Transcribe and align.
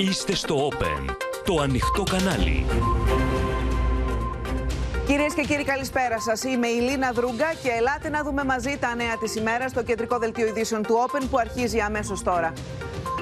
Είστε 0.00 0.34
στο 0.34 0.68
Open, 0.68 1.14
το 1.44 1.60
ανοιχτό 1.60 2.02
κανάλι. 2.02 2.66
Κυρίες 5.06 5.34
και 5.34 5.42
κύριοι 5.42 5.64
καλησπέρα 5.64 6.20
σας. 6.20 6.42
Είμαι 6.42 6.66
η 6.66 6.80
Λίνα 6.80 7.12
Δρούγκα 7.12 7.52
και 7.62 7.68
ελάτε 7.78 8.08
να 8.08 8.22
δούμε 8.22 8.44
μαζί 8.44 8.76
τα 8.80 8.94
νέα 8.94 9.16
της 9.16 9.34
ημέρας 9.34 9.70
στο 9.70 9.82
κεντρικό 9.82 10.18
δελτίο 10.18 10.46
ειδήσεων 10.46 10.82
του 10.82 10.94
Open 11.06 11.22
που 11.30 11.38
αρχίζει 11.38 11.80
αμέσως 11.80 12.22
τώρα. 12.22 12.52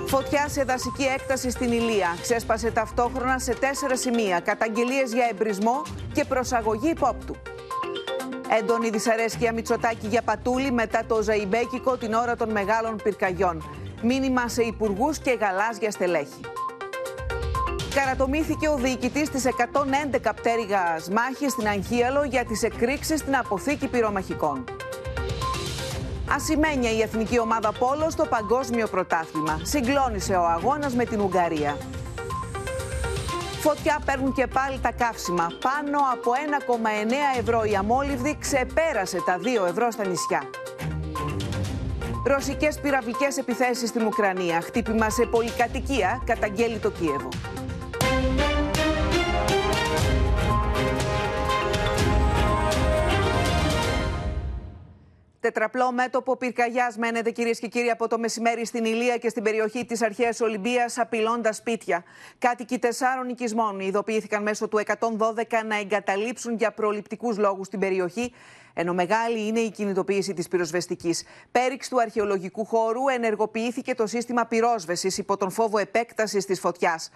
Φωτιά 0.06 0.48
σε 0.48 0.62
δασική 0.62 1.04
έκταση 1.04 1.50
στην 1.50 1.72
Ηλία. 1.72 2.16
Ξέσπασε 2.20 2.70
ταυτόχρονα 2.70 3.38
σε 3.38 3.54
τέσσερα 3.54 3.96
σημεία. 3.96 4.40
Καταγγελίες 4.40 5.12
για 5.12 5.26
εμπρισμό 5.30 5.82
και 6.12 6.24
προσαγωγή 6.24 6.90
υπόπτου. 6.90 7.36
Έντονη 8.58 8.90
δυσαρέσκεια 8.90 9.52
Μητσοτάκη 9.52 10.06
για 10.06 10.22
πατούλη 10.22 10.72
μετά 10.72 11.04
το 11.08 11.22
Ζαϊμπέκικο 11.22 11.96
την 11.96 12.12
ώρα 12.12 12.36
των 12.36 12.50
μεγάλων 12.50 12.96
πυρκαγιών. 13.02 13.62
Μήνυμα 14.02 14.48
σε 14.48 14.62
υπουργούς 14.62 15.18
και 15.18 15.38
γαλάζια 15.40 15.90
στελέχη. 15.90 16.40
Καρατομήθηκε 17.94 18.68
ο 18.68 18.74
διοικητής 18.76 19.30
της 19.30 19.44
111 19.44 20.32
πτέρυγας 20.34 21.08
μάχης 21.10 21.52
στην 21.52 21.66
Αγχίαλο 21.66 22.24
για 22.24 22.44
τις 22.44 22.62
εκρήξεις 22.62 23.20
στην 23.20 23.36
αποθήκη 23.36 23.88
πυρομαχικών. 23.88 24.64
Ασημένια 26.34 26.90
η 26.90 27.00
εθνική 27.00 27.38
ομάδα 27.38 27.72
Πόλος 27.72 28.12
στο 28.12 28.24
παγκόσμιο 28.24 28.86
πρωτάθλημα. 28.86 29.60
Συγκλώνησε 29.62 30.34
ο 30.34 30.46
αγώνας 30.46 30.94
με 30.94 31.04
την 31.04 31.20
Ουγγαρία. 31.20 31.76
Φωτιά 33.60 33.98
παίρνουν 34.04 34.32
και 34.32 34.46
πάλι 34.46 34.78
τα 34.82 34.92
καύσιμα. 34.92 35.46
Πάνω 35.60 35.98
από 36.12 36.30
1,9 36.34 37.38
ευρώ 37.38 37.64
η 37.64 37.74
αμόλυβδη 37.74 38.36
ξεπέρασε 38.40 39.22
τα 39.26 39.38
2 39.38 39.66
ευρώ 39.68 39.90
στα 39.90 40.06
νησιά. 40.06 40.42
Ρωσικές 42.24 42.80
πυραυλικές 42.80 43.36
επιθέσεις 43.36 43.88
στην 43.88 44.06
Ουκρανία. 44.06 44.60
Χτύπημα 44.60 45.10
σε 45.10 45.26
πολυκατοικία, 45.26 46.22
καταγγέλει 46.24 46.78
το 46.78 46.90
Κίεβο. 46.90 47.28
Τετραπλό 55.40 55.92
μέτωπο 55.92 56.36
πυρκαγιάς 56.36 56.96
μένεται 56.96 57.30
κυρίες 57.30 57.58
και 57.58 57.66
κύριοι 57.66 57.90
από 57.90 58.08
το 58.08 58.18
μεσημέρι 58.18 58.66
στην 58.66 58.84
Ηλία 58.84 59.16
και 59.16 59.28
στην 59.28 59.42
περιοχή 59.42 59.84
της 59.84 60.02
αρχαίας 60.02 60.40
Ολυμπίας, 60.40 60.98
απειλώντας 60.98 61.56
σπίτια. 61.56 62.04
Κάτοικοι 62.38 62.78
τεσσάρων 62.78 63.28
οικισμών 63.28 63.80
ειδοποιήθηκαν 63.80 64.42
μέσω 64.42 64.68
του 64.68 64.78
112 64.78 65.62
να 65.66 65.78
εγκαταλείψουν 65.78 66.54
για 66.54 66.72
προληπτικούς 66.72 67.38
λόγους 67.38 67.68
την 67.68 67.78
περιοχή, 67.78 68.32
ενώ 68.74 68.94
μεγάλη 68.94 69.46
είναι 69.46 69.60
η 69.60 69.70
κινητοποίηση 69.70 70.34
της 70.34 70.48
πυροσβεστικής. 70.48 71.24
Πέριξ 71.52 71.88
του 71.88 72.00
αρχαιολογικού 72.00 72.64
χώρου 72.64 73.08
ενεργοποιήθηκε 73.08 73.94
το 73.94 74.06
σύστημα 74.06 74.46
πυρόσβεσης 74.46 75.18
υπό 75.18 75.36
τον 75.36 75.50
φόβο 75.50 75.78
επέκτασης 75.78 76.44
της 76.44 76.60
φωτιάς. 76.60 77.10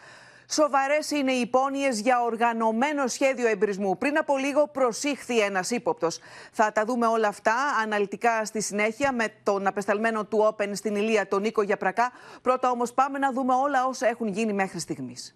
Σοβαρές 0.52 1.10
είναι 1.10 1.32
οι 1.32 1.40
υπόνοιες 1.40 2.00
για 2.00 2.22
οργανωμένο 2.22 3.06
σχέδιο 3.06 3.48
εμπρισμού. 3.48 3.98
Πριν 3.98 4.18
από 4.18 4.36
λίγο 4.36 4.68
προσήχθη 4.68 5.38
ένας 5.38 5.70
ύποπτος. 5.70 6.18
Θα 6.52 6.72
τα 6.72 6.84
δούμε 6.84 7.06
όλα 7.06 7.28
αυτά 7.28 7.54
αναλυτικά 7.82 8.44
στη 8.44 8.62
συνέχεια 8.62 9.12
με 9.12 9.34
τον 9.42 9.66
απεσταλμένο 9.66 10.24
του 10.24 10.54
Open 10.56 10.70
στην 10.72 10.96
Ηλία, 10.96 11.28
τον 11.28 11.42
Νίκο 11.42 11.62
Γιαπρακά. 11.62 12.12
Πρώτα 12.42 12.70
όμως 12.70 12.92
πάμε 12.92 13.18
να 13.18 13.32
δούμε 13.32 13.54
όλα 13.54 13.86
όσα 13.86 14.06
έχουν 14.06 14.28
γίνει 14.28 14.52
μέχρι 14.52 14.78
στιγμής. 14.78 15.34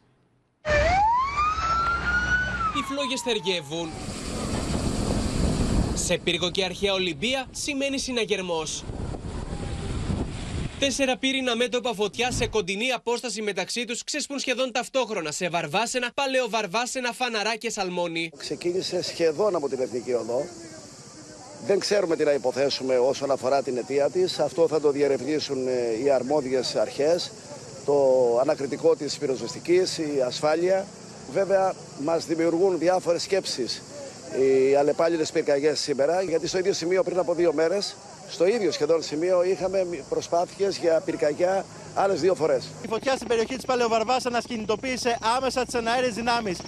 Οι 2.76 2.82
φλόγες 2.88 3.20
θεργεύουν. 3.20 3.90
Σε 5.94 6.18
πύργο 6.18 6.50
και 6.50 6.64
αρχαία 6.64 6.92
Ολυμπία 6.92 7.46
σημαίνει 7.50 7.98
συναγερμός. 7.98 8.84
Τέσσερα 10.78 11.16
πύρινα 11.16 11.56
μέτωπα 11.56 11.94
φωτιά 11.94 12.30
σε 12.30 12.46
κοντινή 12.46 12.90
απόσταση 12.90 13.42
μεταξύ 13.42 13.84
τους 13.84 14.04
ξέσπουν 14.04 14.38
σχεδόν 14.38 14.72
ταυτόχρονα 14.72 15.30
σε 15.30 15.48
βαρβάσενα, 15.48 16.10
παλαιοβαρβάσενα, 16.14 17.12
φαναρά 17.12 17.56
και 17.56 17.70
σαλμόνι. 17.70 18.30
Ξεκίνησε 18.36 19.02
σχεδόν 19.02 19.56
από 19.56 19.68
την 19.68 19.80
Εθνική 19.80 20.12
Οδό. 20.12 20.46
Δεν 21.66 21.78
ξέρουμε 21.78 22.16
τι 22.16 22.24
να 22.24 22.32
υποθέσουμε 22.32 22.98
όσον 22.98 23.30
αφορά 23.30 23.62
την 23.62 23.76
αιτία 23.76 24.10
της. 24.10 24.38
Αυτό 24.38 24.68
θα 24.68 24.80
το 24.80 24.90
διερευνήσουν 24.90 25.68
ε, 25.68 26.04
οι 26.04 26.10
αρμόδιες 26.10 26.74
αρχές. 26.74 27.30
Το 27.84 28.38
ανακριτικό 28.40 28.96
της 28.96 29.18
πυροσβεστικής, 29.18 29.98
η 29.98 30.22
ασφάλεια. 30.26 30.86
Βέβαια, 31.32 31.74
μας 32.04 32.26
δημιουργούν 32.26 32.78
διάφορες 32.78 33.22
σκέψεις 33.22 33.82
οι 34.40 34.74
αλλεπάλληλες 34.74 35.32
πυρκαγιές 35.32 35.80
σήμερα, 35.80 36.22
γιατί 36.22 36.46
στο 36.46 36.58
ίδιο 36.58 36.72
σημείο 36.72 37.02
πριν 37.02 37.18
από 37.18 37.34
δύο 37.34 37.52
μέρες 37.52 37.96
στο 38.28 38.46
ίδιο 38.46 38.72
σχεδόν 38.72 39.02
σημείο 39.02 39.44
είχαμε 39.44 39.86
προσπάθειες 40.08 40.76
για 40.76 41.02
πυρκαγιά 41.04 41.64
άλλες 41.94 42.20
δύο 42.20 42.34
φορές. 42.34 42.68
Η 42.82 42.88
φωτιά 42.88 43.14
στην 43.14 43.28
περιοχή 43.28 43.54
της 43.54 43.64
Παλαιοβαρβάσανας 43.64 44.44
κινητοποίησε 44.44 45.18
άμεσα 45.36 45.64
τις 45.64 45.74
εναέρειες 45.74 46.14
δυνάμεις. 46.14 46.58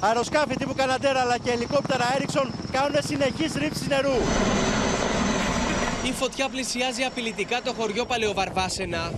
Αεροσκάφη 0.00 0.56
τύπου 0.56 0.74
Καναντέρα 0.74 1.20
αλλά 1.20 1.38
και 1.38 1.50
ελικόπτερα 1.50 2.04
Έριξον 2.14 2.52
κάνουν 2.72 2.96
συνεχείς 3.06 3.54
ρήψεις 3.54 3.86
νερού. 3.86 4.16
Η 6.04 6.12
φωτιά 6.12 6.48
πλησιάζει 6.48 7.02
απειλητικά 7.02 7.60
το 7.62 7.72
χωριό 7.72 8.04
Παλαιοβαρβάσενα. 8.04 9.12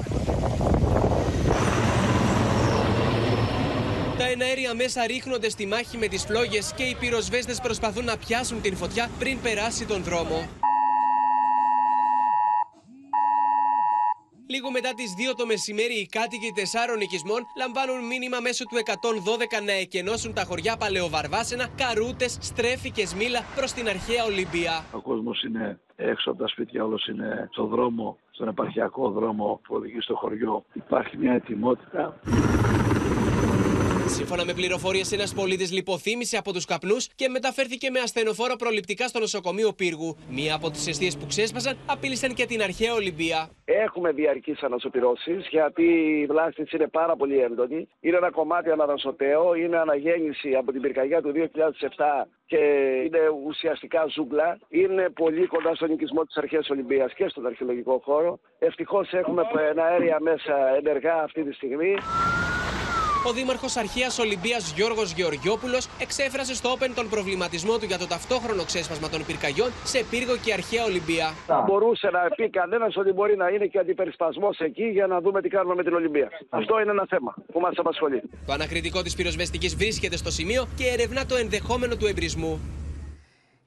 Τα 4.19 4.25
εναέρια 4.25 4.75
μέσα 4.75 5.07
ρίχνονται 5.07 5.49
στη 5.49 5.67
μάχη 5.67 5.97
με 5.97 6.07
τις 6.07 6.23
φλόγες 6.23 6.73
και 6.77 6.83
οι 6.83 6.97
πυροσβέστες 7.01 7.61
προσπαθούν 7.61 8.05
να 8.05 8.17
πιάσουν 8.17 8.61
την 8.61 8.77
φωτιά 8.77 9.11
πριν 9.19 9.41
περάσει 9.41 9.85
τον 9.85 10.03
δρόμο. 10.03 10.49
Λίγο 14.51 14.71
μετά 14.71 14.95
τις 14.95 15.15
2 15.17 15.35
το 15.37 15.47
μεσημέρι, 15.47 15.95
οι 15.95 16.07
κάτοικοι 16.07 16.53
τεσσάρων 16.55 17.01
οικισμών 17.01 17.41
λαμβάνουν 17.63 18.07
μήνυμα 18.07 18.39
μέσω 18.41 18.65
του 18.65 18.77
112 18.77 19.65
να 19.65 19.73
εκενώσουν 19.73 20.35
τα 20.35 20.45
χωριά 20.45 20.77
Παλαιοβαρβάσενα, 20.77 21.67
Καρούτες, 21.77 22.39
Στρέφη 22.41 22.91
και 22.91 23.07
Σμίλα 23.07 23.41
προς 23.57 23.73
την 23.73 23.89
αρχαία 23.89 24.25
Ολυμπία. 24.25 24.85
Ο 24.93 25.01
κόσμος 25.01 25.43
είναι 25.43 25.81
έξω 25.97 26.31
από 26.31 26.39
τα 26.43 26.49
σπίτια, 26.49 26.85
όλος 26.85 27.07
είναι 27.07 27.49
στο 27.53 27.65
δρόμο, 27.65 28.19
στον 28.31 28.49
επαρχιακό 28.49 29.11
δρόμο 29.11 29.61
που 29.65 29.75
οδηγεί 29.75 30.01
στο 30.01 30.15
χωριό. 30.15 30.65
Υπάρχει 30.73 31.17
μια 31.17 31.33
ετοιμότητα. 31.33 32.21
Σύμφωνα 34.09 34.45
με 34.45 34.53
πληροφορίες, 34.53 35.13
ένας 35.13 35.35
πολίτης 35.35 35.73
λιποθύμησε 35.73 36.37
από 36.37 36.53
τους 36.53 36.65
καπνούς 36.65 37.09
και 37.15 37.29
μεταφέρθηκε 37.29 37.91
με 37.91 38.01
ασθενοφόρο 38.01 38.57
προληπτικά 38.57 39.09
στο 39.09 39.19
νοσοκομείο 39.19 39.73
Πύργου. 39.73 40.17
Μία 40.31 40.55
από 40.55 40.71
τις 40.71 40.87
αιστείες 40.87 41.17
που 41.17 41.27
ξέσπασαν 41.27 41.77
απείλησαν 41.87 42.35
και 42.35 42.47
την 42.47 42.63
αρχαία 42.63 42.95
Ολυμπία. 42.95 43.49
Έχουμε 43.65 44.13
διαρκείς 44.13 44.63
ανασωπηρώσεις 44.63 45.47
γιατί 45.51 45.83
η 46.23 46.27
βλάστη 46.27 46.67
είναι 46.75 46.89
πάρα 46.89 47.17
πολύ 47.17 47.39
έντονη. 47.39 47.89
Είναι 48.01 48.17
ένα 48.17 48.31
κομμάτι 48.31 48.71
αναδασωτέο, 48.71 49.55
είναι 49.55 49.79
αναγέννηση 49.79 50.55
από 50.55 50.73
την 50.73 50.81
πυρκαγιά 50.81 51.23
του 51.23 51.33
2007 51.35 52.27
και 52.47 52.57
είναι 53.05 53.21
ουσιαστικά 53.47 54.07
ζούγκλα. 54.15 54.59
Είναι 54.69 55.09
πολύ 55.09 55.47
κοντά 55.47 55.75
στον 55.75 55.91
οικισμό 55.91 56.25
της 56.25 56.37
Αρχαίας 56.37 56.71
Ολυμπίας 56.71 57.15
και 57.15 57.29
στον 57.29 57.47
αρχαιολογικό 57.47 58.01
χώρο. 58.05 58.41
Ευτυχώς 58.59 59.13
έχουμε 59.13 59.43
ένα 59.71 59.83
αέρια 59.83 60.19
μέσα 60.21 60.77
ενεργά 60.77 61.23
αυτή 61.23 61.45
τη 61.45 61.53
στιγμή. 61.53 61.95
Ο 63.27 63.33
Δήμαρχος 63.33 63.77
Αρχαίας 63.77 64.19
Ολυμπίας 64.19 64.73
Γιώργος 64.77 65.13
Γεωργιόπουλος 65.13 65.89
εξέφρασε 66.01 66.55
στο 66.55 66.77
Open 66.79 66.91
τον 66.95 67.09
προβληματισμό 67.09 67.79
του 67.79 67.85
για 67.85 67.99
το 67.99 68.07
ταυτόχρονο 68.07 68.65
ξέσπασμα 68.65 69.09
των 69.09 69.25
πυρκαγιών 69.25 69.71
σε 69.85 70.05
πύργο 70.11 70.37
και 70.37 70.53
Αρχαία 70.53 70.85
Ολυμπία. 70.85 71.33
Θα 71.47 71.65
μπορούσε 71.67 72.11
να 72.11 72.21
πει 72.37 72.51
κανένας 72.51 72.97
ότι 72.97 73.13
μπορεί 73.13 73.37
να 73.37 73.49
είναι 73.49 73.67
και 73.67 73.79
αντιπερισπασμός 73.79 74.59
εκεί 74.59 74.85
για 74.85 75.07
να 75.07 75.21
δούμε 75.21 75.41
τι 75.43 75.49
κάνουμε 75.49 75.75
με 75.75 75.83
την 75.83 75.95
Ολυμπία. 75.95 76.29
Αυτό 76.49 76.81
είναι 76.81 76.91
ένα 76.91 77.07
θέμα 77.09 77.35
που 77.53 77.61
μας 77.61 77.73
απασχολεί. 77.77 78.23
Το 78.47 78.53
ανακριτικό 78.53 79.03
της 79.03 79.15
πυροσβεστικής 79.15 79.77
βρίσκεται 79.77 80.17
στο 80.17 80.31
σημείο 80.31 80.69
και 80.77 80.87
ερευνά 80.87 81.27
το 81.27 81.37
ενδεχόμενο 81.37 81.97
του 81.97 82.07
εμπρισμού. 82.07 82.61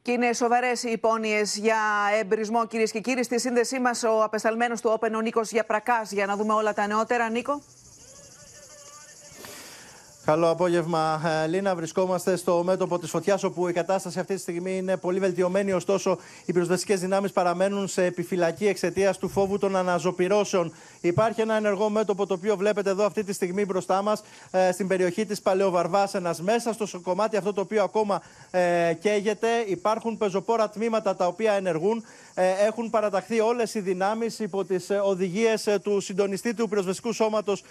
Και 0.01 0.11
είναι 0.11 0.33
σοβαρές 0.33 0.83
οι 0.83 0.91
υπόνοιες 0.91 1.57
για 1.57 1.77
εμπρισμό, 2.19 2.67
κυρίες 2.67 2.91
και 2.91 2.99
κύριοι. 2.99 3.23
Στη 3.23 3.39
σύνδεσή 3.39 3.79
μας, 3.79 4.03
ο 4.03 4.23
απεσταλμένος 4.23 4.81
του 4.81 4.99
Open, 4.99 5.09
ο 5.15 5.21
Νίκος 5.21 5.51
Γιαπρακά, 5.51 6.01
για 6.09 6.25
να 6.25 6.35
δούμε 6.35 6.53
όλα 6.53 6.73
τα 6.73 6.87
νεότερα. 6.87 7.29
Νίκο. 7.29 7.61
Καλό 10.25 10.49
απόγευμα, 10.49 11.21
ε, 11.43 11.47
Λίνα. 11.47 11.75
Βρισκόμαστε 11.75 12.35
στο 12.35 12.63
μέτωπο 12.63 12.99
της 12.99 13.09
φωτιάς, 13.09 13.43
όπου 13.43 13.67
η 13.67 13.73
κατάσταση 13.73 14.19
αυτή 14.19 14.33
τη 14.33 14.39
στιγμή 14.39 14.77
είναι 14.77 14.97
πολύ 14.97 15.19
βελτιωμένη. 15.19 15.71
Ωστόσο, 15.71 16.17
οι 16.45 16.53
πυροσβεστικές 16.53 16.99
δυνάμεις 16.99 17.31
παραμένουν 17.31 17.87
σε 17.87 18.05
επιφυλακή 18.05 18.67
εξαιτίας 18.67 19.17
του 19.17 19.29
φόβου 19.29 19.57
των 19.57 19.75
αναζωπηρώσεων. 19.75 20.73
Υπάρχει 21.01 21.41
ένα 21.41 21.55
ενεργό 21.55 21.89
μέτωπο, 21.89 22.25
το 22.25 22.33
οποίο 22.33 22.55
βλέπετε 22.57 22.89
εδώ 22.89 23.05
αυτή 23.05 23.23
τη 23.23 23.33
στιγμή 23.33 23.65
μπροστά 23.65 24.01
μας, 24.01 24.23
ε, 24.51 24.71
στην 24.71 24.87
περιοχή 24.87 25.25
της 25.25 25.41
Παλαιοβαρβάσενας. 25.41 26.41
Μέσα 26.41 26.73
στο 26.73 26.99
κομμάτι 26.99 27.37
αυτό 27.37 27.53
το 27.53 27.61
οποίο 27.61 27.83
ακόμα 27.83 28.21
ε, 28.51 28.93
καίγεται, 28.99 29.47
υπάρχουν 29.67 30.17
πεζοπόρα 30.17 30.69
τμήματα 30.69 31.15
τα 31.15 31.27
οποία 31.27 31.53
ενεργούν. 31.53 32.03
Έχουν 32.67 32.89
παραταχθεί 32.89 33.39
όλες 33.39 33.73
οι 33.73 33.79
δυνάμεις 33.79 34.39
υπό 34.39 34.65
τις 34.65 34.89
οδηγίες 35.03 35.67
του 35.81 35.99
συντονιστή 35.99 36.53
του 36.53 36.69
πυροσβεστικού 36.69 37.13
σώματος 37.13 37.63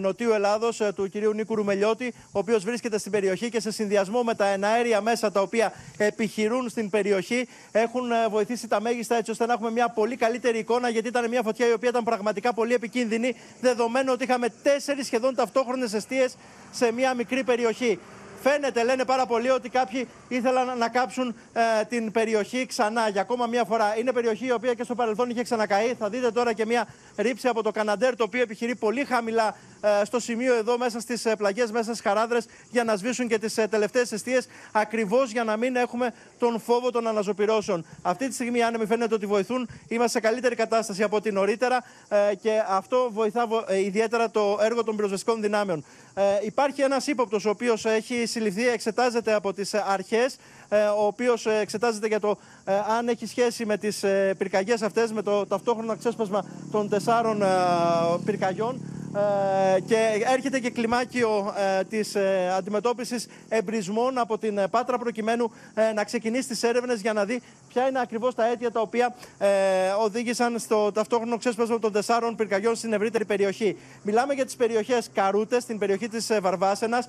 Νοτιού 0.00 0.32
Ελλάδος, 0.32 0.82
του 0.94 1.10
κ. 1.10 1.14
Νίκου 1.34 1.54
Ρουμελιού 1.54 1.79
Τελειώτη, 1.80 2.14
ο 2.32 2.38
οποίος 2.38 2.64
βρίσκεται 2.64 2.98
στην 2.98 3.12
περιοχή 3.12 3.48
και 3.48 3.60
σε 3.60 3.70
συνδυασμό 3.70 4.22
με 4.22 4.34
τα 4.34 4.46
εναέρια 4.46 5.00
μέσα 5.00 5.32
τα 5.32 5.40
οποία 5.40 5.72
επιχειρούν 5.96 6.68
στην 6.68 6.90
περιοχή 6.90 7.48
έχουν 7.72 8.12
ε, 8.12 8.28
βοηθήσει 8.28 8.68
τα 8.68 8.80
μέγιστα 8.80 9.16
έτσι 9.16 9.30
ώστε 9.30 9.46
να 9.46 9.52
έχουμε 9.52 9.70
μια 9.70 9.88
πολύ 9.88 10.16
καλύτερη 10.16 10.58
εικόνα. 10.58 10.88
Γιατί 10.88 11.08
ήταν 11.08 11.28
μια 11.28 11.42
φωτιά 11.42 11.68
η 11.68 11.72
οποία 11.72 11.88
ήταν 11.88 12.04
πραγματικά 12.04 12.54
πολύ 12.54 12.74
επικίνδυνη, 12.74 13.36
δεδομένου 13.60 14.12
ότι 14.12 14.24
είχαμε 14.24 14.48
τέσσερις 14.62 15.06
σχεδόν 15.06 15.34
ταυτόχρονες 15.34 15.92
αιστείες 15.92 16.36
σε 16.70 16.92
μια 16.92 17.14
μικρή 17.14 17.44
περιοχή. 17.44 17.98
Φαίνεται, 18.42 18.84
λένε 18.84 19.04
πάρα 19.04 19.26
πολύ, 19.26 19.50
ότι 19.50 19.68
κάποιοι 19.68 20.08
ήθελαν 20.28 20.78
να 20.78 20.88
κάψουν 20.88 21.34
ε, 21.52 21.84
την 21.84 22.12
περιοχή 22.12 22.66
ξανά 22.66 23.08
για 23.08 23.20
ακόμα 23.20 23.46
μία 23.46 23.64
φορά. 23.64 23.98
Είναι 23.98 24.12
περιοχή 24.12 24.46
η 24.46 24.52
οποία 24.52 24.74
και 24.74 24.84
στο 24.84 24.94
παρελθόν 24.94 25.30
είχε 25.30 25.42
ξανακαεί. 25.42 25.94
Θα 25.98 26.08
δείτε 26.08 26.30
τώρα 26.30 26.52
και 26.52 26.66
μία 26.66 26.86
ρήψη 27.16 27.48
από 27.48 27.62
το 27.62 27.70
Καναντέρ, 27.70 28.16
το 28.16 28.24
οποίο 28.24 28.40
επιχειρεί 28.40 28.74
πολύ 28.74 29.04
χαμηλά 29.04 29.56
ε, 29.79 29.79
στο 30.04 30.20
σημείο 30.20 30.54
εδώ, 30.54 30.78
μέσα 30.78 31.00
στις 31.00 31.24
ε, 31.24 31.36
πλαγιές, 31.36 31.70
μέσα 31.70 31.84
στις 31.84 32.00
χαράδρες, 32.00 32.46
για 32.70 32.84
να 32.84 32.96
σβήσουν 32.96 33.28
και 33.28 33.38
τις 33.38 33.58
ε, 33.58 33.66
τελευταίες 33.66 34.12
αιστείες, 34.12 34.46
ακριβώς 34.72 35.30
για 35.30 35.44
να 35.44 35.56
μην 35.56 35.76
έχουμε 35.76 36.14
τον 36.38 36.60
φόβο 36.60 36.90
των 36.90 37.06
αναζωπηρώσεων. 37.06 37.86
Αυτή 38.02 38.28
τη 38.28 38.34
στιγμή, 38.34 38.58
οι 38.58 38.62
άνεμοι 38.62 38.86
φαίνεται 38.86 39.14
ότι 39.14 39.26
βοηθούν. 39.26 39.68
Είμαστε 39.88 40.20
σε 40.20 40.20
καλύτερη 40.20 40.54
κατάσταση 40.54 41.02
από 41.02 41.16
ό,τι 41.16 41.32
νωρίτερα 41.32 41.84
ε, 42.08 42.34
και 42.34 42.62
αυτό 42.68 43.10
βοηθά 43.12 43.46
ε, 43.66 43.78
ιδιαίτερα 43.78 44.30
το 44.30 44.58
έργο 44.60 44.84
των 44.84 44.96
πυροσβεστικών 44.96 45.40
δυνάμεων. 45.40 45.84
Ε, 46.14 46.22
υπάρχει 46.42 46.82
ένας 46.82 47.06
ύποπτος, 47.06 47.44
ο 47.44 47.50
οποίος 47.50 47.84
έχει 47.84 48.26
συλληφθεί, 48.26 48.68
εξετάζεται 48.68 49.32
από 49.32 49.52
τις 49.52 49.74
αρχές, 49.74 50.36
ο 50.98 51.06
οποίος 51.06 51.46
εξετάζεται 51.46 52.06
για 52.06 52.20
το 52.20 52.38
αν 52.98 53.08
έχει 53.08 53.26
σχέση 53.26 53.66
με 53.66 53.76
τις 53.76 54.04
πυρκαγιές 54.38 54.82
αυτές, 54.82 55.12
με 55.12 55.22
το 55.22 55.46
ταυτόχρονα 55.46 55.96
ξέσπασμα 55.96 56.44
των 56.70 56.88
τεσσάρων 56.88 57.42
πυρκαγιών. 58.24 58.80
Ε, 59.14 59.80
και 59.80 60.24
έρχεται 60.32 60.58
και 60.58 60.70
κλιμάκιο 60.70 61.54
ε, 61.78 61.84
της 61.84 62.14
ε, 62.14 62.52
αντιμετώπισης 62.56 63.26
εμπρισμών 63.48 64.18
από 64.18 64.38
την 64.38 64.60
Πάτρα 64.70 64.98
προκειμένου 64.98 65.50
να 65.94 66.04
ξεκινήσει 66.04 66.48
τις 66.48 66.62
έρευνες 66.62 67.00
για 67.00 67.12
να 67.12 67.24
δει 67.24 67.42
ποια 67.68 67.88
είναι 67.88 68.00
ακριβώς 68.00 68.34
τα 68.34 68.46
αίτια 68.46 68.70
τα 68.70 68.80
οποία 68.80 69.14
οδήγησαν 70.00 70.58
στο 70.58 70.92
ταυτόχρονο 70.92 71.38
ξέσπασμα 71.38 71.78
των 71.78 71.92
τεσσάρων 71.92 72.36
πυρκαγιών 72.36 72.76
στην 72.76 72.92
ευρύτερη 72.92 73.24
περιοχή. 73.24 73.76
Μιλάμε 74.02 74.34
για 74.34 74.44
τις 74.44 74.56
περιοχές 74.56 75.10
Καρούτες, 75.14 75.62
στην 75.62 75.78
περιοχή 75.78 76.08
της 76.08 76.30
Βαρβάσενας, 76.40 77.08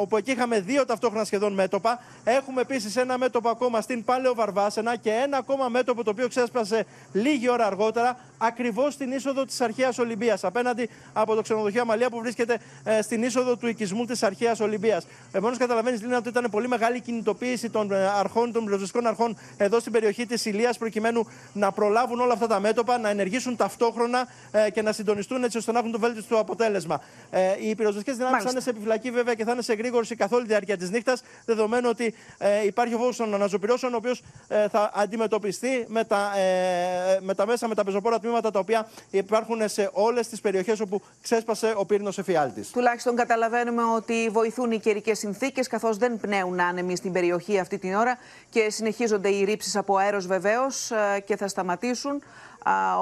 όπου 0.00 0.16
εκεί 0.16 0.30
είχαμε 0.30 0.60
δύο 0.60 0.84
ταυτόχρονα 0.84 1.24
σχεδόν 1.24 1.52
μέτωπα. 1.52 2.00
Έχουμε 2.24 2.60
επίσης 2.60 2.91
ένα 2.96 3.18
μέτωπο 3.18 3.48
ακόμα 3.48 3.80
στην 3.80 4.04
Πάλαιο 4.04 4.34
Βαρβάσενα 4.34 4.96
και 4.96 5.10
ένα 5.10 5.36
ακόμα 5.36 5.68
μέτωπο 5.68 6.04
το 6.04 6.10
οποίο 6.10 6.28
ξέσπασε 6.28 6.86
λίγη 7.12 7.50
ώρα 7.50 7.66
αργότερα, 7.66 8.18
ακριβώς 8.42 8.94
στην 8.94 9.12
είσοδο 9.12 9.44
της 9.44 9.60
Αρχαίας 9.60 9.98
Ολυμπίας, 9.98 10.44
απέναντι 10.44 10.88
από 11.12 11.32
από 11.32 11.40
το 11.40 11.42
ξενοδοχείο 11.42 11.80
Αμαλία 11.82 12.10
που 12.10 12.18
βρίσκεται 12.18 12.58
ε, 12.84 13.02
στην 13.02 13.22
είσοδο 13.22 13.56
του 13.56 13.66
οικισμού 13.66 14.04
της 14.04 14.22
Αρχαίας 14.22 14.60
Ολυμπίας. 14.60 15.06
Επομένως, 15.32 15.58
καταλαβαίνεις, 15.58 16.02
Λίνα, 16.02 16.16
ότι 16.16 16.28
ήταν 16.28 16.46
πολύ 16.50 16.68
μεγάλη 16.68 17.00
κινητοποίηση 17.00 17.70
των 17.70 17.92
ε, 17.92 18.08
αρχών, 18.08 18.52
των 18.52 18.64
πυροσβεστικών 18.64 19.06
αρχών 19.06 19.36
εδώ 19.56 19.80
στην 19.80 19.92
περιοχή 19.92 20.26
της 20.26 20.44
Ηλίας, 20.44 20.78
προκειμένου 20.78 21.26
να 21.52 21.72
προλάβουν 21.72 22.20
όλα 22.20 22.32
αυτά 22.32 22.46
τα 22.46 22.60
μέτωπα, 22.60 22.98
να 22.98 23.08
ενεργήσουν 23.08 23.56
ταυτόχρονα 23.56 24.28
ε, 24.50 24.70
και 24.70 24.82
να 24.82 24.92
συντονιστούν 24.92 25.44
έτσι 25.44 25.58
ώστε 25.58 25.72
να 25.72 25.78
έχουν 25.78 25.92
το 25.92 25.98
βέλτιστο 25.98 26.38
αποτέλεσμα. 26.38 27.00
Ε, 27.30 27.40
οι 27.60 27.74
πυροσβεστικές 27.74 28.16
δυνάμεις 28.16 28.42
θα 28.42 28.50
είναι 28.50 28.60
σε 28.60 28.70
επιφυλακή 28.70 29.10
βέβαια 29.10 29.34
και 29.34 29.44
θα 29.44 29.52
είναι 29.52 29.62
σε 29.62 29.74
γρήγορση 29.74 30.14
καθ' 30.14 30.32
όλη 30.32 30.42
τη 30.42 30.48
διάρκεια 30.48 30.76
της 30.76 30.90
νύχτας, 30.90 31.22
δεδομένου 31.44 31.88
ότι 31.90 32.14
ε, 32.38 32.66
υπάρχει 32.66 32.94
ο 32.94 32.98
φόβο 32.98 33.14
των 33.16 33.34
αναζωπηρώσεων, 33.34 33.92
ο 33.92 33.96
οποίος 33.96 34.22
ε, 34.48 34.68
θα 34.68 34.90
αντιμετωπιστεί 34.94 35.84
με 35.88 36.04
τα, 36.04 36.32
ε, 36.38 37.18
με 37.20 37.34
τα 37.34 37.46
μέσα, 37.46 37.68
με 37.68 37.74
τα 37.74 37.84
πεζοπόρα 37.84 38.18
τμήματα 38.18 38.31
τα 38.40 38.58
οποία 38.58 38.88
υπάρχουν 39.10 39.68
σε 39.68 39.90
όλες 39.92 40.28
τις 40.28 40.40
περιοχές 40.40 40.80
όπου 40.80 41.02
ξέσπασε 41.22 41.72
ο 41.76 41.86
πύρινο 41.86 42.12
εφιάλτης. 42.16 42.70
Τουλάχιστον 42.70 43.16
καταλαβαίνουμε 43.16 43.82
ότι 43.82 44.28
βοηθούν 44.32 44.70
οι 44.70 44.78
καιρικές 44.78 45.18
συνθήκες, 45.18 45.66
καθώς 45.66 45.96
δεν 45.96 46.16
πνέουν 46.20 46.60
άνεμοι 46.60 46.96
στην 46.96 47.12
περιοχή 47.12 47.58
αυτή 47.58 47.78
την 47.78 47.94
ώρα 47.94 48.18
και 48.50 48.70
συνεχίζονται 48.70 49.28
οι 49.28 49.44
ρήψεις 49.44 49.76
από 49.76 49.96
αέρος 49.96 50.26
βεβαίως 50.26 50.90
ε, 50.90 51.20
και 51.20 51.36
θα 51.36 51.48
σταματήσουν 51.48 52.22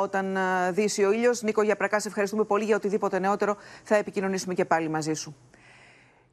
όταν 0.00 0.36
ε, 0.36 0.72
δύσει 0.72 1.04
ο 1.04 1.12
ήλιος. 1.12 1.42
Νίκο 1.42 1.62
Γιαπρακά, 1.62 2.00
σε 2.00 2.08
ευχαριστούμε 2.08 2.44
πολύ 2.44 2.64
για 2.64 2.76
οτιδήποτε 2.76 3.18
νεότερο. 3.18 3.56
Θα 3.84 3.96
επικοινωνήσουμε 3.96 4.54
και 4.54 4.64
πάλι 4.64 4.88
μαζί 4.88 5.12
σου. 5.12 5.36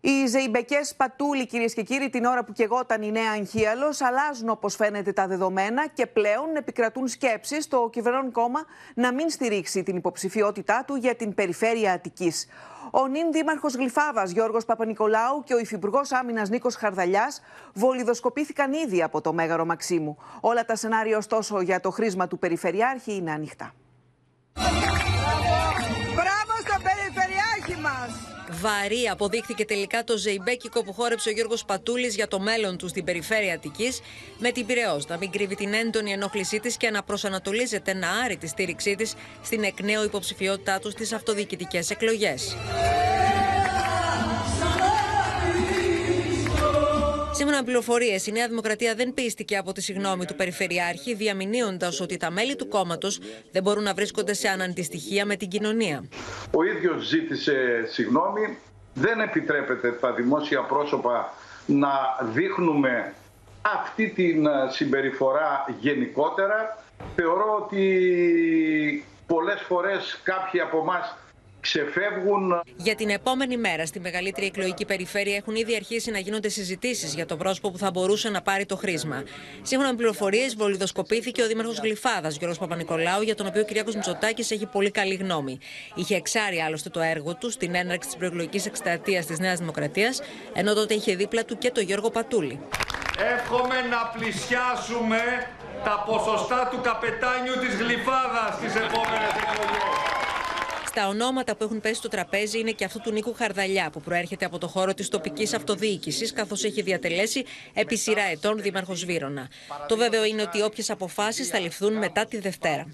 Οι 0.07 0.25
ζεϊμπεκές 0.25 0.95
πατούλοι, 0.95 1.48
κυρίες 1.48 1.74
και 1.74 1.81
κύριοι, 1.81 2.09
την 2.09 2.25
ώρα 2.25 2.44
που 2.44 2.51
κεγόταν 2.51 3.01
η 3.01 3.12
νέα 3.12 3.31
Αγχίαλο, 3.31 3.94
αλλάζουν 4.00 4.50
όπως 4.50 4.75
φαίνεται 4.75 5.13
τα 5.13 5.27
δεδομένα 5.27 5.88
και 5.88 6.06
πλέον 6.06 6.56
επικρατούν 6.56 7.07
σκέψεις 7.07 7.63
στο 7.63 7.89
κυβερνών 7.92 8.31
κόμμα 8.31 8.65
να 8.94 9.13
μην 9.13 9.30
στηρίξει 9.30 9.83
την 9.83 9.95
υποψηφιότητά 9.95 10.83
του 10.88 10.95
για 10.95 11.15
την 11.15 11.33
περιφέρεια 11.33 11.92
Αττικής. 11.92 12.48
Ο 12.92 13.07
νυν 13.07 13.31
δήμαρχος 13.31 13.75
Γλυφάβας 13.75 14.31
Γιώργος 14.31 14.65
Παπα-Νικολάου 14.65 15.44
και 15.44 15.54
ο 15.54 15.59
υφυπουργός 15.59 16.12
άμυνας 16.12 16.50
Νίκος 16.50 16.75
Χαρδαλιάς 16.75 17.42
βολιδοσκοπήθηκαν 17.74 18.74
ήδη 18.74 19.03
από 19.03 19.21
το 19.21 19.33
Μέγαρο 19.33 19.65
Μαξίμου. 19.65 20.18
Όλα 20.39 20.65
τα 20.65 20.75
σενάρια, 20.75 21.18
ωστόσο, 21.18 21.62
για 21.62 21.80
το 21.80 21.89
χρήσμα 21.89 22.27
του 22.27 22.39
Περιφερειάρχη 22.39 23.15
είναι 23.15 23.31
ανοιχτά. 23.31 23.74
Μπράβο 26.15 26.53
στον 26.63 26.81
Περιφερειάρχη 26.83 27.81
μας! 27.81 28.26
Βαρύ 28.59 29.07
αποδείχθηκε 29.12 29.65
τελικά 29.65 30.04
το 30.04 30.18
ζεϊμπέκικο 30.18 30.83
που 30.83 30.94
χόρεψε 30.94 31.30
ο 31.30 31.31
Γιώργος 31.31 31.65
Πατούλης 31.65 32.15
για 32.15 32.27
το 32.27 32.39
μέλλον 32.39 32.77
του 32.77 32.88
στην 32.88 33.04
περιφέρεια 33.04 33.54
Αττικής, 33.54 34.00
με 34.38 34.51
την 34.51 34.65
Πυραιός 34.65 35.07
να 35.07 35.18
μην 35.18 35.31
κρύβει 35.31 35.56
την 35.56 35.74
έντονη 35.74 36.12
ενόχλησή 36.12 36.59
της 36.59 36.77
και 36.77 36.89
να 36.89 37.04
προσανατολίζεται 37.04 37.94
να 37.94 38.09
άρει 38.09 38.38
τη 38.38 38.48
στήριξή 38.48 38.95
της 38.95 39.13
στην 39.44 39.63
εκ 39.63 39.81
νέου 39.81 40.04
υποψηφιότητά 40.04 40.80
του 40.80 40.92
στις 40.92 41.13
αυτοδιοικητικές 41.13 41.89
εκλογές. 41.89 42.56
Σύμφωνα 47.38 47.57
με 47.57 47.63
πληροφορίες, 47.63 48.28
η 48.28 48.31
Νέα 48.31 48.48
Δημοκρατία 48.48 48.95
δεν 48.95 49.13
πίστηκε 49.13 49.57
από 49.57 49.72
τη 49.72 49.81
συγνώμη 49.81 50.25
του 50.25 50.36
Περιφερειάρχη, 50.36 51.13
διαμηνύοντας 51.13 52.00
ότι 52.01 52.18
τα 52.18 52.31
μέλη 52.31 52.56
του 52.56 52.68
κόμματος 52.68 53.19
δεν 53.51 53.63
μπορούν 53.63 53.84
να 53.84 53.94
βρίσκονται 53.94 54.34
σε 54.34 54.48
αναντιστοιχεία 54.48 55.25
με 55.25 55.36
την 55.36 55.48
κοινωνία. 55.48 56.07
Ο 56.51 56.63
ίδιος 56.63 57.06
ζήτησε 57.06 57.86
συγνώμη. 57.88 58.57
Δεν 58.94 59.19
επιτρέπεται 59.19 59.92
τα 59.92 60.13
δημόσια 60.13 60.62
πρόσωπα 60.62 61.34
να 61.66 61.89
δείχνουμε 62.34 63.13
αυτή 63.62 64.10
την 64.10 64.48
συμπεριφορά 64.69 65.75
γενικότερα. 65.80 66.84
Θεωρώ 67.16 67.62
ότι 67.63 67.84
πολλές 69.28 69.62
φορές 69.62 70.19
κάποιοι 70.24 70.60
από 70.60 70.78
εμάς 70.78 71.16
ξεφεύγουν. 71.59 72.62
Για 72.75 72.95
την 72.95 73.09
επόμενη 73.09 73.57
μέρα 73.57 73.86
στη 73.86 74.00
μεγαλύτερη 74.00 74.45
εκλογική 74.45 74.86
περιφέρεια 74.86 75.36
έχουν 75.36 75.56
ήδη 75.56 75.75
αρχίσει 75.75 76.12
να 76.12 76.19
γίνονται 76.19 76.50
συζητήσεις 76.50 77.13
για 77.13 77.25
το 77.25 77.38
πρόσωπο 77.38 77.71
που 77.71 77.77
θα 77.77 77.92
μπορούσε 77.92 78.30
να 78.30 78.42
πάρει 78.42 78.65
το 78.65 78.75
χρήσμα. 78.75 79.24
Σύμφωνα 79.62 79.89
με 79.89 79.95
πληροφορίες, 79.98 80.56
βολιδοσκοπήθηκε 80.56 81.42
ο 81.42 81.48
Δήμαρχος 81.48 81.80
Γλυφάδας, 81.80 82.38
Γιώργος 82.38 82.59
Παπα-Νικολάου, 82.59 83.21
για 83.21 83.36
τον 83.36 83.48
οποίο 83.48 83.62
ο 83.62 83.65
Κυριάκος 83.65 83.95
Μητσοτάκης 83.95 84.51
έχει 84.51 84.65
πολύ 84.65 84.92
καλή 84.92 85.15
γνώμη. 85.15 85.59
Είχε 85.95 86.15
εξάρει 86.15 86.59
άλλωστε 86.59 86.89
το 86.89 87.00
έργο 87.00 87.36
του 87.36 87.51
στην 87.51 87.75
έναρξη 87.75 88.07
της 88.10 88.18
προεκλογικής 88.18 88.65
εκστρατείας 88.65 89.25
της 89.25 89.39
Νέας 89.39 89.60
Δημοκρατίας, 89.60 90.22
ενώ 90.53 90.74
τότε 90.74 90.93
είχε 90.93 91.15
δίπλα 91.15 91.46
του 91.46 91.58
και 91.58 91.72
τον 91.72 91.84
Γιώργο 91.84 92.10
Πατούλη. 92.10 92.60
Εύχομαι 93.36 93.81
να 93.89 94.12
πλησιάσουμε 94.17 95.20
τα 95.84 96.03
ποσοστά 96.05 96.67
του 96.72 96.81
καπετάνιου 96.81 97.53
της 97.60 97.75
Γλυφάδας 97.75 98.53
στις 98.58 98.75
επόμενες 98.75 99.34
εκλογές. 99.43 100.26
Τα 100.98 101.08
ονόματα 101.08 101.56
που 101.56 101.63
έχουν 101.63 101.82
πέσει 101.82 101.96
στο 101.96 102.08
τραπέζι 102.08 102.60
είναι 102.60 102.72
και 102.72 102.86
αυτού 102.86 103.00
του 103.00 103.12
Νίκου 103.12 103.34
Χαρδαλιά, 103.34 103.89
που 103.89 104.01
προέρχεται 104.01 104.46
από 104.46 104.58
το 104.58 104.68
χώρο 104.68 104.94
της 104.94 105.10
τοπικής 105.10 105.54
αυτοδιοίκησης, 105.54 106.34
καθώς 106.34 106.63
έχει 106.63 106.82
διατελέσει 106.82 107.44
επί 107.74 107.98
σειρά 107.98 108.22
ετών 108.22 108.62
δήμαρχος 108.62 109.06
Βύρονα. 109.06 109.48
Το 109.88 109.98
βέβαιο 109.98 110.25
είναι 110.25 110.42
ότι 110.42 110.62
όποιες 110.62 110.89
αποφάσεις 110.89 111.48
θα 111.48 111.60
ληφθούν 111.60 111.94
μετά 111.94 112.25
τη 112.25 112.39
Δευτέρα. 112.39 112.88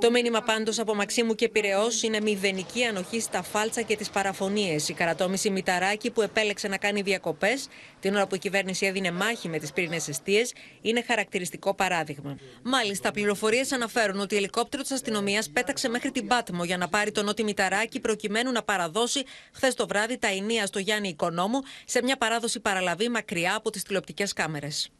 Το 0.00 0.10
μήνυμα 0.10 0.40
πάντως 0.40 0.78
από 0.78 0.94
Μαξίμου 0.94 1.34
και 1.34 1.48
Πυραιός 1.48 2.02
είναι 2.02 2.20
μηδενική 2.20 2.84
ανοχή 2.84 3.20
στα 3.20 3.42
φάλτσα 3.42 3.82
και 3.82 3.96
τις 3.96 4.10
παραφωνίες. 4.10 4.88
Η 4.88 4.92
καρατόμηση 4.92 5.50
Μηταράκη 5.50 6.10
που 6.10 6.22
επέλεξε 6.22 6.68
να 6.68 6.76
κάνει 6.76 7.02
διακοπές 7.02 7.68
την 8.00 8.14
ώρα 8.14 8.26
που 8.26 8.34
η 8.34 8.38
κυβέρνηση 8.38 8.86
έδινε 8.86 9.10
μάχη 9.10 9.48
με 9.48 9.58
τις 9.58 9.72
πύρινε 9.72 9.96
αιστείες 9.96 10.52
είναι 10.80 11.02
χαρακτηριστικό 11.06 11.74
παράδειγμα. 11.74 12.38
Μάλιστα, 12.62 13.10
πληροφορίες 13.10 13.72
αναφέρουν 13.72 14.20
ότι 14.20 14.36
ελικόπτερος 14.36 14.86
της 14.86 14.96
αστυνομίας 14.96 15.50
πέταξε 15.50 15.88
μέχρι 15.88 16.10
την 16.10 16.26
Πάτμο 16.26 16.64
για 16.64 16.76
να 16.76 16.88
πάρει 16.88 17.12
τον 17.12 17.24
Νότι 17.24 17.44
Μηταράκη 17.44 18.00
προκειμένου 18.00 18.52
να 18.52 18.62
παραδώσει 18.62 19.24
χθες 19.52 19.74
το 19.74 19.86
βράδυ 19.86 20.18
τα 20.18 20.28
ενία 20.28 20.66
στο 20.66 20.78
Γιάννη 20.78 21.08
Οικονόμου 21.08 21.58
σε 21.84 22.02
μια 22.02 22.16
παράδοση 22.16 22.60
παραλαβή 22.60 23.08
μακριά 23.08 23.54
από 23.56 23.70
τις 23.70 23.82
τηλεοπτικές 23.82 24.32
κάμερες. 24.32 24.90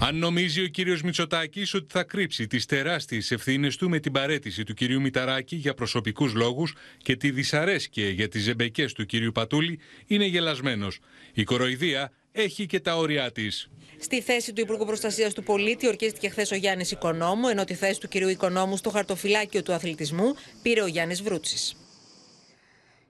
Αν 0.00 0.16
νομίζει 0.16 0.62
ο 0.62 0.66
κύριος 0.66 1.02
Μητσοτάκης 1.02 1.74
ότι 1.74 1.86
θα 1.88 2.02
κρύψει 2.02 2.46
τις 2.46 2.66
τεράστιες 2.66 3.30
ευθύνες 3.30 3.76
του 3.76 3.88
με 3.88 3.98
την 3.98 4.12
παρέτηση 4.12 4.64
του 4.64 4.74
κυρίου 4.74 5.00
Μηταράκη 5.00 5.56
για 5.56 5.74
προσωπικούς 5.74 6.34
λόγους 6.34 6.74
και 7.02 7.16
τη 7.16 7.30
δυσαρέσκεια 7.30 8.08
για 8.08 8.28
τις 8.28 8.42
ζεμπεκές 8.42 8.92
του 8.92 9.06
κυρίου 9.06 9.32
Πατούλη 9.32 9.78
είναι 10.06 10.24
γελασμένος. 10.24 10.98
Η 11.32 11.44
κοροϊδία 11.44 12.12
έχει 12.32 12.66
και 12.66 12.80
τα 12.80 12.96
όρια 12.96 13.32
της. 13.32 13.68
Στη 14.00 14.20
θέση 14.20 14.52
του 14.52 14.60
Υπουργού 14.60 14.84
Προστασίας 14.84 15.34
του 15.34 15.42
Πολίτη 15.42 15.86
ορκίστηκε 15.86 16.28
χθες 16.28 16.50
ο 16.50 16.54
Γιάννης 16.54 16.90
Οικονόμου, 16.90 17.48
ενώ 17.48 17.64
τη 17.64 17.74
θέση 17.74 18.00
του 18.00 18.08
κυρίου 18.08 18.28
Οικονόμου 18.28 18.76
στο 18.76 18.90
χαρτοφυλάκιο 18.90 19.62
του 19.62 19.72
αθλητισμού 19.72 20.34
πήρε 20.62 20.82
ο 20.82 20.86
Γιάννης 20.86 21.22
Βρούτσης. 21.22 21.76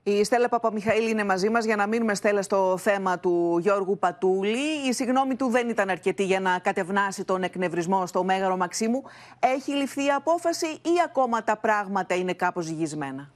Η 0.03 0.23
Στέλλα 0.23 0.49
Παπαμιχαήλ 0.49 1.07
είναι 1.07 1.23
μαζί 1.23 1.49
μας 1.49 1.65
για 1.65 1.75
να 1.75 1.87
μείνουμε, 1.87 2.15
Στέλλα, 2.15 2.41
στο 2.41 2.77
θέμα 2.77 3.19
του 3.19 3.57
Γιώργου 3.61 3.97
Πατούλη. 3.97 4.87
Η 4.87 4.93
συγγνώμη 4.93 5.35
του 5.35 5.49
δεν 5.49 5.69
ήταν 5.69 5.89
αρκετή 5.89 6.23
για 6.23 6.39
να 6.39 6.59
κατευνάσει 6.59 7.23
τον 7.23 7.43
εκνευρισμό 7.43 8.05
στο 8.05 8.23
Μέγαρο 8.23 8.57
Μαξίμου. 8.57 9.03
Έχει 9.39 9.71
ληφθεί 9.71 10.05
η 10.05 10.09
απόφαση 10.09 10.65
ή 10.65 10.91
ακόμα 11.05 11.43
τα 11.43 11.57
πράγματα 11.57 12.15
είναι 12.15 12.33
κάπως 12.33 12.65
ζυγισμένα; 12.65 13.31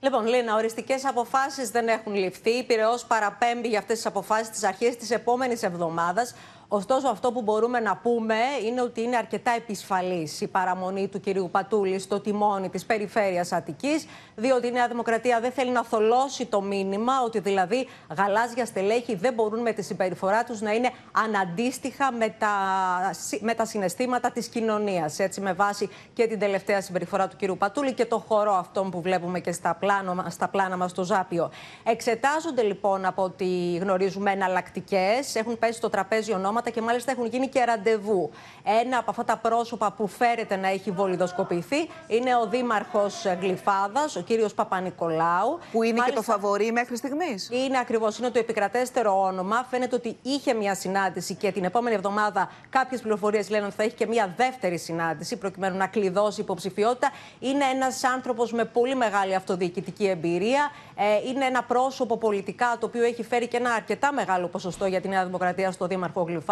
Λοιπόν, 0.00 0.26
Λίνα, 0.26 0.54
οριστικές 0.54 1.04
αποφάσεις 1.04 1.70
δεν 1.70 1.88
έχουν 1.88 2.14
ληφθεί. 2.14 2.50
Η 2.50 2.64
Πυραιός 2.64 3.04
παραπέμπει 3.04 3.68
για 3.68 3.78
αυτές 3.78 3.96
τις 3.96 4.06
αποφάσεις 4.06 4.50
τις 4.50 4.64
αρχές 4.64 4.96
της 4.96 5.10
επόμενης 5.10 5.62
εβδομάδας. 5.62 6.34
Ωστόσο, 6.70 7.08
αυτό 7.08 7.32
που 7.32 7.42
μπορούμε 7.42 7.80
να 7.80 7.96
πούμε 7.96 8.34
είναι 8.66 8.80
ότι 8.80 9.02
είναι 9.02 9.16
αρκετά 9.16 9.50
επισφαλής 9.50 10.40
η 10.40 10.46
παραμονή 10.46 11.08
του 11.08 11.20
κυρίου 11.20 11.48
Πατούλη 11.50 11.98
στο 11.98 12.20
τιμόνι 12.20 12.68
της 12.68 12.84
περιφέρειας 12.84 13.52
Αττικής, 13.52 14.06
διότι 14.34 14.66
η 14.66 14.70
Νέα 14.70 14.88
Δημοκρατία 14.88 15.40
δεν 15.40 15.52
θέλει 15.52 15.70
να 15.70 15.84
θολώσει 15.84 16.46
το 16.46 16.60
μήνυμα 16.62 17.12
ότι 17.24 17.38
δηλαδή 17.38 17.88
γαλάζια 18.16 18.64
στελέχη 18.64 19.14
δεν 19.14 19.34
μπορούν 19.34 19.60
με 19.60 19.72
τη 19.72 19.82
συμπεριφορά 19.82 20.44
τους 20.44 20.60
να 20.60 20.72
είναι 20.72 20.90
αναντίστοιχα 21.12 22.12
με 22.12 22.34
τα, 22.38 22.50
με 23.40 23.54
τα 23.54 23.64
συναισθήματα 23.64 24.30
της 24.30 24.46
κοινωνίας. 24.48 25.18
Έτσι, 25.18 25.40
με 25.40 25.52
βάση 25.52 25.88
και 26.12 26.26
την 26.26 26.38
τελευταία 26.38 26.80
συμπεριφορά 26.80 27.28
του 27.28 27.36
κυρίου 27.36 27.56
Πατούλη 27.56 27.92
και 27.92 28.04
το 28.04 28.18
χορό 28.28 28.52
αυτόν 28.52 28.90
που 28.90 29.00
βλέπουμε 29.00 29.40
και 29.40 29.52
στα, 29.52 29.74
πλάνο, 29.74 30.24
στα 30.28 30.48
πλάνα 30.48 30.76
μα 30.76 30.88
στο 30.88 31.02
Ζάπιο. 31.02 31.50
Εξετάζονται 31.84 32.62
λοιπόν 32.62 33.04
από 33.04 33.22
ό,τι 33.22 33.76
γνωρίζουμε 33.76 34.30
εναλλακτικές. 34.30 35.34
Έχουν 35.34 35.58
πέσει 35.58 35.72
στο 35.72 35.88
τραπέζι 35.88 36.32
ονόματα 36.32 36.56
και 36.70 36.82
μάλιστα 36.82 37.10
έχουν 37.10 37.26
γίνει 37.26 37.48
και 37.48 37.64
ραντεβού. 37.64 38.30
Ένα 38.82 38.98
από 38.98 39.10
αυτά 39.10 39.24
τα 39.24 39.36
πρόσωπα 39.36 39.92
που 39.92 40.06
φέρεται 40.06 40.56
να 40.56 40.68
έχει 40.68 40.90
βολιδοσκοπηθεί 40.90 41.88
είναι 42.06 42.36
ο 42.36 42.46
Δήμαρχος 42.46 43.24
Γλυφάδας, 43.40 44.16
ο 44.16 44.20
κύριος 44.20 44.54
Παπα-Νικολάου. 44.54 45.58
Που 45.72 45.82
είναι 45.82 45.98
μάλιστα, 45.98 46.20
και 46.20 46.26
το 46.26 46.32
φαβορή 46.32 46.72
μέχρι 46.72 46.96
στιγμής. 46.96 47.48
Είναι 47.52 47.78
ακριβώς, 47.78 48.18
είναι 48.18 48.30
το 48.30 48.38
επικρατέστερο 48.38 49.22
όνομα. 49.22 49.66
Φαίνεται 49.70 49.94
ότι 49.94 50.16
είχε 50.22 50.54
μια 50.54 50.74
συνάντηση 50.74 51.34
και 51.34 51.52
την 51.52 51.64
επόμενη 51.64 51.94
εβδομάδα 51.94 52.50
κάποιες 52.70 53.00
πληροφορίες 53.00 53.50
λένε 53.50 53.64
ότι 53.64 53.74
θα 53.74 53.82
έχει 53.82 53.94
και 53.94 54.06
μια 54.06 54.34
δεύτερη 54.36 54.78
συνάντηση 54.78 55.36
προκειμένου 55.36 55.76
να 55.76 55.86
κλειδώσει 55.86 56.40
υποψηφιότητα. 56.40 57.10
Είναι 57.38 57.64
ένας 57.74 58.04
άνθρωπος 58.04 58.52
με 58.52 58.64
πολύ 58.64 58.94
μεγάλη 58.94 59.34
αυτοδιοικητική 59.34 60.06
εμπειρία. 60.06 60.70
Ε, 60.96 61.28
είναι 61.28 61.44
ένα 61.44 61.62
πρόσωπο 61.62 62.16
πολιτικά 62.16 62.76
το 62.80 62.86
οποίο 62.86 63.02
έχει 63.02 63.22
φέρει 63.22 63.46
και 63.46 63.56
ένα 63.56 63.70
αρκετά 63.70 64.12
μεγάλο 64.12 64.46
ποσοστό 64.46 64.86
για 64.86 65.00
τη 65.00 65.08
Νέα 65.08 65.24
Δημοκρατία 65.24 65.70
στο 65.70 65.86
Δήμαρχο 65.86 66.22
Γλυφάδας. 66.22 66.46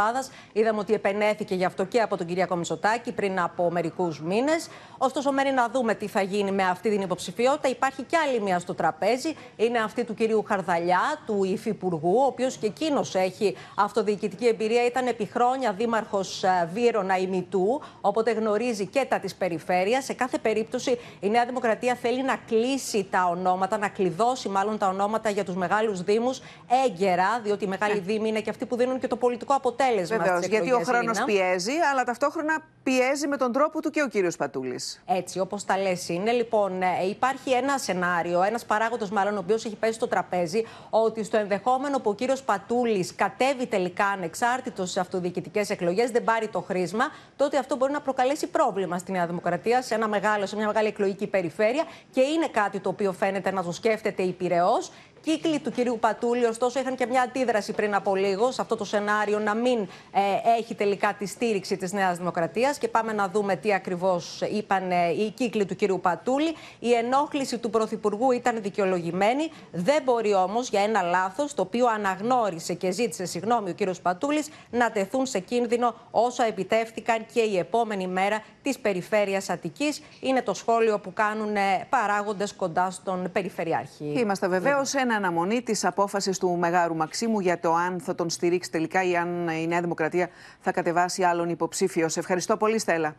Είδαμε 0.53 0.79
ότι 0.79 0.95
επενέθηκε 0.95 1.55
γι' 1.55 1.65
αυτό 1.65 1.85
και 1.85 2.01
από 2.01 2.17
τον 2.17 2.27
Κυριακό 2.27 2.57
Μητσοτάκη 2.57 3.13
πριν 3.13 3.41
από 3.41 3.71
μερικούς 3.71 4.21
μήνες. 4.21 4.69
Ωστόσο, 4.99 5.33
μένει 5.33 5.51
να 5.51 5.69
δούμε 5.69 5.95
τι 5.95 6.07
θα 6.07 6.23
γίνει 6.23 6.51
με 6.51 6.63
αυτή 6.63 6.91
την 6.91 7.01
υποψηφιότητα. 7.01 7.69
Υπάρχει 7.69 8.03
και 8.03 8.17
άλλη 8.17 8.41
μία 8.41 8.59
στο 8.59 8.75
τραπέζι. 8.75 9.35
Είναι 9.57 9.79
αυτή 9.79 10.05
του 10.05 10.15
κυρίου 10.15 10.45
Χαρδαλιά, 10.49 11.01
του 11.27 11.45
Υφυπουργού, 11.45 12.19
ο 12.19 12.27
οποίος 12.27 12.57
και 12.57 12.67
εκείνος 12.67 13.15
έχει 13.15 13.57
αυτοδιοικητική 13.77 14.47
εμπειρία. 14.47 14.87
Ήταν 14.87 15.07
επί 15.07 15.25
χρόνια 15.25 15.73
δήμαρχος 15.73 16.43
ε, 16.43 16.69
Βύρονα 16.73 17.19
ημιτού, 17.19 17.83
οπότε 18.01 18.31
γνωρίζει 18.31 18.87
και 18.87 19.07
τα 19.09 19.19
της 19.19 19.35
περιφέρειας. 19.35 20.05
Σε 20.05 20.13
κάθε 20.13 20.39
περίπτωση, 20.39 20.99
η 21.21 21.29
Νέα 21.29 21.45
Δημοκρατία 21.45 21.95
θέλει 21.95 22.23
να 22.23 22.37
κλείσει 22.47 23.07
τα 23.11 23.29
ονόματα, 23.31 23.79
να 23.79 23.89
κλειδώσει 23.89 24.49
μάλλον 24.49 24.79
τα 24.79 24.89
ονόματα 24.89 25.31
για 25.31 25.45
τους 25.45 25.55
μεγάλους 25.55 26.03
Δήμους 26.03 26.41
έγκαιρα, 26.87 27.41
διότι 27.43 27.65
οι 27.65 27.69
μεγάλοι 27.69 27.95
ναι. 27.95 28.01
Δήμοι 28.01 28.29
είναι 28.29 28.41
και 28.41 28.51
αυτοί 28.51 28.67
που 28.67 28.77
δίνουν 28.77 28.99
και 28.99 29.07
το 29.07 29.17
πολιτικό 29.17 29.55
αποτέλεσμα 29.55 29.85
αποτέλεσμα. 29.87 30.17
Βεβαίως, 30.17 30.47
γιατί 30.47 30.73
ο 30.73 30.81
χρόνος 30.85 31.25
πιέζει, 31.25 31.73
αλλά 31.93 32.05
ταυτόχρονα 32.05 32.59
πιέζει 32.83 33.27
με 33.27 33.37
τον 33.37 33.53
τρόπο 33.53 33.81
του 33.81 33.91
και 33.91 34.03
ο 34.03 34.09
κύριος 34.09 34.37
Πατούλης. 34.37 35.03
Έτσι, 35.07 35.39
όπως 35.39 35.65
τα 35.65 35.79
λες, 35.79 36.09
είναι. 36.09 36.33
Λοιπόν, 36.33 36.83
ε, 36.83 37.07
υπάρχει 37.09 37.51
ένα 37.51 37.79
σενάριο, 37.79 38.43
ένας 38.43 38.65
παράγοντας 38.65 39.11
μάλλον, 39.11 39.37
ο 39.37 39.39
οποίος 39.39 39.65
έχει 39.65 39.77
πέσει 39.77 39.93
στο 39.93 40.09
τραπέζι, 40.09 40.65
ότι 40.91 41.25
στο 41.25 41.37
ενδεχόμενο 41.37 41.99
που 41.99 42.11
ο 42.11 42.15
κύριος 42.15 42.43
Πατούλης 42.43 43.15
κατέβει 43.15 43.67
τελικά 43.67 44.07
ανεξάρτητος 44.07 44.91
σε 44.91 45.01
αυτοδιοικητικές 45.01 45.71
εκλογές, 45.71 46.11
δεν 46.11 46.25
πάρει 46.25 46.49
το 46.49 46.61
χρήσμα, 46.61 47.05
τότε 47.37 47.59
αυτό 47.59 47.77
μπορεί 47.77 47.93
να 47.93 48.01
προκαλέσει 48.01 48.47
πρόβλημα 48.47 48.99
στη 48.99 49.13
Νέα 49.13 49.27
Δημοκρατία, 49.27 49.83
σε, 49.83 49.95
ένα 49.95 50.09
μεγάλο, 50.09 50.47
σε 50.47 50.57
μια 50.57 50.67
μεγάλη 50.67 50.89
εκλογική 50.89 51.27
περιφέρεια 51.27 51.85
και 52.11 52.21
είναι 52.21 52.49
κάτι 52.49 52.81
το 52.81 52.89
οποίο 52.89 53.13
φαίνεται 53.13 53.51
να 53.51 53.63
το 53.63 53.73
σκέφτεται 53.73 54.23
η 54.23 54.33
Πυραιό 54.33 54.79
κύκλοι 55.27 55.59
του 55.59 55.71
κυρίου 55.71 55.99
Πατούλη, 56.01 56.45
ωστόσο, 56.45 56.81
είχαν 56.81 56.95
και 56.95 57.07
μια 57.07 57.23
αντίδραση 57.23 57.73
πριν 57.73 57.95
από 57.95 58.15
λίγο 58.15 58.51
σε 58.51 58.61
αυτό 58.61 58.77
το 58.77 58.85
σενάριο 58.85 59.39
να 59.39 59.55
μην 59.55 59.79
ε, 59.81 60.59
έχει 60.59 60.75
τελικά 60.75 61.15
τη 61.19 61.27
στήριξη 61.27 61.77
της 61.77 61.93
Νέας 61.93 62.19
Δημοκρατίας. 62.19 62.79
Και 62.79 62.89
πάμε 62.89 63.13
να 63.13 63.29
δούμε 63.29 63.57
τι 63.57 63.75
ακριβώς 63.75 64.41
είπαν 64.41 64.91
ε, 64.91 65.09
οι 65.09 65.31
κύκλοι 65.31 65.65
του 65.65 65.77
κυρίου 65.77 66.01
Πατούλη. 66.01 66.55
Η 66.79 66.93
ενόχληση 66.93 67.59
του 67.59 67.71
Πρωθυπουργού 67.71 68.31
ήταν 68.31 68.63
δικαιολογημένη. 68.63 69.51
Δεν 69.73 70.03
μπορεί 70.03 70.35
όμως 70.35 70.69
για 70.69 70.81
ένα 70.81 71.03
λάθος, 71.03 71.55
το 71.55 71.63
οποίο 71.63 71.87
αναγνώρισε 71.87 72.75
και 72.75 72.91
ζήτησε 72.91 73.25
συγγνώμη 73.25 73.71
ο 73.71 73.73
κύριος 73.73 74.01
Πατούλης, 74.01 74.49
να 74.71 74.91
τεθούν 74.91 75.27
σε 75.27 75.39
κίνδυνο 75.39 75.95
όσα 76.11 76.45
επιτεύχθηκαν 76.45 77.27
και 77.33 77.41
η 77.41 77.59
επόμενη 77.59 78.07
μέρα 78.07 78.43
της 78.63 78.79
περιφέρειας 78.79 79.51
Αττικής. 79.51 80.03
Είναι 80.21 80.43
το 80.43 80.55
σχόλιο 80.55 80.99
που 80.99 81.13
κάνουν 81.13 81.57
ε, 81.57 81.87
παράγοντες 81.89 82.55
κοντά 82.55 82.91
στον 82.91 83.31
Περιφερειάρχη. 83.33 84.05
Είμαστε 84.05 84.49
βεβαίως 84.49 84.95
ένα 84.95 85.16
αναμονή 85.17 85.63
της 85.63 85.85
απόφασης 85.85 86.39
του 86.39 86.57
Μεγάρου 86.57 86.97
Μαξίμου 86.97 87.41
για 87.41 87.61
το 87.61 87.75
αν 87.75 88.01
θα 88.01 88.15
τον 88.15 88.31
στηρίξει 88.31 88.71
τελικά 88.71 89.03
ή 89.03 89.17
αν 89.17 89.49
η 89.49 89.67
Νέα 89.67 89.81
Δημοκρατία 89.81 90.29
θα 90.61 90.73
κατεβάσει 90.73 91.23
άλλον 91.23 91.49
υποψήφιο. 91.49 92.09
Σε 92.09 92.21
ευχαριστώ 92.21 92.57
πολύ, 92.57 92.79
Στέλλα. 92.79 93.15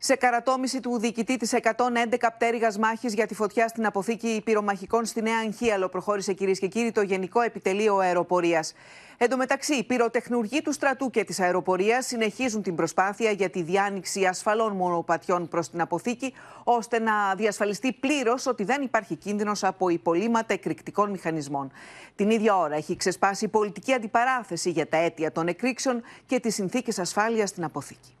Σε 0.00 0.14
καρατόμηση 0.14 0.80
του 0.80 0.98
διοικητή 0.98 1.36
της 1.36 1.52
111 1.52 2.30
πτέρυγας 2.36 2.78
μάχης 2.78 3.14
για 3.14 3.26
τη 3.26 3.34
φωτιά 3.34 3.68
στην 3.68 3.86
αποθήκη 3.86 4.40
πυρομαχικών 4.44 5.04
στη 5.04 5.22
Νέα 5.22 5.38
Αγχίαλο, 5.46 5.88
προχώρησε 5.88 6.32
κυρίες 6.32 6.58
και 6.58 6.66
κύριοι 6.66 6.92
το 6.92 7.02
Γενικό 7.02 7.40
Επιτελείο 7.40 7.96
Αεροπορίας. 7.96 8.74
Εν 9.16 9.30
τω 9.30 9.36
μεταξύ, 9.36 9.74
οι 9.74 9.84
πυροτεχνουργοί 9.84 10.62
του 10.62 10.72
στρατού 10.72 11.10
και 11.10 11.24
της 11.24 11.40
αεροπορίας 11.40 12.06
συνεχίζουν 12.06 12.62
την 12.62 12.74
προσπάθεια 12.74 13.30
για 13.30 13.50
τη 13.50 13.62
διάνοιξη 13.62 14.24
ασφαλών 14.24 14.72
μονοπατιών 14.72 15.48
προς 15.48 15.70
την 15.70 15.80
αποθήκη, 15.80 16.34
ώστε 16.64 16.98
να 16.98 17.34
διασφαλιστεί 17.34 17.92
πλήρως 17.92 18.46
ότι 18.46 18.64
δεν 18.64 18.82
υπάρχει 18.82 19.16
κίνδυνος 19.16 19.64
από 19.64 19.88
υπολείμματα 19.88 20.54
εκρηκτικών 20.54 21.10
μηχανισμών. 21.10 21.72
Την 22.14 22.30
ίδια 22.30 22.56
ώρα 22.56 22.74
έχει 22.74 22.96
ξεσπάσει 22.96 23.48
πολιτική 23.48 23.92
αντιπαράθεση 23.92 24.70
για 24.70 24.88
τα 24.88 24.96
αίτια 24.96 25.32
των 25.32 25.48
εκρήξεων 25.48 26.02
και 26.26 26.40
τις 26.40 26.54
συνθήκες 26.54 26.98
ασφάλειας 26.98 27.48
στην 27.48 27.64
αποθήκη. 27.64 28.16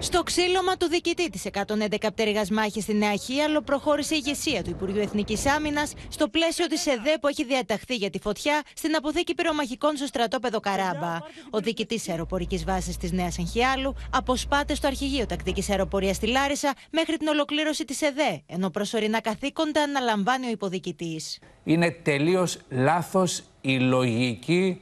Στο 0.00 0.22
ξύλωμα 0.22 0.76
του 0.76 0.88
διοικητή 0.88 1.30
της 1.30 1.46
111 1.52 1.96
πτέρυγα 2.00 2.44
μάχη 2.52 2.80
στη 2.80 2.94
Νέα 2.94 3.16
Χίαλο 3.16 3.60
προχώρησε 3.60 4.14
η 4.14 4.20
ηγεσία 4.24 4.62
του 4.62 4.70
Υπουργείου 4.70 5.00
Εθνικής 5.00 5.46
Άμυνας 5.46 5.92
στο 6.08 6.28
πλαίσιο 6.28 6.66
της 6.66 6.86
ΕΔΕ 6.86 7.18
που 7.20 7.28
έχει 7.28 7.44
διαταχθεί 7.44 7.94
για 7.94 8.10
τη 8.10 8.18
φωτιά 8.18 8.62
στην 8.74 8.96
αποθήκη 8.96 9.34
πυρομαχικών 9.34 9.96
στο 9.96 10.06
στρατόπεδο 10.06 10.60
Καράμπα. 10.60 11.16
Ο 11.50 11.58
διοικητής 11.60 12.08
αεροπορικής 12.08 12.64
βάσης 12.64 12.96
της 12.96 13.12
Νέας 13.12 13.38
Εγχιάλου 13.38 13.94
αποσπάται 14.10 14.74
στο 14.74 14.86
αρχηγείο 14.86 15.26
τακτικής 15.26 15.70
αεροπορίας 15.70 16.16
στη 16.16 16.26
Λάρισα 16.26 16.74
μέχρι 16.90 17.16
την 17.16 17.28
ολοκλήρωση 17.28 17.84
της 17.84 18.02
ΕΔΕ, 18.02 18.42
ενώ 18.46 18.70
προσωρινά 18.70 19.20
καθήκοντα 19.20 19.82
αναλαμβάνει 19.82 20.46
ο 20.46 20.50
υποδικητή. 20.50 21.20
Είναι 21.64 21.90
τελείως 21.90 22.58
λάθος 22.68 23.42
η 23.60 23.78
λογική 23.78 24.80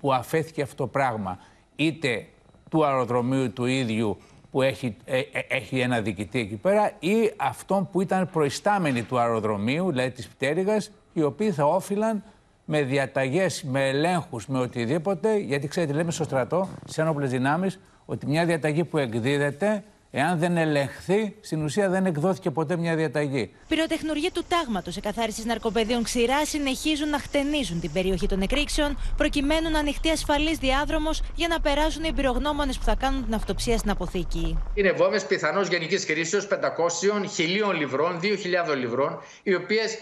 που 0.00 0.12
αφέθηκε 0.12 0.62
αυτό 0.62 0.76
το 0.76 0.86
πράγμα. 0.86 1.38
Είτε 1.76 2.26
του 2.68 2.84
αεροδρομίου 2.84 3.52
του 3.52 3.64
ίδιου 3.64 4.18
που 4.50 4.62
έχει, 4.62 4.96
ε, 5.04 5.18
ε, 5.18 5.24
έχει 5.48 5.78
ένα 5.78 6.00
διοικητή 6.00 6.38
εκεί 6.38 6.56
πέρα 6.56 6.92
ή 6.98 7.32
αυτών 7.36 7.88
που 7.90 8.00
ήταν 8.00 8.30
προϊστάμενοι 8.30 9.02
του 9.02 9.18
αεροδρομίου, 9.18 9.90
δηλαδή 9.90 10.10
της 10.10 10.28
πτέρυγας, 10.28 10.90
οι 11.12 11.22
οποίοι 11.22 11.50
θα 11.50 11.64
όφυλαν 11.64 12.22
με 12.64 12.82
διαταγές, 12.82 13.62
με 13.62 13.88
ελέγχους, 13.88 14.46
με 14.46 14.58
οτιδήποτε, 14.58 15.36
γιατί 15.36 15.68
ξέρετε 15.68 15.92
λέμε 15.92 16.10
στο 16.10 16.24
στρατό, 16.24 16.68
σε 16.84 17.00
ένοπλες 17.00 17.30
δυνάμεις, 17.30 17.80
ότι 18.06 18.26
μια 18.26 18.44
διαταγή 18.44 18.84
που 18.84 18.98
εκδίδεται 18.98 19.84
Εάν 20.10 20.38
δεν 20.38 20.56
ελεγχθεί, 20.56 21.36
στην 21.40 21.62
ουσία 21.62 21.88
δεν 21.88 22.06
εκδόθηκε 22.06 22.50
ποτέ 22.50 22.76
μια 22.76 22.96
διαταγή. 22.96 23.50
Πυροτεχνουργοί 23.68 24.30
του 24.30 24.44
τάγματος 24.48 24.96
εκαθάριση 24.96 25.46
ναρκοπαιδίων 25.46 26.02
ξηρά 26.02 26.44
συνεχίζουν 26.44 27.08
να 27.08 27.18
χτενίζουν 27.18 27.80
την 27.80 27.92
περιοχή 27.92 28.26
των 28.26 28.40
εκρήξεων, 28.40 28.98
προκειμένου 29.16 29.70
να 29.70 29.78
ανοιχτεί 29.78 30.10
ασφαλής 30.10 30.58
διάδρομος 30.58 31.22
για 31.34 31.48
να 31.48 31.60
περάσουν 31.60 32.04
οι 32.04 32.12
πυρογνώμονε 32.12 32.72
που 32.72 32.84
θα 32.84 32.94
κάνουν 32.94 33.24
την 33.24 33.34
αυτοψία 33.34 33.78
στην 33.78 33.90
αποθήκη. 33.90 34.58
Είναι 34.74 34.92
βόμβες 34.92 35.26
πιθανώς 35.26 35.68
γενικής 35.68 36.04
χρήσεως 36.04 36.46
500, 36.46 37.12
1000 37.70 37.74
λιβρών, 37.78 38.20
2000 38.20 38.76
λιβρών, 38.76 39.18
οι 39.42 39.54
οποίες 39.54 39.98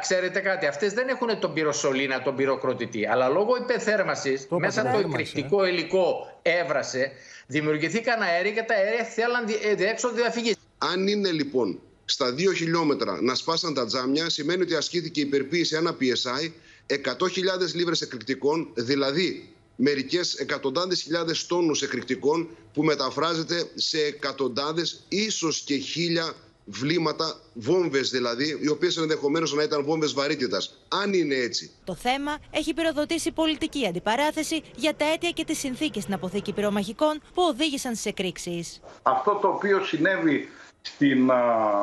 ξέρετε 0.00 0.40
κάτι, 0.40 0.66
αυτές 0.66 0.92
δεν 0.92 1.08
έχουν 1.08 1.40
τον 1.40 1.52
πυροσολίνα, 1.52 2.22
τον 2.22 2.36
πυροκροτητή. 2.36 3.06
Αλλά 3.06 3.28
λόγω 3.28 3.56
υπεθέρμανσης, 3.56 4.46
μέσα 4.48 4.82
το 4.82 4.98
εκρηκτικό 4.98 5.66
υλικό 5.66 6.38
έβρασε, 6.42 7.12
δημιουργηθήκαν 7.46 8.22
αέρια 8.22 8.52
και 8.52 8.62
τα 8.62 8.74
αέρια 8.74 9.04
θέλαν 9.04 9.44
ε, 9.62 9.74
διέξοδο 9.74 10.14
διαφυγής. 10.14 10.54
Αν 10.78 11.08
είναι 11.08 11.30
λοιπόν 11.30 11.80
στα 12.04 12.34
2 12.34 12.54
χιλιόμετρα 12.56 13.22
να 13.22 13.34
σπάσαν 13.34 13.74
τα 13.74 13.86
τζάμια, 13.86 14.28
σημαίνει 14.30 14.62
ότι 14.62 14.74
ασκήθηκε 14.74 15.20
υπερποίηση 15.20 15.76
ένα 15.76 15.96
PSI 16.00 16.50
100.000 16.86 17.74
λίβρες 17.74 18.00
εκρηκτικών, 18.00 18.70
δηλαδή 18.74 19.48
μερικές 19.76 20.34
εκατοντάδες 20.34 21.02
χιλιάδες 21.02 21.46
τόνους 21.46 21.82
εκρηκτικών 21.82 22.48
που 22.72 22.82
μεταφράζεται 22.82 23.70
σε 23.74 23.98
εκατοντάδες 23.98 25.04
ίσως 25.08 25.60
και 25.60 25.76
χίλια 25.76 26.34
βλήματα, 26.64 27.40
βόμβες 27.52 28.10
δηλαδή, 28.10 28.58
οι 28.62 28.68
οποίες 28.68 28.96
ενδεχομένως 28.96 29.54
να 29.54 29.62
ήταν 29.62 29.84
βόμβες 29.84 30.12
βαρύτητας. 30.12 30.78
Αν 30.88 31.12
είναι 31.12 31.34
έτσι. 31.34 31.70
Το 31.84 31.94
θέμα 31.94 32.38
έχει 32.50 32.74
πυροδοτήσει 32.74 33.32
πολιτική 33.32 33.86
αντιπαράθεση 33.86 34.62
για 34.76 34.94
τα 34.94 35.04
αίτια 35.12 35.30
και 35.30 35.44
τις 35.44 35.58
συνθήκες 35.58 36.02
στην 36.02 36.14
αποθήκη 36.14 36.52
πυρομαχικών 36.52 37.20
που 37.34 37.42
οδήγησαν 37.42 37.94
στι 37.94 38.08
εκρήξει. 38.08 38.66
Αυτό 39.02 39.38
το 39.42 39.48
οποίο 39.48 39.84
συνέβη 39.84 40.48
στην 40.82 41.30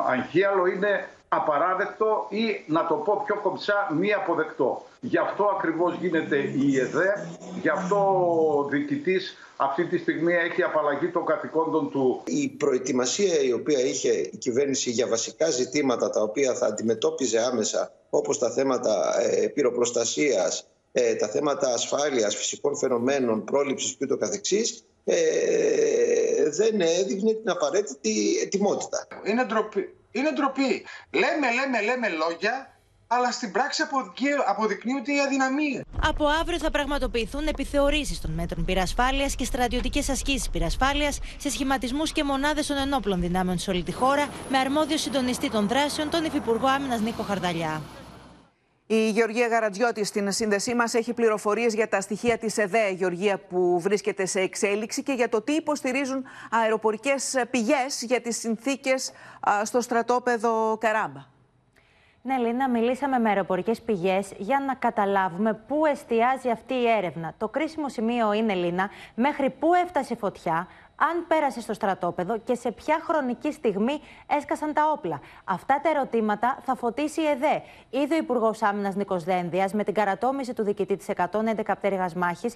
Αγχίαλο 0.07 0.65
είναι 0.65 1.09
απαράδεκτο 1.27 2.27
ή 2.29 2.63
να 2.67 2.87
το 2.87 2.95
πω 2.95 3.23
πιο 3.25 3.35
κομψά 3.35 3.91
μη 3.99 4.13
αποδεκτό. 4.13 4.85
Γι' 5.03 5.17
αυτό 5.17 5.43
ακριβώς 5.43 5.95
γίνεται 5.95 6.37
η 6.37 6.79
ΕΔΕ, 6.79 7.27
γι' 7.61 7.69
αυτό 7.69 7.95
ο 8.57 8.67
διοικητής 8.69 9.37
αυτή 9.57 9.85
τη 9.85 9.97
στιγμή 9.97 10.33
έχει 10.33 10.63
απαλλαγή 10.63 11.07
των 11.07 11.25
καθηκόντων 11.25 11.89
του. 11.91 12.21
Η 12.25 12.49
προετοιμασία 12.49 13.41
η 13.41 13.53
οποία 13.53 13.79
είχε 13.79 14.11
η 14.11 14.37
κυβέρνηση 14.37 14.89
για 14.89 15.07
βασικά 15.07 15.49
ζητήματα 15.49 16.09
τα 16.09 16.21
οποία 16.21 16.53
θα 16.53 16.65
αντιμετώπιζε 16.65 17.39
άμεσα 17.39 17.91
όπως 18.09 18.37
τα 18.39 18.51
θέματα 18.51 19.21
ε, 19.21 19.47
πυροπροστασίας, 19.47 20.67
ε, 20.91 21.15
τα 21.15 21.27
θέματα 21.27 21.73
ασφάλειας, 21.73 22.35
φυσικών 22.35 22.77
φαινομένων, 22.77 23.43
πρόληψης 23.43 23.95
και 23.95 24.05
καθεξής, 24.19 24.85
ε, 25.03 26.49
δεν 26.49 26.81
έδειχνε 26.81 27.33
την 27.33 27.49
απαραίτητη 27.49 28.37
ετοιμότητα. 28.43 29.07
Είναι 29.23 29.45
ντροπή. 29.45 29.95
Είναι 30.11 30.31
ντροπή. 30.31 30.85
Λέμε, 31.11 31.47
λέμε, 31.53 31.81
λέμε 31.81 32.09
λόγια, 32.09 32.80
αλλά 33.13 33.31
στην 33.31 33.51
πράξη 33.51 33.83
αποδεικνύονται 34.47 35.13
οι 35.13 35.19
αδυναμίες. 35.19 35.81
Από 36.07 36.25
αύριο 36.41 36.57
θα 36.57 36.71
πραγματοποιηθούν 36.71 37.47
επιθεωρήσεις 37.47 38.21
των 38.21 38.31
μέτρων 38.31 38.65
πυρασφάλειας 38.65 39.35
και 39.35 39.45
στρατιωτικές 39.45 40.09
ασκήσεις 40.09 40.49
πυρασφάλειας 40.49 41.19
σε 41.37 41.49
σχηματισμούς 41.49 42.11
και 42.11 42.23
μονάδες 42.23 42.67
των 42.67 42.77
ενόπλων 42.77 43.21
δυνάμεων 43.21 43.57
σε 43.57 43.69
όλη 43.69 43.83
τη 43.83 43.91
χώρα, 43.91 44.27
με 44.49 44.57
αρμόδιο 44.57 44.97
συντονιστή 44.97 45.49
των 45.49 45.67
δράσεων, 45.67 46.09
τον 46.09 46.23
Υφυπουργό 46.23 46.67
Άμυνας 46.67 46.99
Νίκο 47.01 47.23
Χαρδαλιά. 47.23 47.81
Η 48.87 49.09
Γεωργία 49.09 49.47
Γαρατζιώτη 49.47 50.03
στην 50.03 50.31
σύνδεσή 50.31 50.75
μας 50.75 50.93
έχει 50.93 51.13
πληροφορίες 51.13 51.73
για 51.73 51.87
τα 51.87 52.01
στοιχεία 52.01 52.37
της 52.37 52.57
ΕΔΕ, 52.57 52.89
Γεωργία, 52.89 53.37
που 53.37 53.79
βρίσκεται 53.79 54.25
σε 54.25 54.39
εξέλιξη 54.39 55.03
και 55.03 55.13
για 55.13 55.29
το 55.29 55.41
τι 55.41 55.53
υποστηρίζουν 55.53 56.23
αεροπορικές 56.51 57.35
πηγές 57.51 58.01
για 58.01 58.21
τις 58.21 58.37
συνθήκες 58.39 59.11
στο 59.63 59.81
στρατόπεδο 59.81 60.77
Καράμπα. 60.79 61.30
Ναι, 62.23 62.37
Λίνα, 62.37 62.69
μιλήσαμε 62.69 63.19
με 63.19 63.29
αεροπορικές 63.29 63.81
πηγές 63.81 64.33
για 64.37 64.59
να 64.67 64.75
καταλάβουμε 64.75 65.53
πού 65.53 65.85
εστιάζει 65.85 66.49
αυτή 66.49 66.73
η 66.73 66.87
έρευνα. 66.87 67.33
Το 67.37 67.47
κρίσιμο 67.47 67.89
σημείο 67.89 68.33
είναι, 68.33 68.53
Λίνα, 68.53 68.89
μέχρι 69.15 69.49
πού 69.49 69.73
έφτασε 69.73 70.13
η 70.13 70.17
φωτιά, 70.17 70.67
αν 71.09 71.25
πέρασε 71.27 71.61
στο 71.61 71.73
στρατόπεδο 71.73 72.37
και 72.37 72.55
σε 72.55 72.71
ποια 72.71 72.99
χρονική 73.03 73.51
στιγμή 73.51 74.01
έσκασαν 74.27 74.73
τα 74.73 74.91
όπλα. 74.91 75.21
Αυτά 75.43 75.79
τα 75.83 75.89
ερωτήματα 75.89 76.57
θα 76.65 76.75
φωτίσει 76.75 77.21
η 77.21 77.25
ΕΔΕ. 77.27 77.61
Ήδη 77.89 78.13
ο 78.13 78.17
Υπουργός 78.17 78.61
Άμυνας 78.61 78.95
Νίκος 78.95 79.23
Δένδιας, 79.23 79.73
με 79.73 79.83
την 79.83 79.93
καρατόμηση 79.93 80.53
του 80.53 80.63
διοικητή 80.63 80.95
της 80.95 81.07
111 81.07 81.75
πτέρυγας 81.75 82.13
μάχης, 82.13 82.55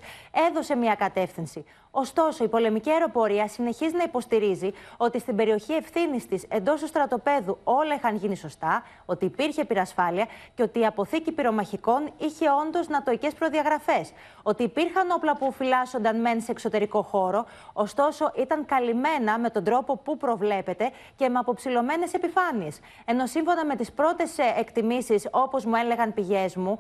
έδωσε 0.50 0.76
μια 0.76 0.96
κατεύθυνση. 0.96 1.66
Ωστόσο, 1.92 2.44
η 2.44 2.48
πολεμική 2.48 2.90
αεροπορία 2.90 3.48
συνεχίζει 3.48 3.96
να 3.96 4.04
υποστηρίζει 4.04 4.74
ότι 4.98 5.20
στην 5.20 5.36
περιοχή 5.36 5.74
ευθύνης 5.74 6.28
της 6.28 6.46
εντός 6.48 6.82
του 6.82 6.88
στρατοπέδου 6.88 7.58
όλα 7.64 7.96
είχαν 7.96 8.16
γίνει 8.16 8.36
σωστά, 8.36 8.84
ότι 9.06 9.26
υπήρχε 9.26 9.66
πυρασφάλεια 9.66 10.28
και 10.56 10.64
ότι 10.64 10.80
η 10.80 10.86
αποθήκη 10.86 11.32
πυρομαχικών 11.32 12.10
είχε 12.18 12.46
όντως 12.66 12.88
νατοικέ 12.88 13.30
προδιαγραφές. 13.40 14.12
Ότι 14.44 14.64
υπήρχαν 14.64 15.12
όπλα 15.12 15.36
που 15.36 15.52
φυλάσσονταν 15.52 16.22
μεν 16.22 16.42
σε 16.42 16.52
εξωτερικό 16.52 17.02
χώρο, 17.02 17.46
ωστόσο 17.74 18.32
ήταν 18.38 18.66
καλυμμένα 18.66 19.40
με 19.40 19.50
τον 19.50 19.64
τρόπο 19.64 19.98
που 19.98 20.18
προβλέπεται 20.18 20.92
και 21.16 21.30
με 21.30 21.40
αποψηλωμένες 21.40 22.14
επιφάνειες. 22.14 22.80
Ενώ 23.06 23.26
σύμφωνα 23.26 23.66
με 23.66 23.76
τις 23.76 23.92
πρώτες 23.92 24.38
εκτιμήσεις, 24.38 25.28
όπως 25.32 25.66
μου 25.66 25.76
έλεγαν 25.76 26.14
πηγές 26.14 26.56
μου, 26.56 26.78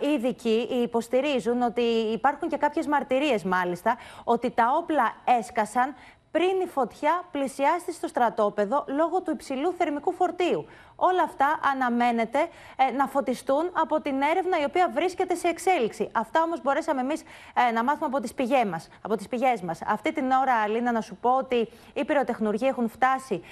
οι 0.00 0.06
ειδικοί 0.06 0.68
υποστηρίζουν 0.82 1.62
ότι 1.62 1.82
υπάρχουν 2.12 2.48
και 2.48 2.56
κάποιες 2.56 2.86
μαρτυρίες 2.86 3.44
μάλιστα 3.44 3.96
ότι 4.24 4.50
τα 4.50 4.74
όπλα 4.76 5.14
έσκασαν 5.38 5.94
πριν 6.30 6.60
η 6.62 6.66
φωτιά 6.66 7.22
πλησιάσει 7.30 7.92
στο 7.92 8.06
στρατόπεδο 8.08 8.84
λόγω 8.88 9.22
του 9.22 9.30
υψηλού 9.30 9.72
θερμικού 9.72 10.12
φορτίου. 10.12 10.66
Όλα 10.96 11.22
αυτά 11.22 11.58
αναμένεται 11.72 12.38
ε, 12.76 12.90
να 12.96 13.06
φωτιστούν 13.06 13.70
από 13.72 14.00
την 14.00 14.20
έρευνα 14.22 14.60
η 14.60 14.64
οποία 14.64 14.90
βρίσκεται 14.94 15.34
σε 15.34 15.48
εξέλιξη. 15.48 16.08
Αυτά 16.12 16.42
όμως 16.42 16.62
μπορέσαμε 16.62 17.00
εμείς 17.00 17.22
ε, 17.68 17.72
να 17.72 17.84
μάθουμε 17.84 18.06
από 18.06 18.20
τις 18.20 18.34
πηγές 18.34 18.64
μας. 18.64 18.88
Από 19.02 19.16
τις 19.16 19.28
πηγές 19.28 19.60
μας. 19.60 19.80
Αυτή 19.86 20.12
την 20.12 20.30
ώρα, 20.30 20.54
Αλίνα, 20.54 20.92
να 20.92 21.00
σου 21.00 21.16
πω 21.16 21.30
ότι 21.36 21.68
οι 21.94 22.04
πυροτεχνουργοί 22.04 22.66
έχουν 22.66 22.88
φτάσει 22.88 23.42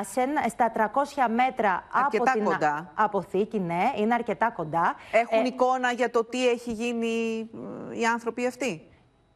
σε, 0.00 0.48
στα 0.48 0.72
300 0.76 1.30
μέτρα 1.34 1.84
αρκετά 1.92 2.22
από 2.30 2.32
την 2.38 2.44
κοντά. 2.44 2.90
αποθήκη. 2.94 3.58
Ναι, 3.60 3.92
είναι 3.96 4.14
αρκετά 4.14 4.50
κοντά. 4.50 4.94
Έχουν 5.12 5.44
Ε, 5.44 5.46
εικόνα 5.46 5.92
για 5.92 6.10
το 6.10 6.24
τι 6.24 6.48
έχει 6.48 6.72
γίνει 6.72 7.48
ε, 7.92 7.98
οι 7.98 8.06
άνθρωποι 8.06 8.46
αυτοί; 8.46 8.88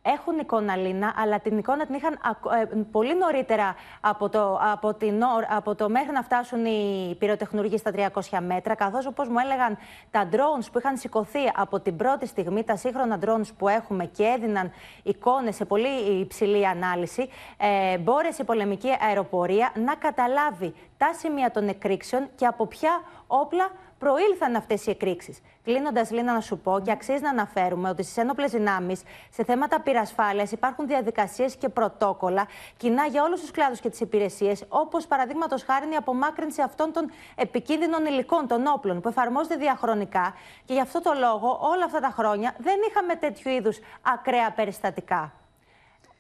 Έχουν 0.03 0.39
εικόνα, 0.39 0.77
Λίνα, 0.77 1.15
αλλά 1.17 1.41
την 1.41 1.59
εικόνα 1.59 1.87
την 1.87 1.95
είχαν 1.95 2.19
ακο- 2.23 2.51
ε, 2.53 2.65
πολύ 2.91 3.17
νωρίτερα 3.17 3.75
από 4.01 4.29
το, 4.29 4.59
από, 4.73 4.95
την, 4.95 5.23
ω- 5.23 5.47
από 5.49 5.75
το 5.75 5.89
μέχρι 5.89 6.13
να 6.13 6.23
φτάσουν 6.23 6.65
οι 6.65 7.17
πυροτεχνουργοί 7.19 7.77
στα 7.79 7.91
300 8.31 8.39
μέτρα, 8.47 8.75
καθώς 8.75 9.07
όπως 9.07 9.29
μου 9.29 9.39
έλεγαν 9.45 9.79
τα 10.11 10.29
drones 10.33 10.67
που 10.73 10.79
είχαν 10.79 10.97
σηκωθεί 10.97 11.39
από 11.57 11.81
την 11.81 11.97
πρώτη 11.97 12.27
στιγμή, 12.27 12.65
τα 12.65 12.77
σύγχρονα 12.77 13.19
drones 13.25 13.49
που 13.59 13.69
έχουμε 13.69 14.05
και 14.05 14.25
έδιναν 14.25 14.71
εικόνες 15.03 15.55
σε 15.55 15.65
πολύ 15.65 16.21
υψηλή 16.21 16.67
ανάλυση, 16.67 17.29
ε, 17.57 17.99
μπόρεσε 17.99 18.43
η 18.43 18.45
πολεμική 18.45 18.97
αεροπορία 19.09 19.73
να 19.85 19.95
καταλάβει 19.95 20.75
τα 20.97 21.13
σημεία 21.19 21.51
των 21.51 21.69
εκρήξεων 21.69 22.29
και 22.35 22.47
από 22.47 22.67
ποια 22.67 23.01
όπλα 23.27 23.71
προήλθαν 24.01 24.57
αυτές 24.57 24.87
οι 24.87 24.91
εκρήξεις. 24.91 25.41
Κλείνοντας, 25.65 26.11
Λίνα, 26.11 26.33
να 26.33 26.41
σου 26.41 26.59
πω 26.59 26.81
και 26.85 26.91
αξίζει 26.91 27.23
να 27.23 27.31
αναφέρουμε 27.31 27.89
ότι 27.89 28.03
στις 28.03 28.17
ένοπλες 28.17 28.51
δυνάμεις, 28.51 29.03
σε 29.31 29.45
θέματα 29.45 29.81
πυρασφάλειας, 29.81 30.53
υπάρχουν 30.53 30.87
διαδικασίες 30.87 31.57
και 31.57 31.69
πρωτόκολλα 31.69 32.47
κοινά 32.77 33.07
για 33.07 33.23
όλους 33.23 33.41
τους 33.41 33.51
κλάδους 33.51 33.81
και 33.81 33.91
τις 33.91 34.01
υπηρεσίες, 34.01 34.65
όπως 34.69 35.07
παραδείγματος 35.07 35.63
χάρη 35.63 35.93
η 35.93 35.97
απομάκρυνση 35.97 36.63
αυτών 36.63 36.93
των 36.93 37.11
επικίνδυνων 37.35 38.07
υλικών, 38.07 38.47
των 38.47 38.67
όπλων, 38.67 39.01
που 39.01 39.09
εφαρμόζεται 39.09 39.57
διαχρονικά. 39.57 40.35
Και 40.65 40.73
γι' 40.73 40.81
αυτό 40.81 41.01
το 41.01 41.13
λόγο, 41.19 41.59
όλα 41.63 41.85
αυτά 41.85 42.01
τα 42.01 42.13
χρόνια 42.17 42.55
δεν 42.59 42.77
είχαμε 42.89 43.15
τέτοιου 43.15 43.51
είδους 43.51 43.79
ακραία 44.03 44.53
περιστατικά 44.53 45.40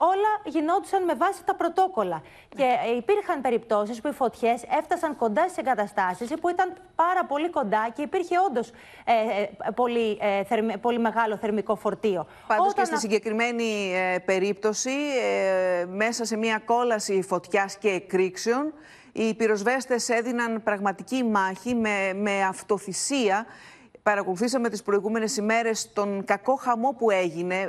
όλα 0.02 0.40
γινόντουσαν 0.44 1.04
με 1.04 1.14
βάση 1.14 1.44
τα 1.44 1.54
πρωτόκολλα. 1.54 2.22
Και 2.48 2.62
ε, 2.92 2.96
υπήρχαν 2.96 3.40
περιπτώσεις 3.40 4.00
που 4.00 4.08
οι 4.08 4.12
φωτιές 4.12 4.62
έφτασαν 4.78 5.16
κοντά 5.16 5.42
στις 5.48 5.56
εγκαταστάσεις 5.56 6.28
που 6.40 6.48
ήταν 6.48 6.72
πάρα 6.94 7.24
πολύ 7.24 7.50
κοντά 7.50 7.88
και 7.94 8.02
υπήρχε 8.02 8.34
όντως 8.48 8.70
πολύ, 9.74 10.18
ε, 10.20 10.44
θερμ- 10.44 10.78
πολύ 10.78 10.98
μεγάλο 10.98 11.36
θερμικό 11.36 11.76
φορτίο. 11.76 12.26
Πάντως 12.46 12.64
και 12.66 12.70
Όταν 12.72 12.86
στη 12.86 12.94
α- 12.94 12.98
συγκεκριμένη 12.98 13.92
ε, 13.94 14.18
περίπτωση, 14.18 14.90
ε, 15.80 15.84
μέσα 15.84 16.24
σε 16.24 16.36
μια 16.36 16.58
κόλαση 16.64 17.22
φωτιάς 17.22 17.76
και 17.76 17.88
εκρήξεων, 17.88 18.72
οι 19.12 19.34
πυροσβέστες 19.34 20.08
έδιναν 20.08 20.62
πραγματική 20.62 21.24
μάχη 21.24 21.74
με, 21.74 22.12
με 22.14 22.42
αυτοθυσία. 22.44 23.46
Παρακολουθήσαμε 24.02 24.68
τις 24.68 24.82
προηγούμενες 24.82 25.36
ημέρες 25.36 25.92
τον 25.92 26.24
κακό 26.24 26.54
χαμό 26.54 26.94
που 26.98 27.10
έγινε. 27.10 27.60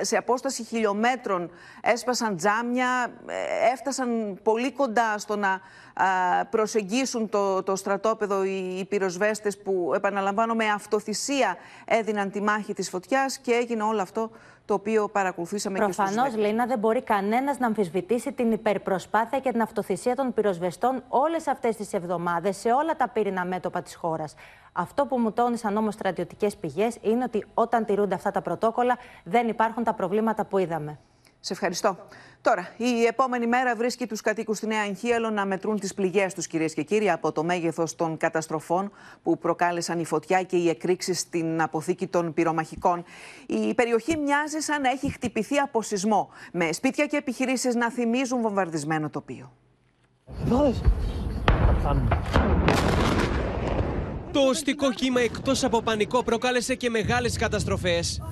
Ε, 0.00 0.04
Σε 0.04 0.16
απόσταση 0.16 0.62
χιλιόμετρων 0.62 1.50
έσπασαν 1.82 2.36
τζάμια, 2.36 3.12
ε, 3.26 3.72
έφτασαν 3.72 4.38
πολύ 4.42 4.72
κοντά 4.72 5.18
στο 5.18 5.36
να 5.36 5.60
α, 5.94 6.44
προσεγγίσουν 6.50 7.28
το, 7.28 7.62
το 7.62 7.76
στρατόπεδο 7.76 8.44
οι, 8.44 8.76
οι 8.78 8.84
πυροσβέστες 8.84 9.58
που, 9.58 9.92
επαναλαμβάνω, 9.94 10.54
με 10.54 10.68
αυτοθυσία 10.68 11.56
έδιναν 11.84 12.30
τη 12.30 12.42
μάχη 12.42 12.74
της 12.74 12.88
φωτιάς 12.88 13.38
και 13.38 13.52
έγινε 13.52 13.82
όλο 13.82 14.00
αυτό 14.02 14.30
το 14.64 14.74
οποίο 14.74 15.08
παρακολουθήσαμε 15.08 15.78
και 15.78 15.84
στους 15.84 15.96
Προφανώς, 15.96 16.36
Λίνα, 16.36 16.66
δεν 16.66 16.78
μπορεί 16.78 17.02
κανένας 17.02 17.58
να 17.58 17.66
αμφισβητήσει 17.66 18.32
την 18.32 18.52
υπερπροσπάθεια 18.52 19.40
και 19.40 19.50
την 19.50 19.62
αυτοθυσία 19.62 20.14
των 20.16 20.34
πυροσβεστών 20.34 21.02
όλες 21.08 21.46
αυτές 21.46 21.76
τις 21.76 21.92
εβδομάδες 21.92 22.56
σε 22.56 22.72
όλα 22.72 22.96
τα 22.96 23.08
πύρινα 23.08 23.44
μέτωπα 23.44 23.82
της 23.82 23.94
χώρας. 23.94 24.34
Αυτό 24.72 25.06
που 25.06 25.18
μου 25.18 25.32
τόνισαν 25.32 25.76
όμως 25.76 25.94
στρατιωτικές 25.94 26.56
πηγές 26.56 26.96
είναι 27.00 27.24
ότι 27.24 27.44
όταν 27.54 27.84
τηρούνται 27.84 28.14
αυτά 28.14 28.30
τα 28.30 28.42
πρωτόκολλα 28.42 28.98
δεν 29.24 29.48
υπάρχουν 29.48 29.84
τα 29.84 29.94
προβλήματα 29.94 30.44
που 30.44 30.58
είδαμε. 30.58 30.98
Σε 31.40 31.52
ευχαριστώ. 31.52 31.96
Τώρα, 32.42 32.68
η 32.76 33.04
επόμενη 33.04 33.46
μέρα 33.46 33.74
βρίσκει 33.74 34.06
τους 34.06 34.20
κατοίκους 34.20 34.56
στη 34.56 34.66
Νέα 34.66 34.82
Αγχίαλο 34.82 35.30
να 35.30 35.46
μετρούν 35.46 35.78
τις 35.78 35.94
πληγές 35.94 36.34
τους, 36.34 36.46
κυρίες 36.46 36.74
και 36.74 36.82
κύριοι, 36.82 37.10
από 37.10 37.32
το 37.32 37.44
μέγεθος 37.44 37.94
των 37.94 38.16
καταστροφών 38.16 38.92
που 39.22 39.38
προκάλεσαν 39.38 39.98
η 39.98 40.04
φωτιά 40.04 40.42
και 40.42 40.56
οι 40.56 40.68
εκρήξεις 40.68 41.18
στην 41.18 41.62
αποθήκη 41.62 42.06
των 42.06 42.34
πυρομαχικών. 42.34 43.04
Η 43.46 43.74
περιοχή 43.74 44.16
μοιάζει 44.16 44.58
σαν 44.58 44.80
να 44.80 44.90
έχει 44.90 45.10
χτυπηθεί 45.12 45.58
από 45.58 45.82
σεισμό, 45.82 46.30
με 46.52 46.72
σπίτια 46.72 47.06
και 47.06 47.16
επιχειρήσεις 47.16 47.74
να 47.74 47.90
θυμίζουν 47.90 48.40
βομβαρδισμένο 48.40 49.10
τοπίο. 49.10 49.52
Το 54.32 54.40
οστικό 54.40 54.92
κύμα 54.92 55.20
εκτός 55.20 55.64
από 55.64 55.82
πανικό 55.82 56.22
προκάλεσε 56.22 56.74
και 56.74 56.90
μεγάλες 56.90 57.38
καταστροφές. 57.38 58.22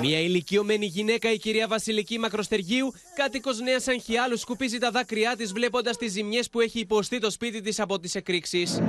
Μια 0.00 0.20
ηλικιωμένη 0.20 0.86
γυναίκα, 0.86 1.32
η 1.32 1.36
κυρία 1.36 1.66
Βασιλική 1.66 2.18
Μακροστεργίου, 2.18 2.92
κάτοικος 3.14 3.60
Νέας 3.60 3.88
Αγχιάλου, 3.88 4.38
σκουπίζει 4.38 4.78
τα 4.78 4.90
δάκρυά 4.90 5.36
της 5.36 5.52
βλέποντας 5.52 5.96
τις 5.96 6.12
ζημιές 6.12 6.50
που 6.50 6.60
έχει 6.60 6.78
υποστεί 6.78 7.18
το 7.18 7.30
σπίτι 7.30 7.60
της 7.60 7.80
από 7.80 7.98
τις 7.98 8.14
εκρήξεις. 8.14 8.80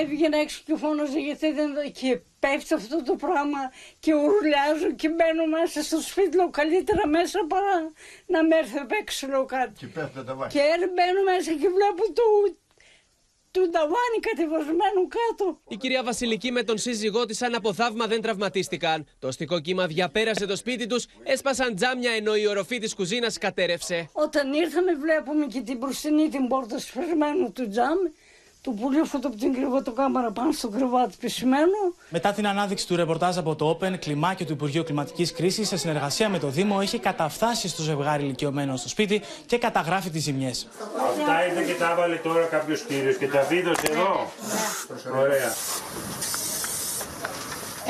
Έβγαινα 0.00 0.38
έξω 0.38 0.60
και 0.66 0.76
φώναζε 0.76 1.18
γιατί 1.18 1.52
δεν 1.52 1.70
και 1.92 2.20
πέφτει 2.38 2.74
αυτό 2.74 3.02
το 3.02 3.14
πράγμα 3.14 3.58
και 3.98 4.12
ουρλιάζω 4.14 4.90
και 5.00 5.08
μπαίνω 5.08 5.44
μέσα 5.46 5.82
στο 5.82 6.00
σπίτι 6.00 6.36
λέω 6.36 6.50
καλύτερα 6.50 7.06
μέσα 7.06 7.38
παρά 7.48 7.92
να 8.26 8.44
με 8.44 8.56
έρθει 8.56 8.78
απ' 8.78 8.92
έξω 8.92 9.26
λέω 9.26 9.44
κάτι. 9.44 9.72
Και 9.78 9.86
πέφτει 9.86 10.24
τα 10.24 10.34
Και 10.54 10.62
μπαίνω 10.94 11.22
μέσα 11.30 11.50
και 11.60 11.68
βλέπω 11.76 12.02
το, 12.18 12.22
του 13.58 13.70
ταβάνι 13.70 14.18
κατεβασμένο 14.20 15.00
κάτω. 15.18 15.58
Η 15.68 15.76
κυρία 15.76 16.02
Βασιλική 16.02 16.50
με 16.52 16.62
τον 16.62 16.78
σύζυγό 16.78 17.24
της, 17.24 17.36
σαν 17.36 17.54
από 17.54 17.72
θαύμα, 17.72 18.06
δεν 18.06 18.20
τραυματίστηκαν. 18.20 19.06
Το 19.18 19.28
αστικό 19.28 19.60
κύμα 19.60 19.86
διαπέρασε 19.86 20.46
το 20.46 20.56
σπίτι 20.56 20.86
τους, 20.86 21.06
έσπασαν 21.22 21.74
τζάμια 21.74 22.12
ενώ 22.12 22.36
η 22.36 22.46
οροφή 22.46 22.78
της 22.78 22.94
κουζίνας 22.94 23.38
κατέρευσε. 23.38 24.08
Όταν 24.12 24.52
ήρθαμε, 24.52 24.92
βλέπουμε 24.94 25.46
και 25.46 25.60
την 25.60 25.76
μπροστινή 25.76 26.28
την 26.28 26.48
πόρτα 26.48 26.78
σφαιρμένου 26.78 27.52
του 27.52 27.68
τζάμ. 27.68 27.98
Το 28.68 28.74
πουλί 28.74 29.02
φωτο 29.04 29.28
από 29.28 29.36
την 29.36 29.54
κρεβατοκάμαρα 29.54 30.30
πάνω 30.30 30.52
στο 30.52 30.68
κρεβάτι 30.68 31.14
πισμένο. 31.20 31.94
Μετά 32.08 32.32
την 32.32 32.46
ανάδειξη 32.46 32.86
του 32.86 32.96
ρεπορτάζ 32.96 33.38
από 33.38 33.54
το 33.54 33.78
Open, 33.80 33.98
κλιμάκιο 33.98 34.46
του 34.46 34.52
Υπουργείου 34.52 34.84
Κλιματικής 34.84 35.32
Κρίσης, 35.32 35.68
σε 35.68 35.76
συνεργασία 35.76 36.28
με 36.28 36.38
το 36.38 36.48
Δήμο, 36.48 36.78
έχει 36.82 36.98
καταφτάσει 36.98 37.68
στο 37.68 37.82
ζευγάρι 37.82 38.22
ηλικιωμένο 38.22 38.76
στο 38.76 38.88
σπίτι 38.88 39.22
και 39.46 39.58
καταγράφει 39.58 40.10
τις 40.10 40.22
ζημιές. 40.22 40.68
Αυτά 41.08 41.46
είδε 41.46 41.62
και 41.62 41.78
τα 41.78 41.90
έβαλε 41.90 42.16
τώρα 42.16 42.44
κάποιος 42.44 42.80
κύριος 42.80 43.16
και 43.16 43.26
τα 43.26 43.42
βίδωσε 43.42 43.86
εδώ. 43.90 44.30
Ωραία. 45.18 45.52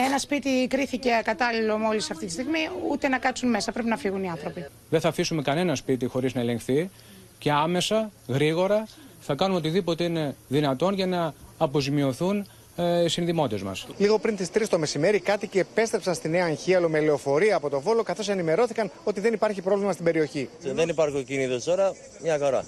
Ένα 0.07 0.19
σπίτι 0.19 0.67
κρίθηκε 0.71 1.15
ακατάλληλο 1.15 1.79
μόλις 1.79 2.11
αυτή 2.11 2.27
τη 2.27 2.33
στιγμή, 2.33 2.69
ούτε 2.91 3.09
να 3.09 3.19
κάτσουν 3.19 3.51
μέσα. 3.51 3.73
Πρέπει 3.73 3.89
να 3.89 3.97
φύγουν 3.97 4.23
οι 4.23 4.31
άνθρωποι. 4.31 4.67
Δεν 4.91 5.01
θα 5.01 5.09
αφήσουμε 5.09 5.43
κανένα 5.43 5.75
σπίτι 5.75 6.07
χωρίς 6.07 6.35
να 6.35 6.41
ελεγχθεί 6.41 6.91
και 7.39 7.53
άμεσα, 7.53 8.11
γρήγορα, 8.29 8.87
θα 9.29 9.35
κάνουμε 9.35 9.59
οτιδήποτε 9.59 10.05
είναι 10.05 10.35
δυνατόν 10.49 10.95
για 10.95 11.07
να 11.07 11.35
αποζημιωθούν 11.59 12.47
ε, 12.77 13.05
οι 13.05 13.09
συνδημότες 13.09 13.63
μας. 13.63 13.87
Λίγο 13.99 14.19
πριν 14.19 14.37
τις 14.37 14.49
3 14.55 14.63
το 14.71 14.79
μεσημέρι, 14.79 15.17
οι 15.17 15.21
κάτοικοι 15.21 15.59
επέστρεψαν 15.59 16.15
στη 16.15 16.29
Νέα 16.29 16.45
Αγχίαλο 16.45 16.89
με 16.89 17.01
λεωφορεία 17.01 17.57
από 17.57 17.69
το 17.69 17.81
Βόλο, 17.81 18.03
καθώς 18.03 18.29
ενημερώθηκαν 18.29 18.91
ότι 19.05 19.21
δεν 19.21 19.33
υπάρχει 19.33 19.63
πρόβλημα 19.63 19.93
στην 19.93 20.05
περιοχή. 20.05 20.49
Δεν 20.61 20.89
υπάρχει 20.89 21.25
κίνητο 21.25 21.65
τώρα, 21.65 21.93
μια 22.23 22.39
χαρά. 22.39 22.65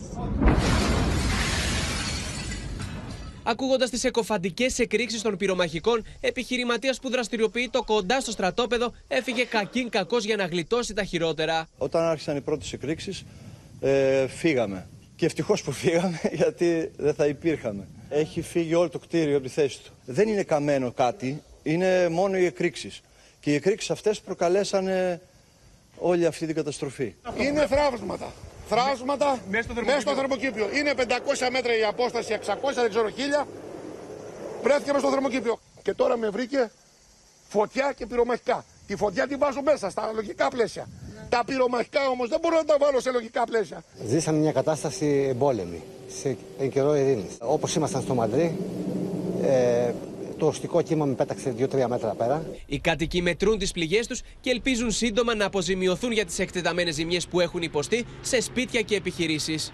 Ακούγοντας 3.43 3.91
τις 3.91 4.05
εκοφαντικές 4.05 4.79
εκρήξεις 4.79 5.23
των 5.23 5.37
πυρομαχικών, 5.37 6.05
επιχειρηματίας 6.21 6.99
που 7.01 7.11
δραστηριοποιείται 7.11 7.79
κοντά 7.87 8.21
στο 8.21 8.31
στρατόπεδο 8.31 8.93
έφυγε 9.09 9.45
κακήν 9.45 9.89
κακός 9.89 10.25
για 10.25 10.37
να 10.37 10.45
γλιτώσει 10.45 10.95
τα 10.95 11.05
χειρότερα. 11.05 11.69
Όταν 11.79 12.03
άρχισαν 12.03 12.37
οι 12.37 12.41
πρώτες 12.41 12.73
εκρήξεις, 12.73 13.25
ε, 13.81 14.27
φύγαμε. 14.27 14.87
Και 15.21 15.27
ευτυχώς 15.27 15.63
που 15.63 15.73
φύγαμε, 15.73 16.21
γιατί 16.41 16.91
δεν 16.97 17.15
θα 17.15 17.27
υπήρχαμε. 17.27 17.89
Έχει 18.09 18.43
φύγει 18.43 18.75
όλο 18.75 18.89
το 18.89 18.99
κτίριο 18.99 19.37
από 19.37 19.47
τη 19.47 19.53
θέση 19.53 19.81
του. 19.83 19.91
Δεν 20.05 20.29
είναι 20.29 20.43
καμένο 20.43 20.93
κάτι, 20.93 21.43
είναι 21.63 22.09
μόνο 22.09 22.37
οι 22.37 22.45
εκρήξεις. 22.45 23.03
Και 23.41 23.51
οι 23.51 23.55
εκρήξεις 23.55 23.91
αυτές 23.91 24.21
προκαλέσανε 24.21 25.21
όλη 25.99 26.27
αυτή 26.27 26.47
την 26.47 26.55
καταστροφή. 26.55 27.15
Είναι 27.39 27.67
θράψματα. 27.67 28.33
Θράψματα 28.69 29.39
μέσα 29.51 30.01
στο, 30.01 30.15
θερμοκήπιο. 30.15 30.69
Είναι 30.75 30.93
500 30.97 31.03
μέτρα 31.53 31.79
η 31.79 31.85
απόσταση, 31.85 32.39
600 32.47 32.57
δεν 32.75 32.91
ξέρω 32.91 33.09
χίλια. 33.11 33.47
Βρέθηκε 34.63 34.93
μέσα 34.93 34.99
στο 34.99 35.11
θερμοκήπιο. 35.11 35.61
Και 35.83 35.95
τώρα 35.95 36.17
με 36.17 36.29
βρήκε 36.29 36.71
φωτιά 37.49 37.93
και 37.97 38.07
πυρομαχικά. 38.07 38.65
Τη 38.87 38.97
φωτιά 38.97 39.27
την 39.27 39.39
βάζω 39.39 39.63
μέσα 39.63 39.91
στα 39.91 40.13
λογικά 40.15 40.49
πλαίσια. 40.49 40.89
Τα 41.31 41.43
πυρομαχικά 41.47 42.09
όμως 42.09 42.29
δεν 42.29 42.39
μπορώ 42.43 42.57
να 42.57 42.65
τα 42.65 42.77
βάλω 42.81 43.01
σε 43.01 43.11
λογικά 43.11 43.45
πλαίσια. 43.45 43.83
Ζήσαμε 44.07 44.39
μια 44.39 44.53
κατάσταση 44.53 45.27
εμπόλεμη, 45.29 45.83
σε 46.09 46.37
καιρό 46.69 46.97
ειρήνης. 46.97 47.37
Όπως 47.41 47.75
ήμασταν 47.75 48.03
στο 48.03 48.15
Μαντρί, 48.15 48.57
ε, 49.43 49.93
το 50.39 50.47
οστικό 50.47 50.83
κύμα 50.83 51.05
με 51.05 51.15
πέταξε 51.15 51.55
2-3 51.59 51.87
μέτρα 51.89 52.15
πέρα. 52.15 52.45
Οι 52.67 52.79
κάτοικοι 52.79 53.23
μετρούν 53.23 53.59
τις 53.59 53.73
πληγές 53.73 54.07
τους 54.07 54.21
και 54.41 54.51
ελπίζουν 54.51 54.91
σύντομα 54.91 55.35
να 55.35 55.45
αποζημιωθούν 55.45 56.13
για 56.13 56.25
τις 56.25 56.39
εκτεταμένες 56.39 56.95
ζημιές 56.95 57.27
που 57.27 57.41
έχουν 57.41 57.63
υποστεί 57.63 58.05
σε 58.21 58.41
σπίτια 58.41 58.81
και 58.81 58.97
επιχειρήσεις. 58.97 59.73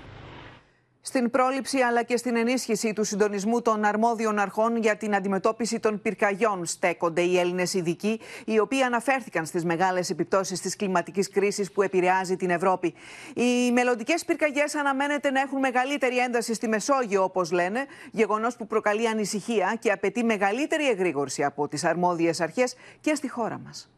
Στην 1.08 1.30
πρόληψη 1.30 1.78
αλλά 1.78 2.02
και 2.02 2.16
στην 2.16 2.36
ενίσχυση 2.36 2.92
του 2.92 3.04
συντονισμού 3.04 3.62
των 3.62 3.84
αρμόδιων 3.84 4.38
αρχών 4.38 4.76
για 4.76 4.96
την 4.96 5.14
αντιμετώπιση 5.14 5.80
των 5.80 6.02
πυρκαγιών 6.02 6.66
στέκονται 6.66 7.20
οι 7.20 7.38
Έλληνες 7.38 7.74
ειδικοί, 7.74 8.20
οι 8.44 8.58
οποίοι 8.58 8.82
αναφέρθηκαν 8.82 9.46
στις 9.46 9.64
μεγάλες 9.64 10.10
επιπτώσεις 10.10 10.60
της 10.60 10.76
κλιματικής 10.76 11.30
κρίσης 11.30 11.72
που 11.72 11.82
επηρεάζει 11.82 12.36
την 12.36 12.50
Ευρώπη. 12.50 12.94
Οι 13.34 13.72
μελλοντικές 13.72 14.24
πυρκαγιές 14.24 14.74
αναμένεται 14.74 15.30
να 15.30 15.40
έχουν 15.40 15.58
μεγαλύτερη 15.58 16.18
ένταση 16.18 16.54
στη 16.54 16.68
Μεσόγειο, 16.68 17.22
όπως 17.22 17.50
λένε, 17.50 17.86
γεγονός 18.10 18.56
που 18.56 18.66
προκαλεί 18.66 19.08
ανησυχία 19.08 19.76
και 19.80 19.90
απαιτεί 19.90 20.24
μεγαλύτερη 20.24 20.88
εγρήγορση 20.88 21.44
από 21.44 21.68
τις 21.68 21.84
αρμόδιες 21.84 22.40
αρχές 22.40 22.74
και 23.00 23.14
στη 23.14 23.28
χώρα 23.28 23.60
μας. 23.64 23.88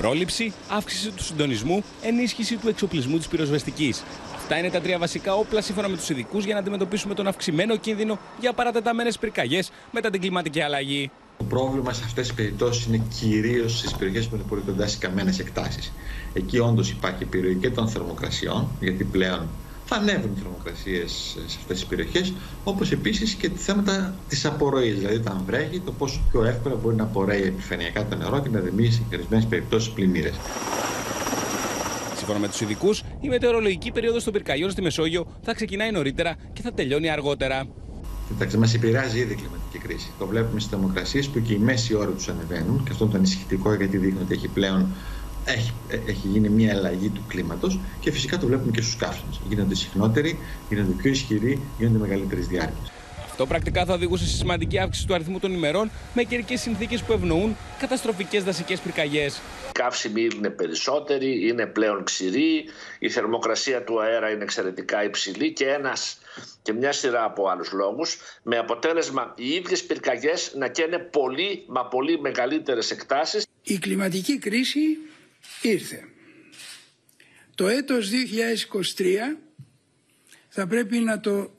Πρόληψη, 0.00 0.52
αύξηση 0.68 1.10
του 1.10 1.22
συντονισμού, 1.22 1.84
ενίσχυση 2.02 2.56
του 2.56 2.68
εξοπλισμού 2.68 3.16
της 3.16 3.28
πυροσβεστικής. 3.28 4.04
Αυτά 4.50 4.60
είναι 4.60 4.70
τα 4.70 4.80
τρία 4.80 4.98
βασικά 4.98 5.34
όπλα 5.34 5.60
σύμφωνα 5.60 5.88
με 5.88 5.96
τους 5.96 6.08
ειδικούς 6.08 6.44
για 6.44 6.54
να 6.54 6.60
αντιμετωπίσουμε 6.60 7.14
τον 7.14 7.26
αυξημένο 7.26 7.76
κίνδυνο 7.76 8.18
για 8.40 8.52
παρατεταμένες 8.52 9.18
πυρκαγιές 9.18 9.70
μετά 9.92 10.10
την 10.10 10.20
κλιματική 10.20 10.60
αλλαγή. 10.60 11.10
Το 11.38 11.44
πρόβλημα 11.44 11.92
σε 11.92 12.02
αυτές 12.04 12.26
τις 12.26 12.36
περιπτώσεις 12.36 12.84
είναι 12.84 13.02
κυρίως 13.20 13.78
στις 13.78 13.94
περιοχέ 13.94 14.28
που 14.28 14.34
είναι 14.34 14.44
πολύ 14.48 14.62
κοντά 14.66 14.86
στις 14.86 14.98
καμένες 14.98 15.38
εκτάσεις. 15.38 15.92
Εκεί 16.32 16.58
όντως 16.58 16.90
υπάρχει 16.90 17.22
επιρροή 17.22 17.54
και 17.54 17.70
των 17.70 17.88
θερμοκρασιών, 17.88 18.68
γιατί 18.80 19.04
πλέον 19.04 19.48
θα 19.84 19.96
ανέβουν 19.96 20.30
οι 20.36 20.40
θερμοκρασίες 20.42 21.36
σε 21.46 21.56
αυτές 21.60 21.78
τις 21.78 21.86
περιοχές, 21.86 22.32
όπως 22.64 22.92
επίσης 22.92 23.34
και 23.34 23.48
τα 23.48 23.58
θέματα 23.58 24.14
της 24.28 24.44
απορροής. 24.44 24.94
Δηλαδή, 24.98 25.16
όταν 25.16 25.42
βρέχει, 25.46 25.80
το 25.80 25.92
πόσο 25.92 26.20
πιο 26.30 26.44
εύκολα 26.44 26.74
μπορεί 26.74 26.96
να 26.96 27.02
απορρέει 27.04 27.42
επιφανειακά 27.42 28.06
το 28.06 28.16
νερό 28.16 28.40
και 28.40 28.48
να 28.52 28.60
δημιουργήσει 28.60 29.02
σε 29.08 29.14
ορισμένες 29.14 29.46
περιπτώσεις 29.46 29.90
πλημμύρες. 29.90 30.34
Σύμφωνα 32.28 32.46
με 32.46 32.52
τους 32.52 32.62
ειδικούς, 32.62 33.02
η 33.20 33.28
μετεωρολογική 33.28 33.90
περίοδος 33.90 34.24
των 34.24 34.32
πυρκαγιών 34.32 34.70
στη 34.70 34.82
Μεσόγειο 34.82 35.26
θα 35.42 35.54
ξεκινάει 35.54 35.90
νωρίτερα 35.90 36.36
και 36.52 36.62
θα 36.62 36.72
τελειώνει 36.72 37.10
αργότερα. 37.10 37.66
Εντάξει, 38.34 38.58
μας 38.58 38.74
επηρεάζει 38.74 39.18
ήδη 39.18 39.32
η 39.32 39.36
κλιματική 39.36 39.78
κρίση. 39.78 40.10
Το 40.18 40.26
βλέπουμε 40.26 40.60
στις 40.60 40.72
θερμοκρασίες 40.72 41.28
που 41.28 41.42
και 41.42 41.52
οι 41.52 41.58
μέση 41.58 41.94
ώρα 41.94 42.10
τους 42.10 42.28
ανεβαίνουν 42.28 42.84
και 42.84 42.90
αυτό 42.90 43.04
είναι 43.04 43.12
το 43.12 43.18
ανησυχητικό 43.18 43.74
γιατί 43.74 43.96
δείχνει 43.96 44.20
ότι 44.22 44.34
έχει 44.34 44.48
πλέον 44.48 44.86
έχει, 45.44 45.72
έχει 46.06 46.28
γίνει 46.28 46.48
μια 46.48 46.74
αλλαγή 46.74 47.08
του 47.08 47.22
κλίματος 47.28 47.78
και 48.00 48.10
φυσικά 48.12 48.38
το 48.38 48.46
βλέπουμε 48.46 48.70
και 48.70 48.80
στους 48.80 48.96
καύσιμου. 48.96 49.38
Γίνονται 49.48 49.74
συχνότεροι, 49.74 50.38
γίνονται 50.68 50.92
πιο 50.92 51.10
ισχυροί, 51.10 51.60
γίνονται 51.78 51.98
μεγαλύτερη 51.98 52.40
διάρκεια. 52.40 52.92
Αυτό 53.40 53.50
πρακτικά 53.50 53.84
θα 53.84 53.94
οδηγούσε 53.94 54.26
σε 54.26 54.36
σημαντική 54.36 54.78
αύξηση 54.78 55.06
του 55.06 55.14
αριθμού 55.14 55.38
των 55.38 55.52
ημερών 55.52 55.90
με 56.14 56.22
καιρικές 56.22 56.60
συνθήκες 56.60 57.02
που 57.02 57.12
ευνοούν 57.12 57.56
καταστροφικές 57.78 58.44
δασικές 58.44 58.80
πυρκαγιές. 58.80 59.36
Οι 59.36 59.72
καύσιμοι 59.72 60.28
είναι 60.36 60.50
περισσότεροι, 60.50 61.48
είναι 61.48 61.66
πλέον 61.66 62.04
ξηροί, 62.04 62.64
η 62.98 63.10
θερμοκρασία 63.10 63.84
του 63.84 64.00
αέρα 64.00 64.30
είναι 64.30 64.42
εξαιρετικά 64.42 65.04
υψηλή 65.04 65.52
και 65.52 65.68
ένας 65.68 66.18
και 66.62 66.72
μια 66.72 66.92
σειρά 66.92 67.24
από 67.24 67.48
άλλους 67.48 67.72
λόγους 67.72 68.18
με 68.42 68.58
αποτέλεσμα 68.58 69.34
οι 69.36 69.48
ίδιες 69.48 69.84
πυρκαγιές 69.84 70.52
να 70.54 70.68
καίνε 70.68 70.98
πολύ 70.98 71.64
μα 71.68 71.86
πολύ 71.86 72.20
μεγαλύτερες 72.20 72.90
εκτάσεις. 72.90 73.46
Η 73.62 73.78
κλιματική 73.78 74.38
κρίση 74.38 74.80
ήρθε. 75.62 76.04
Το 77.54 77.68
έτος 77.68 78.10
2023 78.10 79.38
θα 80.48 80.66
πρέπει 80.66 80.98
να 80.98 81.20
το 81.20 81.50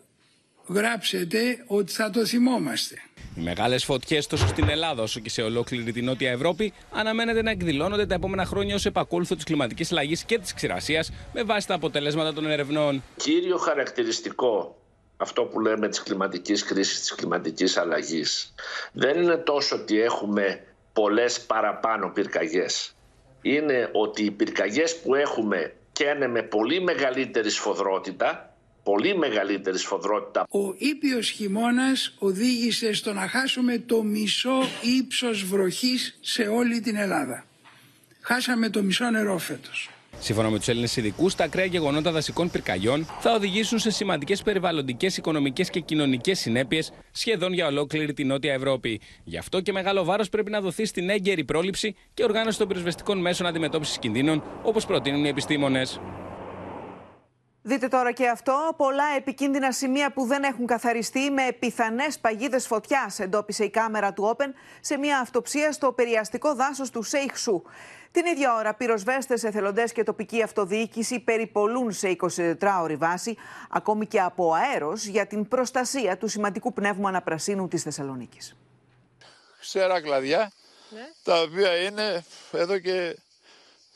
γράψετε 0.70 1.64
ότι 1.68 1.92
θα 1.92 2.10
το 2.10 2.26
θυμόμαστε. 2.26 2.96
Οι 3.36 3.42
μεγάλες 3.42 3.84
φωτιές 3.84 4.28
τόσο 4.28 4.48
στην 4.48 4.70
Ελλάδα 4.70 5.02
όσο 5.02 5.20
και 5.20 5.30
σε 5.30 5.42
ολόκληρη 5.42 5.92
την 5.92 6.06
Νότια 6.06 6.32
Ευρώπη 6.32 6.74
αναμένεται 6.92 7.42
να 7.42 7.52
εκδηλώνονται 7.52 8.06
τα 8.06 8.14
επόμενα 8.16 8.46
χρόνια 8.46 8.76
ως 8.76 8.86
επακόλουθο 8.86 9.36
της 9.36 9.44
κλιματικής 9.44 9.92
αλλαγής 9.92 10.24
και 10.24 10.40
της 10.40 10.54
ξηρασίας 10.54 11.12
με 11.34 11.44
βάση 11.44 11.68
τα 11.68 11.74
αποτελέσματα 11.74 12.34
των 12.34 12.50
ερευνών. 12.50 13.04
Κύριο 13.16 13.58
χαρακτηριστικό 13.58 14.80
αυτό 15.18 15.44
που 15.44 15.60
λέμε 15.60 15.88
της 15.88 16.04
κλιματικής 16.04 16.64
κρίσης, 16.64 17.00
της 17.00 17.16
κλιματικής 17.16 17.78
αλλαγής 17.78 18.54
δεν 18.92 19.22
είναι 19.22 19.38
τόσο 19.38 19.76
ότι 19.76 20.02
έχουμε 20.02 20.64
πολλές 20.94 21.42
παραπάνω 21.42 22.10
πυρκαγιές. 22.10 22.96
Είναι 23.42 23.90
ότι 23.94 24.24
οι 24.24 24.32
πυρκαγιές 24.32 25.00
που 25.00 25.16
έχουμε 25.16 25.74
καίνε 25.92 26.28
με 26.28 26.42
πολύ 26.42 26.82
μεγαλύτερη 26.82 27.50
σφοδρότητα 27.50 28.49
πολύ 28.84 29.18
μεγαλύτερη 29.18 29.78
σφοδρότητα. 29.78 30.46
Ο 30.50 30.76
ήπιος 30.78 31.30
χειμώνας 31.30 32.14
οδήγησε 32.20 32.94
στο 32.94 33.14
να 33.14 33.28
χάσουμε 33.28 33.78
το 33.78 34.04
μισό 34.04 34.60
ύψος 34.98 35.44
βροχής 35.46 36.18
σε 36.22 36.42
όλη 36.42 36.80
την 36.80 36.96
Ελλάδα. 36.96 37.46
Χάσαμε 38.22 38.70
το 38.70 38.84
μισό 38.84 39.10
νερό 39.10 39.38
φέτος. 39.38 39.90
Σύμφωνα 40.20 40.50
με 40.50 40.58
τους 40.58 40.68
Έλληνες 40.68 40.96
ειδικούς, 40.98 41.36
τα 41.36 41.44
ακραία 41.44 41.66
γεγονότα 41.66 42.12
δασικών 42.12 42.52
πυρκαγιών 42.52 43.08
θα 43.20 43.34
οδηγήσουν 43.34 43.80
σε 43.80 43.92
σημαντικές 43.92 44.42
περιβαλλοντικές, 44.42 45.18
οικονομικές 45.18 45.70
και 45.70 45.80
κοινωνικές 45.80 46.40
συνέπειες 46.40 46.92
σχεδόν 47.12 47.54
για 47.54 47.68
ολόκληρη 47.68 48.14
την 48.14 48.28
Νότια 48.28 48.54
Ευρώπη. 48.54 49.02
Γι' 49.24 49.38
αυτό 49.38 49.62
και 49.62 49.72
μεγάλο 49.72 50.04
βάρος 50.04 50.30
πρέπει 50.30 50.52
να 50.52 50.62
δοθεί 50.62 50.86
στην 50.86 51.10
έγκαιρη 51.10 51.44
πρόληψη 51.44 51.96
και 52.14 52.24
οργάνωση 52.24 52.58
των 52.58 52.68
πυροσβεστικών 52.68 53.18
μέσων 53.18 53.48
αντιμετώπισης 53.48 54.00
κινδύνων, 54.00 54.44
όπως 54.64 54.86
προτείνουν 54.86 55.26
οι 55.26 55.30
επιστήμονες. 55.30 56.00
Δείτε 57.62 57.88
τώρα 57.88 58.12
και 58.12 58.28
αυτό. 58.28 58.74
Πολλά 58.78 59.04
επικίνδυνα 59.18 59.72
σημεία 59.72 60.12
που 60.12 60.26
δεν 60.26 60.44
έχουν 60.44 60.66
καθαριστεί 60.66 61.32
με 61.32 61.52
πιθανές 61.60 62.20
παγίδες 62.20 62.68
φωτιάς, 62.68 63.20
εντόπισε 63.20 63.64
η 63.64 63.70
κάμερα 63.70 64.14
του 64.14 64.24
Όπεν 64.24 64.54
σε 64.82 64.98
μια 64.98 65.20
αυτοψία 65.20 65.72
στο 65.72 65.92
περιαστικό 65.92 66.56
δάσος 66.56 66.90
του 66.90 67.04
Σέιχσου. 67.04 67.62
Την 68.12 68.26
ίδια 68.26 68.56
ώρα, 68.56 68.74
πυροσβέστες, 68.74 69.44
εθελοντές 69.44 69.92
και 69.92 70.04
τοπική 70.04 70.44
αυτοδιοίκηση 70.44 71.20
περιπολούν 71.20 71.92
σε 71.92 72.16
24ωρη 72.60 72.96
βάση, 72.98 73.38
ακόμη 73.70 74.06
και 74.06 74.22
από 74.22 74.54
αέρος, 74.54 75.06
για 75.06 75.28
την 75.28 75.48
προστασία 75.48 76.18
του 76.18 76.28
σημαντικού 76.28 76.74
πνεύμα 76.74 77.10
αναπρασίνου 77.10 77.68
της 77.68 77.84
Θεσσαλονίκης. 77.84 78.56
Ξέρα 79.60 80.02
κλαδιά, 80.02 80.52
ναι. 80.90 81.02
τα 81.24 81.42
οποία 81.42 81.76
είναι 81.76 82.24
εδώ 82.52 82.80
και 82.80 83.18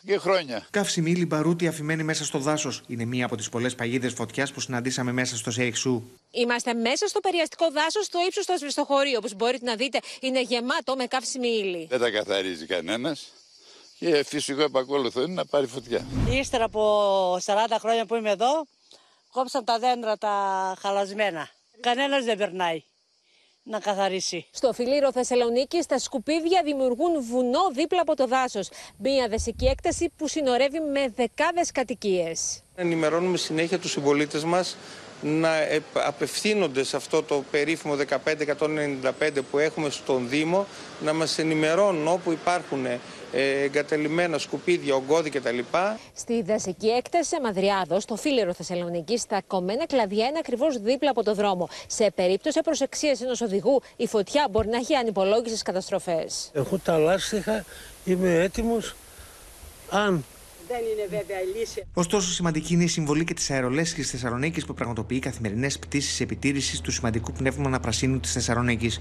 και 0.05 0.17
χρόνια. 0.17 0.67
Καύσιμη 0.71 1.15
λιμπαρούτη 1.15 1.67
αφημένη 1.67 2.03
μέσα 2.03 2.25
στο 2.25 2.39
δάσος 2.39 2.81
είναι 2.87 3.05
μία 3.05 3.25
από 3.25 3.35
τις 3.35 3.49
πολλές 3.49 3.75
παγίδες 3.75 4.13
φωτιάς 4.13 4.51
που 4.51 4.59
συναντήσαμε 4.59 5.11
μέσα 5.11 5.37
στο 5.37 5.51
ΣΕΙΞΟΥ. 5.51 6.03
Είμαστε 6.31 6.73
μέσα 6.73 7.07
στο 7.07 7.19
περιαστικό 7.19 7.71
δάσος, 7.71 8.05
στο 8.05 8.19
ύψος 8.27 8.45
του 8.45 8.53
ασβεστοχωρίου. 8.53 9.15
Όπως 9.17 9.33
μπορείτε 9.33 9.65
να 9.65 9.75
δείτε, 9.75 9.99
είναι 10.19 10.41
γεμάτο 10.41 10.95
με 10.95 11.05
καύσιμη 11.05 11.47
ύλη. 11.47 11.87
Δεν 11.89 11.99
τα 11.99 12.09
καθαρίζει 12.11 12.65
κανένας. 12.65 13.33
Και 13.99 14.23
φυσικό 14.23 14.61
επακόλουθο 14.61 15.21
είναι 15.21 15.33
να 15.33 15.45
πάρει 15.45 15.67
φωτιά. 15.67 16.05
Ύστερα 16.29 16.63
από 16.63 17.37
40 17.45 17.77
χρόνια 17.79 18.05
που 18.05 18.15
είμαι 18.15 18.29
εδώ, 18.29 18.65
κόψαν 19.31 19.65
τα 19.65 19.79
δέντρα 19.79 20.17
τα 20.17 20.75
χαλασμένα. 20.79 21.49
Κανένας 21.79 22.25
δεν 22.25 22.37
περνάει 22.37 22.83
να 23.63 23.79
καθαρίσει. 23.79 24.45
Στο 24.51 24.73
φιλήρο 24.73 25.11
Θεσσαλονίκης, 25.11 25.85
τα 25.85 25.99
σκουπίδια 25.99 26.61
δημιουργούν 26.63 27.23
βουνό 27.29 27.69
δίπλα 27.73 28.01
από 28.01 28.15
το 28.15 28.27
δάσος. 28.27 28.69
Μια 28.97 29.27
δασική 29.27 29.65
έκταση 29.65 30.11
που 30.17 30.27
συνορεύει 30.27 30.79
με 30.79 31.13
δεκάδες 31.15 31.71
κατοικίες. 31.71 32.61
Ενημερώνουμε 32.75 33.37
συνέχεια 33.37 33.79
τους 33.79 33.91
συμπολίτες 33.91 34.43
μας 34.43 34.77
να 35.21 35.49
απευθύνονται 35.93 36.83
σε 36.83 36.95
αυτό 36.95 37.23
το 37.23 37.43
περίφημο 37.51 37.95
15195 37.95 39.41
που 39.51 39.57
έχουμε 39.57 39.89
στον 39.89 40.29
Δήμο, 40.29 40.65
να 41.03 41.13
μας 41.13 41.37
ενημερώνουν 41.37 42.07
όπου 42.07 42.31
υπάρχουν 42.31 42.85
ε, 42.85 42.99
εγκατελειμμένα 43.33 44.37
σκουπίδια, 44.37 44.95
ογκώδη 44.95 45.29
κτλ. 45.29 45.59
Στη 46.15 46.41
δασική 46.41 46.87
έκταση 46.87 47.35
Μαδριάδο, 47.41 47.99
στο 47.99 48.15
φίλερο 48.15 48.53
Θεσσαλονίκη, 48.53 49.21
τα 49.27 49.41
κομμένα 49.47 49.85
κλαδιά 49.85 50.25
είναι 50.25 50.39
ακριβώς 50.39 50.77
δίπλα 50.77 51.09
από 51.09 51.23
το 51.23 51.33
δρόμο. 51.33 51.69
Σε 51.87 52.11
περίπτωση 52.15 52.59
απροσεξίας 52.59 53.21
ενός 53.21 53.41
οδηγού, 53.41 53.81
η 53.95 54.07
φωτιά 54.07 54.47
μπορεί 54.51 54.67
να 54.67 54.77
έχει 54.77 54.95
ανυπολόγιστε 54.95 55.63
καταστροφές. 55.63 56.49
Έχω 56.53 56.77
τα 56.77 56.97
λάστιχα, 56.97 57.65
είμαι 58.05 58.33
έτοιμος. 58.33 58.95
Αν 59.89 60.25
δεν 60.75 60.83
είναι 60.91 61.05
βέβαια 61.17 61.39
η 61.45 61.49
λύση. 61.55 61.79
Ωστόσο, 62.03 62.27
σημαντική 62.39 62.71
είναι 62.75 62.87
η 62.89 62.93
συμβολή 62.97 63.23
και 63.29 63.35
της 63.39 63.47
αερολέσχη 63.53 63.99
της 64.03 64.11
Θεσσαλονίκης 64.13 64.63
που 64.67 64.73
πραγματοποιεί 64.79 65.19
καθημερινές 65.29 65.73
πτήσεις 65.83 66.15
επιτήρησης 66.25 66.77
του 66.83 66.91
σημαντικού 66.97 67.31
πνεύμα 67.39 67.79
πρασίνου 67.85 68.17
της 68.23 68.31
Θεσσαλονίκης. 68.37 68.93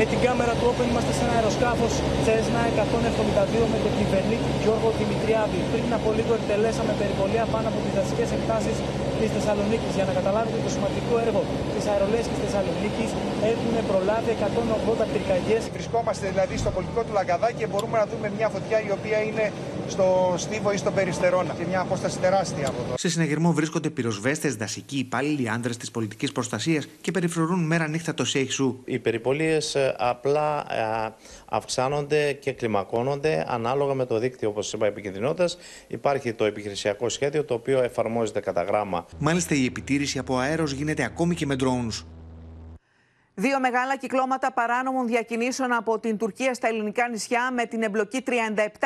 Με 0.00 0.04
την 0.10 0.18
κάμερα 0.24 0.52
του 0.58 0.66
Open 0.70 0.86
είμαστε 0.92 1.12
σε 1.18 1.22
ένα 1.26 1.34
αεροσκάφος 1.38 1.92
Cessna 2.26 2.62
172 2.80 3.64
με 3.72 3.78
τον 3.84 3.92
κυβερνήτη 3.98 4.48
Γιώργο 4.62 4.88
Δημητριάδη. 5.00 5.58
Πριν 5.72 5.88
από 5.98 6.08
λίγο 6.18 6.32
εκτελέσαμε 6.38 6.92
περιπολία 7.02 7.44
πάνω 7.54 7.66
από 7.70 7.78
τις 7.84 7.92
δασικές 7.98 8.28
εκτάσεις 8.36 8.76
της 9.20 9.30
Θεσσαλονίκης. 9.36 9.92
Για 9.98 10.06
να 10.08 10.12
καταλάβετε 10.18 10.58
το 10.66 10.70
σημαντικό 10.76 11.14
έργο 11.26 11.40
της 11.74 11.84
αερολέσχη 11.92 12.34
Θεσσαλονίκης 12.42 13.10
έχουν 13.52 13.72
προλάβει 13.90 14.28
180 14.34 15.04
πυρκαγιές. 15.12 15.62
Βρισκόμαστε 15.76 16.24
δηλαδή 16.32 16.54
στο 16.62 16.70
πολιτικό 16.76 17.00
του 17.06 17.12
Λαγκαδά 17.18 17.48
και 17.58 17.66
μπορούμε 17.70 17.96
να 18.02 18.06
δούμε 18.10 18.26
μια 18.38 18.48
φωτιά 18.54 18.78
η 18.88 18.90
οποία 18.98 19.18
είναι 19.28 19.44
στο 19.88 20.34
Στίβο 20.36 20.72
ή 20.72 20.76
στο 20.76 20.90
Περιστερώνα. 20.90 21.54
Και 21.58 21.64
μια 21.68 21.80
απόσταση 21.80 22.18
τεράστια 22.18 22.68
από 22.68 22.76
εδώ. 22.86 22.94
Σε 22.96 23.08
συναγερμό 23.08 23.52
βρίσκονται 23.52 23.90
πυροσβέστες, 23.90 24.56
δασικοί 24.56 24.98
υπάλληλοι, 24.98 25.48
άντρε 25.48 25.72
της 25.72 25.90
πολιτικής 25.90 26.32
προστασίας 26.32 26.86
και 27.00 27.10
περιφρουρούν 27.10 27.66
μέρα 27.66 27.88
νύχτα 27.88 28.14
το 28.14 28.24
Σέιχσου. 28.24 28.76
Οι 28.84 28.98
περιπολίες 28.98 29.74
ε, 29.74 29.94
απλά 29.98 30.66
ε, 31.06 31.14
αυξάνονται 31.48 32.32
και 32.32 32.52
κλιμακώνονται 32.52 33.44
ανάλογα 33.48 33.94
με 33.94 34.04
το 34.04 34.18
δίκτυο, 34.18 34.48
όπως 34.48 34.72
είπα, 34.72 34.86
επικίνδυνοτητα. 34.86 35.48
Υπάρχει 35.86 36.32
το 36.32 36.44
επιχειρησιακό 36.44 37.08
σχέδιο 37.08 37.44
το 37.44 37.54
οποίο 37.54 37.82
εφαρμόζεται 37.82 38.40
κατά 38.40 38.62
γράμμα. 38.62 39.06
Μάλιστα 39.18 39.54
η 39.54 39.64
επιτήρηση 39.64 40.18
από 40.18 40.38
αέρος 40.38 40.72
γίνεται 40.72 41.04
ακόμη 41.04 41.34
και 41.34 41.46
με 41.46 41.56
drones. 41.60 42.04
Δύο 43.38 43.60
μεγάλα 43.60 43.96
κυκλώματα 43.96 44.52
παράνομων 44.52 45.06
διακινήσεων 45.06 45.72
από 45.72 45.98
την 45.98 46.16
Τουρκία 46.16 46.54
στα 46.54 46.68
ελληνικά 46.68 47.08
νησιά 47.08 47.50
με 47.52 47.66
την 47.66 47.82
εμπλοκή 47.82 48.22
37 48.26 48.30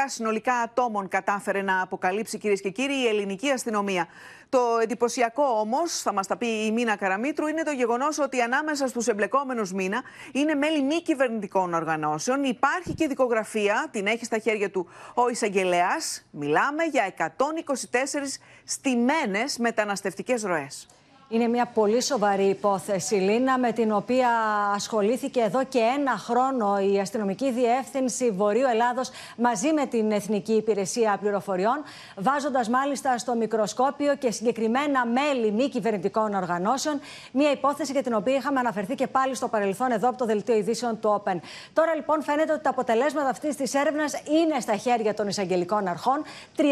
συνολικά 0.07 0.55
ατόμων 0.55 1.09
κατάφερε 1.09 1.63
να 1.63 1.83
αποκαλύψει 1.83 2.39
κυρίες 2.39 2.61
και 2.61 2.71
κύριοι 2.71 2.95
η 2.95 3.07
ελληνική 3.07 3.51
αστυνομία. 3.51 4.07
Το 4.49 4.61
εντυπωσιακό 4.83 5.43
όμως, 5.43 6.03
θα 6.03 6.13
μας 6.13 6.27
τα 6.27 6.37
πει 6.37 6.47
η 6.47 6.73
Μίνα 6.73 6.97
Καραμίτρου, 6.97 7.47
είναι 7.47 7.63
το 7.63 7.71
γεγονός 7.71 8.19
ότι 8.19 8.41
ανάμεσα 8.41 8.87
στους 8.87 9.07
εμπλεκόμενους 9.07 9.73
Μίνα 9.73 10.03
είναι 10.33 10.55
μέλη 10.55 10.83
μη 10.83 11.03
κυβερνητικών 11.03 11.75
οργανώσεων. 11.75 12.45
Υπάρχει 12.45 12.95
και 12.95 13.07
δικογραφία, 13.07 13.89
την 13.91 14.07
έχει 14.07 14.25
στα 14.25 14.39
χέρια 14.39 14.71
του 14.71 14.89
ο 15.15 15.29
εισαγγελέας. 15.29 16.27
Μιλάμε 16.31 16.85
για 16.85 17.05
124 17.05 18.41
στημένες 18.65 19.59
μεταναστευτικές 19.59 20.43
ροές. 20.43 20.89
Είναι 21.33 21.49
μια 21.49 21.67
πολύ 21.67 22.03
σοβαρή 22.03 22.45
υπόθεση, 22.45 23.15
Λίνα, 23.15 23.59
με 23.59 23.73
την 23.73 23.93
οποία 23.93 24.29
ασχολήθηκε 24.75 25.41
εδώ 25.41 25.65
και 25.65 25.79
ένα 25.79 26.17
χρόνο 26.17 26.79
η 26.79 27.01
Αστυνομική 27.01 27.51
Διεύθυνση 27.51 28.31
Βορείου 28.31 28.67
Ελλάδος 28.73 29.11
μαζί 29.37 29.73
με 29.73 29.87
την 29.87 30.11
Εθνική 30.13 30.53
Υπηρεσία 30.53 31.17
Πληροφοριών, 31.21 31.83
βάζοντας 32.17 32.69
μάλιστα 32.69 33.19
στο 33.19 33.35
μικροσκόπιο 33.35 34.17
και 34.17 34.31
συγκεκριμένα 34.31 35.07
μέλη 35.07 35.53
μη 35.53 35.69
κυβερνητικών 35.69 36.35
οργανώσεων, 36.35 37.01
μια 37.33 37.51
υπόθεση 37.51 37.93
για 37.93 38.03
την 38.03 38.15
οποία 38.15 38.35
είχαμε 38.35 38.59
αναφερθεί 38.59 38.95
και 38.95 39.07
πάλι 39.07 39.35
στο 39.35 39.49
παρελθόν 39.49 39.91
εδώ 39.91 40.09
από 40.09 40.19
το 40.19 40.25
Δελτίο 40.25 40.57
Ειδήσεων 40.57 41.01
του 41.01 41.23
Open. 41.25 41.37
Τώρα 41.73 41.95
λοιπόν 41.95 42.23
φαίνεται 42.23 42.53
ότι 42.53 42.63
τα 42.63 42.71
αποτελέσματα 42.71 43.29
αυτής 43.29 43.57
της 43.57 43.75
έρευνας 43.75 44.13
είναι 44.13 44.61
στα 44.61 44.77
χέρια 44.77 45.15
των 45.15 45.29
εισαγγελικών 45.29 45.89
αρχών. 45.89 46.23
37 46.57 46.63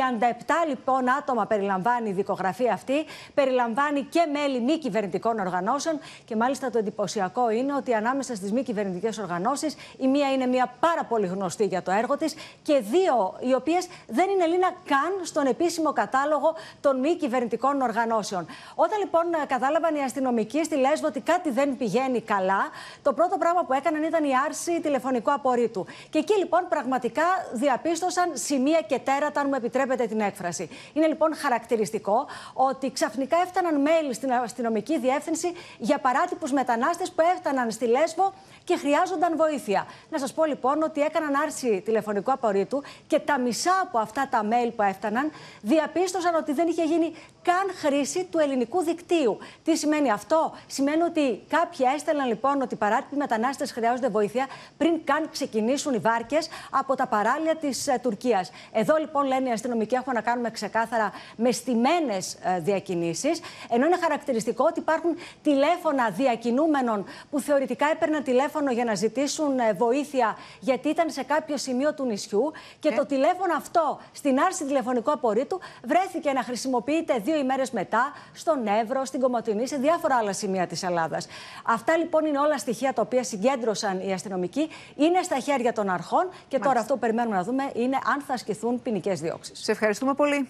λοιπόν 0.69 1.11
άτομα 1.19 1.47
περιλαμβάνει 1.47 2.09
η 2.09 2.13
δικογραφία 2.13 2.73
αυτή, 2.73 3.05
περιλαμβάνει 3.35 4.03
και 4.03 4.27
μέλη 4.33 4.47
μέλη 4.49 4.61
μη 4.61 4.79
κυβερνητικών 4.79 5.39
οργανώσεων. 5.39 5.99
Και 6.25 6.37
μάλιστα 6.37 6.71
το 6.71 6.79
εντυπωσιακό 6.79 7.51
είναι 7.51 7.75
ότι 7.75 7.95
ανάμεσα 7.95 8.35
στις 8.35 8.53
μη 8.53 8.63
κυβερνητικές 8.63 9.19
οργανώσεις, 9.19 9.77
η 9.99 10.07
μία 10.09 10.33
είναι 10.33 10.47
μια 10.47 10.75
πάρα 10.81 11.05
πολύ 11.05 11.27
γνωστή 11.27 11.65
για 11.65 11.83
το 11.83 11.91
έργο 11.91 12.17
της 12.17 12.35
και 12.63 12.81
δύο 12.81 13.35
οι 13.41 13.55
οποίες 13.55 13.89
δεν 14.07 14.29
είναι 14.31 14.47
Λίνα 14.47 14.71
καν 14.85 15.13
στον 15.23 15.47
επίσημο 15.47 15.93
κατάλογο 15.93 16.55
των 16.81 16.99
μη 16.99 17.17
κυβερνητικών 17.17 17.81
οργανώσεων. 17.81 18.47
Όταν 18.75 18.99
λοιπόν 18.99 19.23
κατάλαβαν 19.47 19.95
οι 19.95 20.03
αστυνομικοί 20.03 20.65
στη 20.65 20.77
Λέσβο 20.77 21.07
ότι 21.07 21.21
κάτι 21.21 21.51
δεν 21.51 21.77
πηγαίνει 21.77 22.21
καλά, 22.21 22.69
το 23.03 23.13
πρώτο 23.13 23.37
πράγμα 23.39 23.65
που 23.65 23.73
έκαναν 23.73 24.03
ήταν 24.03 24.25
η 24.25 24.31
άρση 24.47 24.81
τηλεφωνικού 24.81 25.33
απορρίτου. 25.33 25.87
Και 26.11 26.19
εκεί 26.19 26.39
λοιπόν 26.39 26.67
πραγματικά 26.69 27.23
διαπίστωσαν 27.53 28.31
σημεία 28.33 28.81
και 28.81 28.99
τέρατα, 28.99 29.41
αν 29.41 29.47
μου 29.49 29.55
επιτρέπετε 29.55 30.07
την 30.07 30.21
έκφραση. 30.21 30.69
Είναι 30.93 31.07
λοιπόν 31.07 31.35
χαρακτηριστικό 31.35 32.27
ότι 32.53 32.91
ξαφνικά 32.91 33.37
έφταναν 33.45 33.81
μέλη 33.81 34.15
στην 34.15 34.31
αστυνομική 34.43 34.99
διεύθυνση 34.99 35.53
για 35.79 35.99
παράτυπους 35.99 36.53
μετανάστες 36.53 37.11
που 37.11 37.23
έφταναν 37.35 37.71
στη 37.71 37.87
Λέσβο 37.87 38.33
και 38.65 38.77
χρειάζονταν 38.77 39.37
βοήθεια. 39.37 39.87
Να 40.11 40.19
σας 40.19 40.33
πω 40.33 40.45
λοιπόν 40.45 40.83
ότι 40.83 41.01
έκαναν 41.01 41.35
άρση 41.35 41.83
τηλεφωνικού 41.85 42.33
απορρίτου 42.33 42.83
και 43.07 43.19
τα 43.19 43.39
μισά 43.39 43.81
από 43.83 43.99
αυτά 43.99 44.29
τα 44.31 44.43
mail 44.51 44.73
που 44.77 44.83
έφταναν 44.83 45.31
διαπίστωσαν 45.63 46.35
ότι 46.35 46.53
δεν 46.53 46.69
είχε 46.69 46.85
γίνει 46.85 47.15
καν 47.49 47.67
χρήση 47.75 48.25
του 48.31 48.39
ελληνικού 48.39 48.83
δικτύου. 48.83 49.39
Τι 49.65 49.77
σημαίνει 49.77 50.11
αυτό, 50.11 50.53
Σημαίνει 50.67 51.03
ότι 51.03 51.43
κάποιοι 51.49 51.87
έστελναν 51.95 52.29
λοιπόν 52.29 52.63
ότι 52.63 52.75
οι 52.75 52.77
παράτυποι 52.77 53.17
μετανάστες 53.17 53.73
χρειάζονται 53.73 54.09
βοήθεια 54.09 54.47
πριν 54.77 55.05
καν 55.05 55.29
ξεκινήσουν 55.31 55.95
οι 55.95 55.99
βάρκες 55.99 56.49
από 56.71 56.95
τα 56.95 57.07
παράλια 57.07 57.57
της 57.57 57.87
ε, 57.87 57.99
Τουρκίας. 58.03 58.51
Εδώ 58.73 58.97
λοιπόν 58.97 59.27
λένε 59.27 59.49
οι 59.49 59.53
αστυνομικοί 59.53 59.95
έχουμε 59.95 60.15
να 60.15 60.21
κάνουμε 60.21 60.51
ξεκάθαρα 60.51 61.13
με 61.37 61.51
στημένε 61.51 62.17
ε, 62.43 62.61
διακινήσεις, 62.61 63.41
ενώ 63.71 63.87
είναι 63.87 63.97
χαρακτηριστικό 64.01 64.65
ότι 64.69 64.81
υπάρχουν 64.81 65.17
τηλέφωνα 65.43 66.11
διακινούμενων 66.11 67.05
που 67.31 67.41
θεωρητικά 67.41 67.87
έπαιρναν 67.91 68.23
τηλέφωνο 68.23 68.73
για 68.73 68.85
να 68.85 68.95
ζητήσουν 68.95 69.59
ε, 69.59 69.73
βοήθεια 69.73 70.37
γιατί 70.61 70.89
ήταν 70.89 71.11
σε 71.11 71.23
κάποιο 71.23 71.57
σημείο 71.57 71.95
του 71.95 72.05
νησιού 72.05 72.53
και 72.81 72.91
το 72.91 73.07
τηλέφωνο 73.07 73.55
αυτό 73.57 74.01
στην 74.13 74.41
άρση 74.41 74.65
τηλεφωνικού 74.65 75.11
απορρίτου 75.11 75.61
βρέθηκε 75.85 76.33
να 76.33 76.43
χρησιμοποιείται 76.43 77.19
δύο 77.19 77.38
ημέρες 77.39 77.71
μετά 77.71 78.13
στον 78.33 78.67
Εύρο, 78.67 79.05
στην 79.05 79.21
Κομωτινή, 79.21 79.69
σε 79.69 79.77
διάφορα 79.77 80.17
άλλα 80.17 80.33
σημεία 80.33 80.67
της 80.67 80.83
Ελλάδας. 80.83 81.27
Αυτά 81.65 81.97
λοιπόν 81.97 82.25
είναι 82.25 82.39
όλα 82.39 82.59
στοιχεία 82.59 82.93
τα 82.93 83.03
οποία 83.03 83.23
συγκέντρωσαν 83.25 84.01
οι 84.01 84.13
αστυνομικοί, 84.13 84.69
είναι 84.97 85.23
στα 85.23 85.39
χέρια 85.39 85.73
των 85.73 85.89
αρχών 85.89 86.29
και 86.49 86.59
τώρα 86.59 86.81
αυτό 86.81 86.93
που 86.95 86.99
περιμένουμε 86.99 87.37
να 87.37 87.43
δούμε 87.43 87.71
είναι 87.75 87.99
αν 88.15 88.21
θα 88.21 88.35
ασκηθούν 88.35 88.83
ποινικές 88.83 89.21
διώξεις. 89.21 89.59
Σε 89.63 89.73
ευχαριστούμε 89.73 90.15
πολύ. 90.15 90.49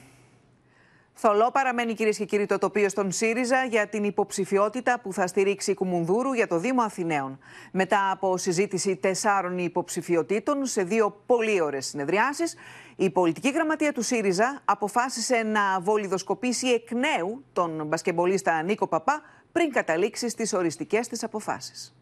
Θολό 1.20 1.50
παραμένει 1.50 1.94
κυρίες 1.94 2.16
και 2.16 2.24
κύριοι 2.24 2.46
το 2.46 2.58
τοπίο 2.58 2.88
στον 2.88 3.12
ΣΥΡΙΖΑ 3.12 3.64
για 3.64 3.88
την 3.88 4.04
υποψηφιότητα 4.04 5.00
που 5.00 5.12
θα 5.12 5.26
στηρίξει 5.26 5.70
η 5.70 5.74
Κουμουνδούρου 5.74 6.32
για 6.32 6.46
το 6.46 6.58
Δήμο 6.58 6.82
Αθηναίων. 6.82 7.38
Μετά 7.72 8.10
από 8.10 8.36
συζήτηση 8.36 8.96
τεσσάρων 8.96 9.58
υποψηφιωτήτων 9.58 10.66
σε 10.66 10.82
δύο 10.82 11.22
πολύ 11.26 11.60
ωραίες 11.60 11.86
συνεδριάσεις, 11.86 12.54
η 12.96 13.10
πολιτική 13.10 13.50
γραμματεία 13.50 13.92
του 13.92 14.02
ΣΥΡΙΖΑ 14.02 14.60
αποφάσισε 14.64 15.42
να 15.42 15.80
βολιδοσκοπήσει 15.80 16.68
εκ 16.68 16.90
νέου 16.90 17.44
τον 17.52 17.86
μπασκεμπολίστα 17.86 18.62
Νίκο 18.62 18.86
Παπά 18.86 19.22
πριν 19.52 19.72
καταλήξει 19.72 20.28
στις 20.28 20.52
οριστικές 20.52 21.08
της 21.08 21.24
αποφάσεις. 21.24 21.97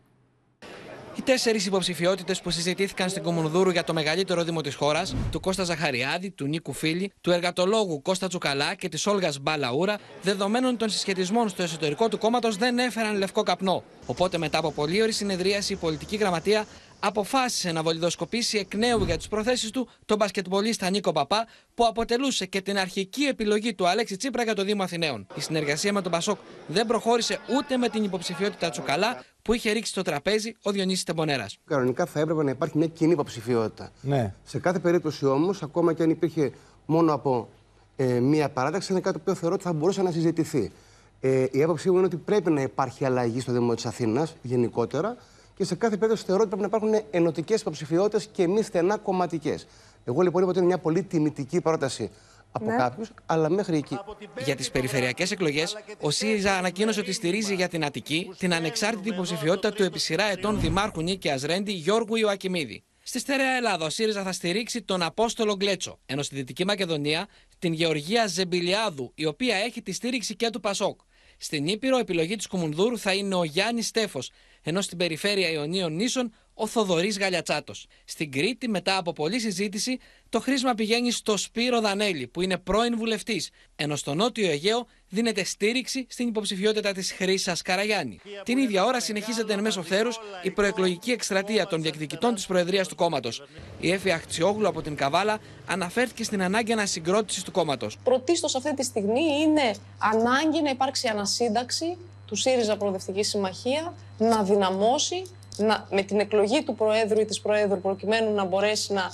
Οι 1.26 1.28
τέσσερις 1.28 1.66
υποψηφιότητες 1.66 2.40
που 2.40 2.50
συζητήθηκαν 2.50 3.08
στην 3.08 3.22
Κομμουνδούρου 3.22 3.70
για 3.70 3.84
το 3.84 3.92
μεγαλύτερο 3.92 4.42
δήμο 4.44 4.60
της 4.60 4.74
χώρας, 4.74 5.14
του 5.30 5.40
Κώστα 5.40 5.64
Ζαχαριάδη, 5.64 6.30
του 6.30 6.46
Νίκου 6.46 6.72
Φίλη, 6.72 7.12
του 7.20 7.30
εργατολόγου 7.30 8.02
Κώστα 8.02 8.28
Τσουκαλά 8.28 8.74
και 8.74 8.88
της 8.88 9.06
Όλγας 9.06 9.38
Μπαλαούρα, 9.38 9.98
δεδομένων 10.22 10.76
των 10.76 10.88
συσχετισμών 10.90 11.48
στο 11.48 11.62
εσωτερικό 11.62 12.08
του 12.08 12.18
κόμματος, 12.18 12.56
δεν 12.56 12.78
έφεραν 12.78 13.16
λευκό 13.16 13.42
καπνό. 13.42 13.82
Οπότε, 14.06 14.38
μετά 14.38 14.58
από 14.58 14.72
πολλή 14.72 15.02
ώρη 15.02 15.12
συνεδρίαση, 15.12 15.72
η 15.72 15.76
πολιτική 15.76 16.16
γραμματεία 16.16 16.66
αποφάσισε 17.00 17.72
να 17.72 17.82
βολιδοσκοπήσει 17.82 18.58
εκ 18.58 18.74
νέου 18.74 19.04
για 19.04 19.16
τις 19.16 19.28
προθέσεις 19.28 19.70
του 19.70 19.88
τον 20.04 20.16
μπασκετμπολίστα 20.16 20.90
Νίκο 20.90 21.12
Παπά, 21.12 21.46
που 21.74 21.86
αποτελούσε 21.86 22.46
και 22.46 22.60
την 22.60 22.78
αρχική 22.78 23.22
επιλογή 23.22 23.74
του 23.74 23.88
Αλέξη 23.88 24.16
Τσίπρα 24.16 24.42
για 24.42 24.54
το 24.54 24.64
Δήμο 24.64 24.82
Αθηναίων. 24.82 25.26
Η 25.34 25.40
συνεργασία 25.40 25.92
με 25.92 26.02
τον 26.02 26.12
Πασόκ 26.12 26.38
δεν 26.66 26.86
προχώρησε 26.86 27.38
ούτε 27.56 27.76
με 27.76 27.88
την 27.88 28.04
υποψηφιότητα 28.04 28.70
Τσουκαλά, 28.70 29.24
που 29.42 29.52
είχε 29.52 29.70
ρίξει 29.70 29.90
στο 29.90 30.02
τραπέζι 30.02 30.56
ο 30.62 30.70
Διονύσης 30.70 31.04
Τεμπονέρας. 31.04 31.58
Κανονικά 31.66 32.06
θα 32.06 32.20
έπρεπε 32.20 32.42
να 32.42 32.50
υπάρχει 32.50 32.78
μια 32.78 32.86
κοινή 32.86 33.12
υποψηφιότητα. 33.12 33.90
Ναι. 34.00 34.34
Σε 34.44 34.58
κάθε 34.58 34.78
περίπτωση 34.78 35.26
όμως, 35.26 35.62
ακόμα 35.62 35.92
και 35.92 36.02
αν 36.02 36.10
υπήρχε 36.10 36.52
μόνο 36.86 37.12
από 37.12 37.48
ε, 37.96 38.04
μία 38.04 38.48
παράταξη, 38.48 38.92
είναι 38.92 39.00
κάτι 39.00 39.18
που 39.18 39.34
θεωρώ 39.34 39.54
ότι 39.54 39.64
θα 39.64 39.72
μπορούσε 39.72 40.02
να 40.02 40.10
συζητηθεί. 40.10 40.72
Ε, 41.20 41.46
η 41.50 41.62
άποψή 41.62 41.90
μου 41.90 41.96
είναι 41.96 42.06
ότι 42.06 42.16
πρέπει 42.16 42.50
να 42.50 42.60
υπάρχει 42.60 43.04
αλλαγή 43.04 43.40
στο 43.40 43.52
Δήμο 43.52 43.74
της 43.74 43.86
Αθήνας 43.86 44.36
γενικότερα 44.42 45.16
και 45.56 45.64
σε 45.64 45.74
κάθε 45.74 45.96
περίπτωση 45.96 46.24
θεωρώ 46.26 46.42
ότι 46.42 46.56
πρέπει 46.56 46.70
να 46.70 46.76
υπάρχουν 46.76 47.08
ενωτικές 47.10 47.60
υποψηφιότητες 47.60 48.26
και 48.32 48.48
μη 48.48 48.62
στενά 48.62 48.96
κομματικές. 48.96 49.66
Εγώ 50.04 50.20
λοιπόν 50.20 50.40
είπα 50.42 50.50
ότι 50.50 50.58
είναι 50.58 50.66
μια 50.66 50.78
πολύ 50.78 51.02
τιμητική 51.02 51.60
πρόταση 51.60 52.10
από 52.52 52.70
ναι. 52.70 52.76
κάποιους, 52.76 53.10
αλλά 53.26 53.48
μέχρι 53.48 53.76
εκεί. 53.76 53.98
Για 54.44 54.56
τις 54.56 54.70
περιφερειακές 54.70 55.30
εκλογές, 55.30 55.76
ο 56.00 56.10
ΣΥΡΙΖΑ 56.10 56.56
ανακοίνωσε 56.56 57.00
ότι 57.00 57.12
στηρίζει 57.12 57.54
για 57.54 57.68
την 57.68 57.84
Αττική 57.84 58.32
την 58.38 58.54
ανεξάρτητη 58.54 59.08
υποψηφιότητα 59.08 59.72
του 59.72 59.82
επί 59.82 59.98
σειρά 59.98 60.24
ετών 60.24 60.60
Δημάρχου 60.60 61.00
Νίκαια 61.02 61.38
Ρέντι 61.44 61.72
Γιώργου 61.72 62.16
Ιωακιμίδη. 62.16 62.84
Στη 63.02 63.18
στερεά 63.18 63.56
Ελλάδα, 63.56 63.84
ο 63.84 63.90
ΣΥΡΙΖΑ 63.90 64.22
θα 64.22 64.32
στηρίξει 64.32 64.82
τον 64.82 65.02
Απόστολο 65.02 65.56
Γκλέτσο, 65.56 65.98
ενώ 66.06 66.22
στη 66.22 66.34
Δυτική 66.34 66.64
Μακεδονία 66.64 67.26
την 67.58 67.72
Γεωργία 67.72 68.26
Ζεμπιλιάδου, 68.26 69.12
η 69.14 69.26
οποία 69.26 69.56
έχει 69.56 69.82
τη 69.82 69.92
στήριξη 69.92 70.36
και 70.36 70.50
του 70.50 70.60
Πασόκ. 70.60 71.00
Στην 71.36 71.66
Ήπειρο, 71.66 71.98
επιλογή 71.98 72.36
της 72.36 72.46
Κουμουνδούρου 72.46 72.98
θα 72.98 73.14
είναι 73.14 73.34
ο 73.34 73.44
Γιάννης 73.44 73.86
Στέφος, 73.86 74.30
ενώ 74.62 74.80
στην 74.80 74.98
περιφέρεια 74.98 75.50
Ιωνίων 75.50 75.94
Νήσων 75.94 76.32
ο 76.58 76.66
Θοδωρής 76.66 77.18
Γαλιατσάτος. 77.18 77.86
Στην 78.04 78.32
Κρήτη, 78.32 78.68
μετά 78.68 78.96
από 78.96 79.12
πολλή 79.12 79.40
συζήτηση, 79.40 79.98
το 80.28 80.40
χρήσμα 80.40 80.74
πηγαίνει 80.74 81.10
στο 81.10 81.36
Σπύρο 81.36 81.80
Δανέλη, 81.80 82.26
που 82.26 82.40
είναι 82.40 82.56
πρώην 82.58 82.96
βουλευτής, 82.96 83.50
ενώ 83.76 83.96
στο 83.96 84.14
Νότιο 84.14 84.50
Αιγαίο 84.50 84.86
δίνεται 85.08 85.44
στήριξη 85.44 86.06
στην 86.08 86.28
υποψηφιότητα 86.28 86.92
της 86.92 87.12
Χρήσας 87.12 87.62
Καραγιάννη. 87.62 88.20
Την 88.42 88.58
ίδια 88.58 88.84
ώρα 88.84 89.00
συνεχίζεται 89.00 89.52
εν 89.52 89.60
μέσω 89.60 89.82
θέρους 89.82 90.18
η 90.42 90.50
προεκλογική 90.50 91.10
εκστρατεία 91.10 91.66
των 91.66 91.82
διεκδικητών 91.82 92.34
της 92.34 92.46
Προεδρίας 92.46 92.88
του 92.88 92.94
κόμματος. 92.94 93.42
Η 93.80 93.90
Έφη 93.90 94.10
Αχτσιόγλου 94.10 94.68
από 94.68 94.82
την 94.82 94.96
Καβάλα 94.96 95.38
αναφέρθηκε 95.66 96.24
στην 96.24 96.42
ανάγκη 96.42 96.72
ανασυγκρότησης 96.72 97.42
του 97.42 97.50
κόμματος. 97.50 97.98
Πρωτίστως 98.04 98.54
αυτή 98.54 98.74
τη 98.74 98.84
στιγμή 98.84 99.40
είναι 99.42 99.74
ανάγκη 99.98 100.62
να 100.62 100.70
υπάρξει 100.70 101.08
ανασύνταξη 101.08 101.96
του 102.26 102.36
ΣΥΡΙΖΑ 102.36 102.76
Προοδευτική 102.76 103.22
Συμμαχία 103.22 103.94
να 104.18 104.42
δυναμώσει 104.42 105.22
να, 105.56 105.86
με 105.90 106.02
την 106.02 106.20
εκλογή 106.20 106.62
του 106.62 106.74
Προέδρου 106.74 107.20
ή 107.20 107.24
της 107.24 107.40
Προέδρου 107.40 107.80
προκειμένου 107.80 108.34
να 108.34 108.44
μπορέσει 108.44 108.92
να 108.92 109.12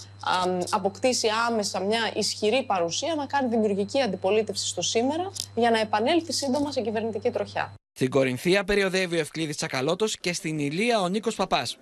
αποκτήσει 0.71 1.29
άμεσα 1.49 1.81
μια 1.81 2.13
ισχυρή 2.15 2.63
παρουσία, 2.63 3.15
να 3.15 3.27
κάνει 3.27 3.49
δημιουργική 3.49 4.01
αντιπολίτευση 4.01 4.67
στο 4.67 4.83
σήμερα 4.83 5.31
για 5.55 5.71
να 5.71 5.81
επανέλθει 5.81 6.33
σύντομα 6.33 6.73
σε 6.73 6.81
κυβερνητική 6.81 7.31
τροχιά. 7.31 7.73
Στην 7.93 8.11
Κορινθία 8.11 8.65
περιοδεύει 8.65 9.17
ο 9.17 9.21
Ευκλήδης 9.21 9.57
Τσακαλώτος 9.57 10.19
και 10.19 10.33
στην 10.33 10.59
Ηλία 10.59 11.01
ο 11.01 11.09
Νίκος 11.09 11.35
Παπάς. 11.35 11.79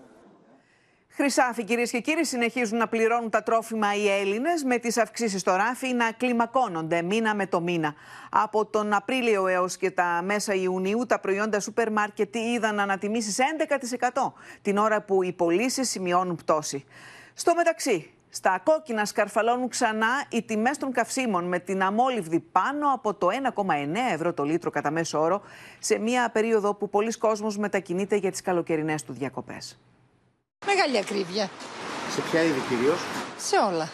Χρυσάφι, 1.20 1.64
κυρίες 1.64 1.90
και 1.90 2.00
κύριοι, 2.00 2.24
συνεχίζουν 2.24 2.78
να 2.78 2.88
πληρώνουν 2.88 3.30
τα 3.30 3.42
τρόφιμα 3.42 3.94
οι 3.94 4.08
Έλληνες 4.08 4.64
με 4.64 4.78
τις 4.78 4.98
αυξήσεις 4.98 5.40
στο 5.40 5.54
ράφι 5.54 5.92
να 5.92 6.12
κλιμακώνονται 6.12 7.02
μήνα 7.02 7.34
με 7.34 7.46
το 7.46 7.60
μήνα. 7.60 7.94
Από 8.30 8.66
τον 8.66 8.92
Απρίλιο 8.92 9.46
έως 9.46 9.76
και 9.76 9.90
τα 9.90 10.20
μέσα 10.24 10.54
Ιουνίου, 10.54 11.06
τα 11.06 11.20
προϊόντα 11.20 11.60
σούπερ 11.60 11.92
μάρκετ 11.92 12.34
είδαν 12.34 12.80
ανατιμήσεις 12.80 13.38
11% 13.38 14.32
την 14.62 14.76
ώρα 14.76 15.02
που 15.02 15.22
οι 15.22 15.32
πωλήσεις 15.32 15.90
σημειώνουν 15.90 16.36
πτώση. 16.36 16.84
Στο 17.34 17.54
μεταξύ, 17.54 18.10
στα 18.28 18.60
κόκκινα 18.64 19.04
σκαρφαλώνουν 19.04 19.68
ξανά 19.68 20.24
οι 20.28 20.42
τιμές 20.42 20.78
των 20.78 20.92
καυσίμων 20.92 21.44
με 21.44 21.58
την 21.58 21.82
αμόλυβδη 21.82 22.40
πάνω 22.40 22.92
από 22.94 23.14
το 23.14 23.28
1,9 23.54 24.12
ευρώ 24.12 24.32
το 24.32 24.44
λίτρο 24.44 24.70
κατά 24.70 24.90
μέσο 24.90 25.20
όρο 25.20 25.42
σε 25.78 25.98
μια 25.98 26.30
περίοδο 26.30 26.74
που 26.74 26.88
πολλοί 26.88 27.18
κόσμος 27.18 27.58
μετακινείται 27.58 28.16
για 28.16 28.30
τις 28.30 28.40
καλοκαιρινές 28.40 29.02
του 29.02 29.12
διακοπές. 29.12 29.78
Μεγάλη 30.66 30.98
ακρίβεια. 30.98 31.50
Σε 32.14 32.20
ποια 32.30 32.42
είδη 32.42 32.60
κυρίως; 32.68 32.98
Σε 33.38 33.56
όλα. 33.72 33.88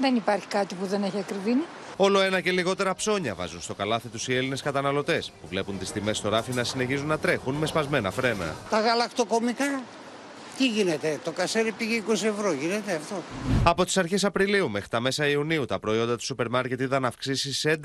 Δεν 0.00 0.14
υπάρχει 0.14 0.46
κάτι 0.46 0.74
που 0.74 0.86
δεν 0.86 1.02
έχει 1.02 1.18
ακριβήνει. 1.18 1.62
Όλο 1.96 2.20
ένα 2.20 2.40
και 2.40 2.50
λιγότερα 2.50 2.94
ψώνια 2.94 3.34
βάζουν 3.34 3.60
στο 3.60 3.74
καλάθι 3.74 4.08
τους 4.08 4.28
οι 4.28 4.34
Έλληνες 4.36 4.62
καταναλωτές 4.62 5.32
που 5.40 5.46
βλέπουν 5.46 5.78
τις 5.78 5.92
τιμές 5.92 6.16
στο 6.16 6.28
ράφι 6.28 6.52
να 6.52 6.64
συνεχίζουν 6.64 7.06
να 7.06 7.18
τρέχουν 7.18 7.54
με 7.54 7.66
σπασμένα 7.66 8.10
φρένα. 8.10 8.54
Τα 8.70 8.80
γαλακτοκομικά 8.80 9.82
τι 10.58 10.68
γίνεται, 10.68 11.20
το 11.24 11.30
κασέρι 11.30 11.72
πήγε 11.72 12.02
20 12.08 12.12
ευρώ, 12.12 12.52
γίνεται 12.52 12.94
αυτό; 12.94 13.22
Από 13.64 13.84
τις 13.84 13.96
αρχές 13.96 14.24
Απριλίου 14.24 14.70
μέχρι 14.70 14.88
τα 14.88 15.00
μέσα 15.00 15.26
Ιουνίου, 15.26 15.64
τα 15.64 15.78
προϊόντα 15.78 16.16
του 16.16 16.24
σούπερ 16.24 16.48
μάρκετ 16.48 16.80
είδαν 16.80 17.04
αυξήσει 17.04 17.52
σε 17.52 17.80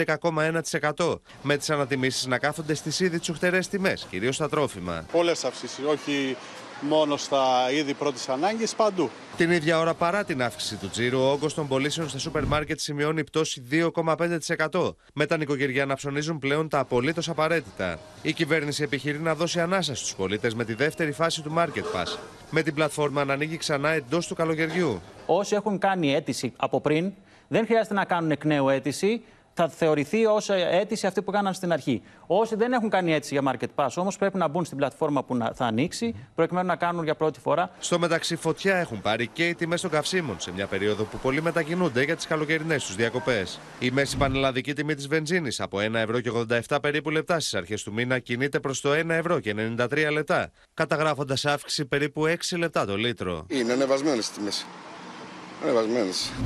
11,1%. 0.96 1.20
Με 1.42 1.58
τις 1.58 1.70
ανατιμήσεις 1.70 2.26
να 2.26 2.38
κάθονται 2.38 2.74
στις 2.74 3.00
ήδη 3.00 3.20
τσουχτερές 3.20 3.68
τιμές, 3.68 4.08
κυρίως 4.10 4.36
στα 4.36 4.50
τρόφιμα. 4.50 5.06
Πολλές 5.12 5.44
αυξήσεις, 5.44 5.84
όχι 5.86 6.38
μόνο 6.82 7.18
στα 7.18 7.72
είδη 7.72 7.94
πρώτης 7.94 8.30
ανάγκης, 8.30 8.76
παντού. 8.76 9.10
Την 9.38 9.52
ίδια 9.52 9.80
ώρα, 9.80 9.94
παρά 9.94 10.24
την 10.24 10.42
αύξηση 10.42 10.76
του 10.76 10.90
τζίρου, 10.90 11.20
ο 11.20 11.32
όγκος 11.32 11.54
των 11.54 11.68
πωλήσεων 11.68 12.10
στα 12.10 12.20
σούπερ 12.20 12.46
μάρκετ 12.46 12.80
σημειώνει 12.80 13.24
πτώση 13.24 13.64
2,5%. 13.72 14.96
Με 15.14 15.26
τα 15.26 15.38
νοικοκυριά 15.38 15.86
να 15.86 15.96
ψωνίζουν 15.96 16.40
πλέον 16.40 16.70
τα 16.70 16.80
απολύτως 16.80 17.30
απαραίτητα. 17.30 18.00
Η 18.22 18.34
κυβέρνηση 18.34 18.84
επιχειρεί 18.84 19.20
να 19.20 19.36
δώσει 19.36 19.60
ανάσα 19.60 19.96
στους 19.96 20.16
πολίτες 20.16 20.54
με 20.56 20.66
τη 20.66 20.74
δεύτερη 20.74 21.12
φάση 21.12 21.42
του 21.42 21.54
Market 21.58 21.96
Pass. 21.96 22.18
Με 22.50 22.62
την 22.62 22.74
πλατφόρμα 22.74 23.26
να 23.26 23.34
ανοίγει 23.34 23.58
ξανά 23.58 23.90
εντός 23.90 24.28
του 24.28 24.36
καλοκαιριού. 24.36 25.02
Όσοι 25.26 25.56
έχουν 25.56 25.78
κάνει 25.78 26.14
αίτηση 26.14 26.54
από 26.58 26.82
πριν, 26.82 27.12
δεν 27.48 27.66
χρειάζεται 27.66 27.94
να 27.94 28.06
κάνουν 28.06 28.32
εκ 28.32 28.46
νέου 28.46 28.70
αίτηση 28.70 29.22
θα 29.58 29.70
θεωρηθεί 29.70 30.26
ως 30.26 30.50
αίτηση 30.50 31.08
αυτή 31.08 31.22
που 31.22 31.32
κάναν 31.32 31.54
στην 31.54 31.72
αρχή. 31.72 32.02
Όσοι 32.28 32.56
δεν 32.56 32.74
έχουν 32.74 32.90
κάνει 32.90 33.14
αίτηση 33.14 33.40
για 33.40 33.54
Market 33.54 33.68
Pass 33.76 33.90
όμως 33.96 34.18
πρέπει 34.18 34.38
να 34.38 34.48
μπουν 34.48 34.66
στην 34.66 34.78
πλατφόρμα 34.78 35.24
που 35.24 35.38
θα 35.54 35.66
ανοίξει 35.66 36.16
προκειμένου 36.36 36.68
να 36.68 36.76
κάνουν 36.76 37.04
για 37.04 37.16
πρώτη 37.16 37.40
φορά. 37.40 37.70
Στο 37.80 38.00
μεταξύ, 38.00 38.36
φωτιά 38.36 38.76
έχουν 38.78 39.02
πάρει 39.02 39.28
και 39.28 39.48
οι 39.48 39.56
τιμές 39.56 39.82
των 39.82 39.90
καυσίμων 39.90 40.40
σε 40.40 40.52
μια 40.52 40.68
περίοδο 40.68 41.04
που 41.04 41.18
πολλοί 41.18 41.42
μετακινούνται 41.42 42.04
για 42.04 42.16
τις 42.16 42.28
καλοκαιρινές 42.28 42.86
τους 42.86 42.96
διακοπές. 42.96 43.60
Η 43.80 43.92
μέση 43.92 44.18
πανελλαδική 44.18 44.74
τιμή 44.74 44.96
της 44.96 45.08
βενζίνης 45.08 45.60
από 45.60 45.78
1 45.78 45.94
ευρώ 45.94 46.20
και 46.20 46.32
87 46.70 46.78
περίπου 46.82 47.10
λεπτά 47.10 47.40
στις 47.40 47.54
αρχές 47.54 47.84
του 47.84 47.94
μήνα 47.94 48.20
κινείται 48.20 48.60
προς 48.60 48.82
το 48.82 48.92
1 48.92 49.10
ευρώ 49.10 49.40
και 49.40 49.56
93 49.78 50.12
λεπτά, 50.12 50.52
καταγράφοντας 50.74 51.46
αύξηση 51.46 51.86
περίπου 51.86 52.26
6 52.28 52.58
λεπτά 52.58 52.86
το 52.86 52.98
λίτρο. 52.98 53.46
Είναι 53.48 53.74
ανεβασμένες 53.74 54.30
τιμές. 54.30 54.66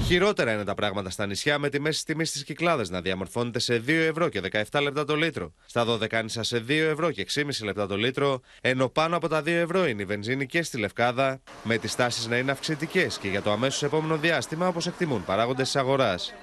Χειρότερα 0.06 0.54
είναι 0.54 0.64
τα 0.64 0.76
πράγματα 0.76 1.10
στα 1.10 1.26
νησιά 1.26 1.60
με 1.60 1.70
τη 1.70 1.80
μέση 1.80 2.06
τιμή 2.06 2.26
στις 2.26 2.44
κυκλάδες 2.44 2.90
να 2.90 3.02
διαμορφώνεται 3.02 3.60
σε 3.60 3.84
2 3.88 3.90
ευρώ 3.90 4.30
και 4.30 4.42
17 4.72 4.82
λεπτά 4.82 5.06
το 5.06 5.16
λίτρο. 5.16 5.54
Στα 5.66 5.86
Δωδεκάνησα 5.86 6.44
σε 6.44 6.64
2 6.68 6.70
ευρώ 6.70 7.12
και 7.12 7.26
6,5 7.34 7.44
λεπτά 7.64 7.88
το 7.88 7.96
λίτρο, 7.98 8.42
ενώ 8.62 8.90
πάνω 8.90 9.16
από 9.16 9.28
τα 9.28 9.42
2 9.42 9.48
ευρώ 9.48 9.88
είναι 9.88 10.02
η 10.02 10.06
βενζίνη 10.06 10.46
και 10.46 10.64
στη 10.64 10.78
Λευκάδα, 10.78 11.42
με 11.64 11.78
τις 11.78 11.96
τάσεις 11.96 12.28
να 12.28 12.38
είναι 12.38 12.52
αυξητικές 12.52 13.18
και 13.18 13.28
για 13.28 13.42
το 13.42 13.52
αμέσως 13.52 13.84
επόμενο 13.84 14.18
διάστημα 14.18 14.68
όπως 14.68 14.88
εκτιμούν 14.88 15.26
παράγοντες 15.26 15.66
της 15.66 15.76
αγοράς. 15.76 16.34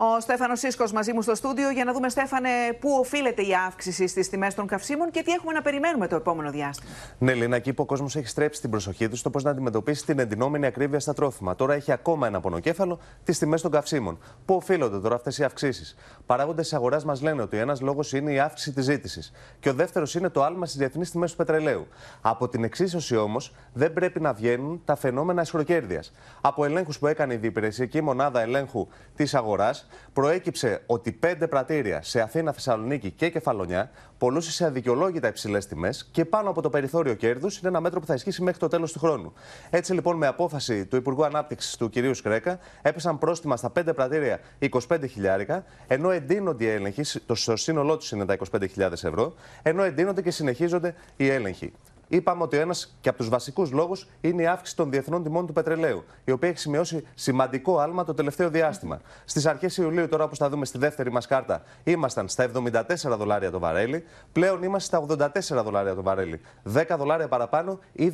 Ο 0.00 0.20
Στέφανος 0.20 0.58
Σίσκο 0.58 0.84
μαζί 0.94 1.12
μου 1.12 1.22
στο 1.22 1.34
στούντιο 1.34 1.70
για 1.70 1.84
να 1.84 1.92
δούμε, 1.92 2.08
Στέφανε, 2.08 2.48
πού 2.80 2.90
οφείλεται 3.00 3.42
η 3.42 3.54
αύξηση 3.66 4.06
στις 4.06 4.28
τιμές 4.28 4.54
των 4.54 4.66
καυσίμων 4.66 5.10
και 5.10 5.22
τι 5.22 5.32
έχουμε 5.32 5.52
να 5.52 5.62
περιμένουμε 5.62 6.06
το 6.06 6.16
επόμενο 6.16 6.50
διάστημα. 6.50 6.90
Ναι, 7.18 7.34
Λίνα, 7.34 7.56
εκεί 7.56 7.72
που 7.72 7.82
ο 7.82 7.86
κόσμος 7.86 8.16
έχει 8.16 8.26
στρέψει 8.26 8.60
την 8.60 8.70
προσοχή 8.70 9.08
του 9.08 9.16
στο 9.16 9.30
πώς 9.30 9.42
να 9.42 9.50
αντιμετωπίσει 9.50 10.04
την 10.04 10.18
εντυνόμενη 10.18 10.66
ακρίβεια 10.66 11.00
στα 11.00 11.12
τρόφιμα. 11.12 11.54
Τώρα 11.54 11.74
έχει 11.74 11.92
ακόμα 11.92 12.26
ένα 12.26 12.40
πονοκέφαλο, 12.40 12.98
τις 13.24 13.38
τιμές 13.38 13.62
των 13.62 13.70
καυσίμων. 13.70 14.18
Πού 14.44 14.54
οφείλονται 14.54 14.98
τώρα 14.98 15.14
αυτές 15.14 15.38
οι 15.38 15.44
αυξήσεις; 15.44 15.96
Παράγοντες 16.26 16.68
της 16.68 16.76
αγοράς 16.76 17.04
μας 17.04 17.22
λένε 17.22 17.42
ότι 17.42 17.56
ένας 17.56 17.80
λόγος 17.80 18.12
είναι 18.12 18.32
η 18.32 18.38
αύξηση 18.38 18.72
της 18.72 18.84
ζήτησης 18.84 19.32
και 19.60 19.68
ο 19.68 19.74
δεύτερος 19.74 20.14
είναι 20.14 20.28
το 20.28 20.42
άλμα 20.42 20.66
στις 20.66 20.78
διεθνείς 20.78 21.10
τιμές 21.10 21.30
του 21.30 21.36
πετρελαίου. 21.36 21.86
Από 22.20 22.48
την 22.48 22.64
εξίσωση 22.64 23.16
όμως 23.16 23.54
δεν 23.72 23.92
πρέπει 23.92 24.20
να 24.20 24.32
βγαίνουν 24.32 24.82
τα 24.84 24.96
φαινόμενα 24.96 25.42
ισχροκέρδεια. 25.42 26.02
Από 26.40 26.64
ελέγχους 26.64 26.98
που 26.98 27.06
έκανε 27.06 27.34
η 27.34 27.36
διπηρεσιακή 27.36 28.00
μονάδα 28.00 28.40
ελέγχου 28.40 28.88
της 29.16 29.34
αγοράς, 29.34 29.87
προέκυψε 30.12 30.82
ότι 30.86 31.12
πέντε 31.12 31.46
πρατήρια 31.46 32.02
σε 32.02 32.20
Αθήνα, 32.20 32.52
Θεσσαλονίκη 32.52 33.10
και 33.10 33.30
Κεφαλονιά 33.30 33.90
πολλούσε 34.18 34.50
σε 34.50 34.64
αδικαιολόγητα 34.64 35.28
υψηλές 35.28 35.66
τιμές 35.66 36.08
και 36.12 36.24
πάνω 36.24 36.50
από 36.50 36.62
το 36.62 36.70
περιθώριο 36.70 37.14
κέρδους 37.14 37.58
είναι 37.58 37.68
ένα 37.68 37.80
μέτρο 37.80 38.00
που 38.00 38.06
θα 38.06 38.14
ισχύσει 38.14 38.42
μέχρι 38.42 38.60
το 38.60 38.68
τέλος 38.68 38.92
του 38.92 38.98
χρόνου. 38.98 39.32
Έτσι 39.70 39.92
λοιπόν, 39.92 40.16
με 40.16 40.26
απόφαση 40.26 40.86
του 40.86 40.96
Υπουργού 40.96 41.24
Ανάπτυξης 41.24 41.76
του 41.76 41.90
κ. 41.90 42.14
Σκρέκα, 42.14 42.58
έπεσαν 42.82 43.18
πρόστιμα 43.18 43.56
στα 43.56 43.70
πέντε 43.70 43.92
πρατήρια 43.92 44.40
25 44.88 44.98
χιλιάρικα, 45.10 45.64
ενώ 45.86 46.10
εντείνονται 46.10 46.64
οι 46.64 46.68
έλεγχοι, 46.68 47.02
το 47.26 47.56
σύνολό 47.56 47.96
τους 47.96 48.10
είναι 48.12 48.24
τα 48.24 48.36
25.000 48.52 48.92
ευρώ, 48.92 49.34
ενώ 49.62 49.82
εντείνονται 49.82 50.22
και 50.22 50.30
συνεχίζονται 50.30 50.94
οι 51.16 51.28
έλεγχοι. 51.28 51.72
Είπαμε 52.08 52.42
ότι 52.42 52.56
ένας 52.56 52.96
και 53.00 53.08
από 53.08 53.18
τους 53.18 53.28
βασικούς 53.28 53.70
λόγους 53.70 54.08
είναι 54.20 54.42
η 54.42 54.46
αύξηση 54.46 54.76
των 54.76 54.90
διεθνών 54.90 55.22
τιμών 55.22 55.46
του 55.46 55.52
πετρελαίου, 55.52 56.04
η 56.24 56.30
οποία 56.30 56.48
έχει 56.48 56.58
σημειώσει 56.58 57.06
σημαντικό 57.14 57.78
άλμα 57.78 58.04
το 58.04 58.14
τελευταίο 58.14 58.50
διάστημα. 58.50 59.00
Στις 59.24 59.46
αρχές 59.46 59.76
Ιουλίου, 59.76 60.08
τώρα 60.08 60.24
όπως 60.24 60.38
θα 60.38 60.48
δούμε 60.48 60.64
στη 60.64 60.78
δεύτερη 60.78 61.12
μας 61.12 61.26
κάρτα, 61.26 61.62
ήμασταν 61.84 62.28
στα 62.28 62.50
74 62.54 63.16
δολάρια 63.18 63.50
το 63.50 63.58
βαρέλι. 63.58 64.04
Πλέον 64.32 64.62
είμαστε 64.62 64.96
στα 64.96 65.30
84 65.58 65.62
δολάρια 65.62 65.94
το 65.94 66.02
βαρέλι. 66.02 66.40
10 66.74 66.96
δολάρια 66.98 67.28
παραπάνω 67.28 67.78
ή 67.92 68.12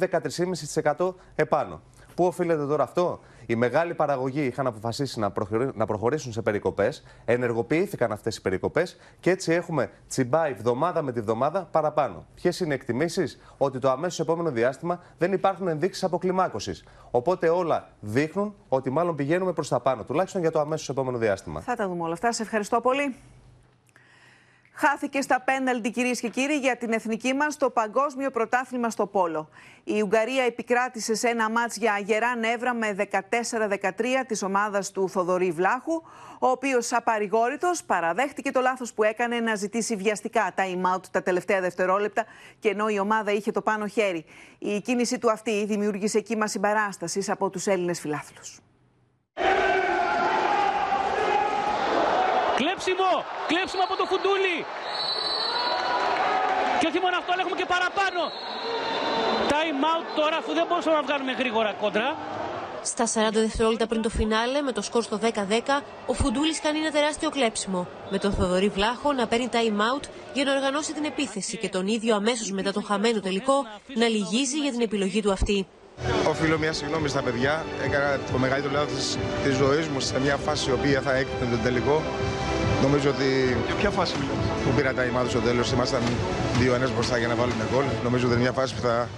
13,5% 0.97 1.15
επάνω. 1.35 1.81
Πού 2.15 2.25
οφείλεται 2.25 2.67
τώρα 2.67 2.83
αυτό, 2.83 3.21
οι 3.47 3.55
μεγάλοι 3.55 3.95
παραγωγοί 3.95 4.45
είχαν 4.45 4.67
αποφασίσει 4.67 5.21
να 5.75 5.87
προχωρήσουν 5.87 6.33
σε 6.33 6.43
περικοπές, 6.43 7.05
ενεργοποιήθηκαν 7.25 8.13
αυτές 8.13 8.37
οι 8.37 8.41
περικοπές 8.41 8.97
και 9.21 9.31
έτσι 9.31 9.53
έχουμε 9.53 9.91
τσιμπάει 10.09 10.51
εβδομάδα 10.51 11.03
με 11.03 11.13
τη 11.13 11.21
βδομάδα 11.21 11.69
παραπάνω. 11.71 12.27
Ποιες 12.35 12.61
είναι 12.61 12.73
οι 12.73 12.77
εκτιμήσεις, 12.77 13.41
ότι 13.59 13.79
το 13.79 13.91
αμέσως 13.91 14.21
επόμενο 14.21 14.51
διάστημα 14.51 15.01
δεν 15.19 15.33
υπάρχουν 15.33 15.69
ενδείξεις 15.69 16.05
αποκλιμάκωσης. 16.05 16.85
Οπότε 17.11 17.49
όλα 17.49 17.89
δείχνουν 18.01 18.55
ότι 18.69 18.91
μάλλον 18.91 19.17
πηγαίνουμε 19.17 19.53
προς 19.53 19.69
τα 19.69 19.81
πάνω, 19.81 20.05
τουλάχιστον 20.05 20.41
για 20.41 20.51
το 20.51 20.61
αμέσως 20.61 20.89
επόμενο 20.89 21.19
διάστημα. 21.19 21.61
Θα 21.61 21.75
τα 21.75 21.89
δούμε 21.89 22.03
όλα 22.03 22.13
αυτά. 22.13 22.33
Σε 22.33 22.43
ευχαριστώ 22.43 22.81
πολύ. 22.81 23.17
Χάθηκε 24.77 25.21
στα 25.21 25.41
πέναλτι, 25.41 25.91
κυρίες 25.91 26.21
και 26.21 26.29
κύριοι, 26.29 26.55
για 26.55 26.77
την 26.77 26.93
εθνική 26.93 27.35
μας 27.35 27.57
το 27.57 27.71
παγκόσμιο 27.71 28.31
πρωτάθλημα 28.31 28.91
στο 28.91 29.07
Πόλο. 29.07 29.49
Η 29.85 30.03
Ουγγαρία 30.03 30.43
επικράτησε 30.43 31.15
σε 31.15 31.29
ένα 31.29 31.51
μάτς 31.51 31.77
για 31.77 31.99
γερά 31.99 32.37
νεύρα 32.37 32.75
με 32.75 32.95
14-13 32.95 34.25
της 34.27 34.43
ομάδας 34.43 34.91
του 34.91 35.09
Θοδωρή 35.09 35.51
Βλάχου, 35.51 36.03
ο 36.39 36.49
οποίος 36.49 36.93
απαρηγόρητος 36.93 37.85
παραδέχτηκε 37.85 38.51
το 38.51 38.61
λάθος 38.61 38.95
που 38.95 39.03
έκανε 39.03 39.41
να 39.41 39.55
ζητήσει 39.55 39.97
βιαστικά 39.97 40.55
time 40.57 40.95
out 40.95 41.03
τα 41.11 41.23
τελευταία 41.23 41.61
δευτερόλεπτα 41.61 42.25
και 42.59 42.69
ενώ 42.69 42.89
η 42.89 42.99
ομάδα 42.99 43.33
είχε 43.33 43.51
το 43.51 43.63
πάνω 43.63 43.87
χέρι. 43.87 44.25
Η 44.59 44.81
κίνηση 44.81 45.19
του 45.19 45.31
αυτή 45.31 45.65
δημιούργησε 45.65 46.21
κύμα 46.21 46.47
συμπαράστασης 46.47 47.31
από 47.31 47.51
τους 47.51 47.67
Έλληνες 47.67 48.01
φιλάθλους. 48.01 48.64
Κλέψιμο! 52.85 53.25
Κλέψιμο 53.47 53.83
από 53.89 53.97
το 53.97 54.05
Φουντούλι! 54.11 54.59
Και 56.81 56.87
όχι 56.91 57.01
μόνο 57.05 57.17
αυτό, 57.21 57.31
αλλά 57.33 57.41
έχουμε 57.45 57.57
και 57.61 57.69
παραπάνω. 57.75 58.21
Time 59.53 59.83
out 59.93 60.07
τώρα, 60.21 60.37
αφού 60.37 60.53
δεν 60.59 60.65
μπορούσαμε 60.69 60.97
να 60.97 61.03
βγάλουμε 61.03 61.33
γρήγορα 61.33 61.73
κόντρα. 61.83 62.09
Στα 62.83 63.05
40 63.07 63.09
δευτερόλεπτα 63.33 63.87
πριν 63.87 64.03
το 64.03 64.09
φινάλε, 64.09 64.61
με 64.63 64.73
το 64.73 64.83
σκορ 64.83 65.03
στο 65.03 65.19
10-10, 65.23 65.83
ο 66.07 66.13
Φουντούλης 66.13 66.61
κάνει 66.61 66.79
ένα 66.79 66.91
τεράστιο 66.91 67.31
κλέψιμο. 67.31 67.87
Με 68.11 68.19
τον 68.19 68.33
Θοδωρή 68.33 68.69
Βλάχο 68.69 69.13
να 69.13 69.27
παίρνει 69.27 69.49
time 69.53 69.81
out 69.91 70.05
για 70.33 70.45
να 70.45 70.53
οργανώσει 70.53 70.93
την 70.93 71.05
επίθεση 71.05 71.57
και 71.57 71.69
τον 71.69 71.87
ίδιο 71.87 72.15
αμέσως 72.15 72.51
μετά 72.51 72.73
τον 72.73 72.85
χαμένο 72.85 73.21
τελικό 73.21 73.57
να 73.95 74.07
λυγίζει 74.09 74.59
για 74.59 74.71
την 74.71 74.81
επιλογή 74.81 75.23
του 75.23 75.33
αυτή. 75.33 75.67
Οφείλω 76.29 76.59
μια 76.59 76.73
συγγνώμη 76.73 77.09
στα 77.09 77.23
παιδιά. 77.23 77.65
Έκανα 77.85 78.19
το 78.33 78.39
μεγαλύτερο 78.39 78.75
λάθος 78.75 79.17
της 79.45 79.57
ζωής 79.57 79.89
μου 79.89 80.01
σε 80.01 80.21
μια 80.21 80.37
φάση 80.37 80.71
η 80.71 80.73
οποία 80.73 81.01
θα 81.01 81.13
έκπαινε 81.15 81.51
τον 81.51 81.63
τελικό. 81.63 82.03
Νομίζω 82.87 83.09
ότι. 83.15 83.29
Για 83.67 83.75
ποια 83.75 83.91
φάση 83.91 84.15
μιλάς; 84.21 84.37
Που 84.65 84.71
πήρα 84.77 84.93
τα 84.95 85.05
ημάδα 85.05 85.29
στο 85.29 85.41
τέλος. 85.49 85.73
Ήμασταν 85.73 86.03
2-1 86.59 86.91
μπροστά 86.95 87.19
για 87.19 87.29
να 87.29 87.35
βάλουμε 87.35 87.65
γκολ. 87.73 87.85
Νομίζω 88.03 88.25
ότι 88.27 88.35
είναι 88.35 88.43
μια 88.43 88.53
φάση 88.53 88.75
που 88.75 88.81
θα. 88.81 89.09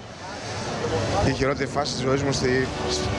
Η 1.28 1.32
χειρότερη 1.32 1.70
φάση 1.70 1.92
της 1.92 2.02
ζωής 2.02 2.22
μου 2.22 2.32
στη, 2.32 2.66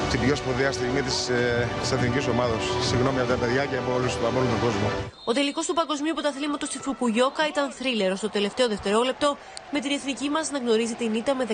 στην 0.08 0.20
πιο 0.20 0.36
σπουδαία 0.36 0.72
στιγμή 0.72 1.02
της 1.02 1.30
ε, 1.30 1.68
εθνική 1.94 2.30
ομάδας. 2.30 2.62
Συγγνώμη 2.82 3.20
από 3.20 3.30
τα 3.30 3.36
παιδιά 3.36 3.66
και 3.66 3.78
από 3.78 3.92
όλους 3.98 4.14
από 4.16 4.38
όλο 4.40 4.48
τον 4.54 4.60
κόσμο. 4.66 4.88
Ο 5.26 5.34
τελικός 5.34 5.66
του 5.66 5.74
Παγκοσμίου 5.74 6.14
Πρωταθλήματος 6.14 6.70
στη 6.70 6.78
Φουκουγιώκα 6.78 7.48
ήταν 7.48 7.72
θρίλερο 7.72 8.16
στο 8.16 8.30
τελευταίο 8.30 8.68
δευτερόλεπτο, 8.68 9.38
με 9.72 9.80
την 9.80 9.92
εθνική 9.92 10.30
μας 10.30 10.52
να 10.52 10.58
γνωρίζει 10.58 10.94
την 10.94 11.14
ήττα 11.14 11.36
με 11.36 11.46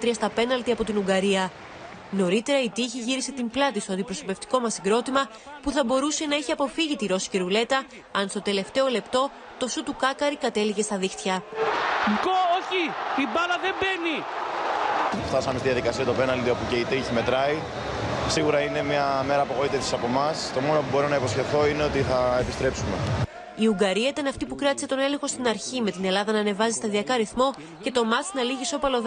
14-13 0.00 0.10
στα 0.14 0.28
πέναλτι 0.28 0.70
από 0.72 0.84
την 0.84 0.96
Ουγγαρία. 0.96 1.50
Νωρίτερα 2.10 2.62
η 2.62 2.70
τύχη 2.70 2.98
γύρισε 2.98 3.32
την 3.32 3.50
πλάτη 3.50 3.80
στο 3.80 3.92
αντιπροσωπευτικό 3.92 4.60
μας 4.60 4.74
συγκρότημα 4.74 5.28
που 5.62 5.70
θα 5.70 5.84
μπορούσε 5.84 6.26
να 6.26 6.34
έχει 6.34 6.52
αποφύγει 6.52 6.96
τη 6.96 7.06
ρώσικη 7.06 7.38
ρουλέτα 7.38 7.84
αν 8.12 8.28
στο 8.28 8.42
τελευταίο 8.42 8.86
λεπτό 8.88 9.30
το 9.58 9.68
σου 9.68 9.82
του 9.82 9.96
Κάκαρη 9.96 10.36
κατέληγε 10.36 10.82
στα 10.82 10.96
δίχτυα. 10.96 11.42
Γκο, 12.10 12.38
όχι! 12.60 12.82
Η 13.22 13.26
μπάλα 13.32 13.58
δεν 13.62 13.74
μπαίνει! 13.80 14.24
Φτάσαμε 15.26 15.58
στη 15.58 15.68
διαδικασία 15.68 16.04
το 16.04 16.12
πέναλτι 16.12 16.50
όπου 16.50 16.64
και 16.70 16.76
η 16.76 16.84
τύχη 16.84 17.12
μετράει. 17.12 17.56
Σίγουρα 18.28 18.60
είναι 18.60 18.82
μια 18.82 19.24
μέρα 19.26 19.42
απογοήτευσης 19.42 19.92
από 19.92 20.06
εμάς. 20.06 20.50
Το 20.54 20.60
μόνο 20.60 20.78
που 20.78 20.86
μπορώ 20.90 21.08
να 21.08 21.16
υποσχεθώ 21.16 21.66
είναι 21.66 21.82
ότι 21.82 22.00
θα 22.00 22.38
επιστρέψουμε. 22.40 22.96
Η 23.56 23.66
Ουγγαρία 23.66 24.08
ήταν 24.08 24.26
αυτή 24.26 24.46
που 24.46 24.54
κράτησε 24.54 24.86
τον 24.86 24.98
έλεγχο 24.98 25.26
στην 25.26 25.48
αρχή, 25.48 25.80
με 25.80 25.90
την 25.90 26.04
Ελλάδα 26.04 26.32
να 26.32 26.38
ανεβάζει 26.38 26.72
σταδιακά 26.72 27.16
ρυθμό 27.16 27.54
και 27.82 27.90
το 27.90 28.04
μάτς 28.04 28.30
να 28.34 28.42
λύγει 28.42 28.64
σώπαλο 28.64 29.02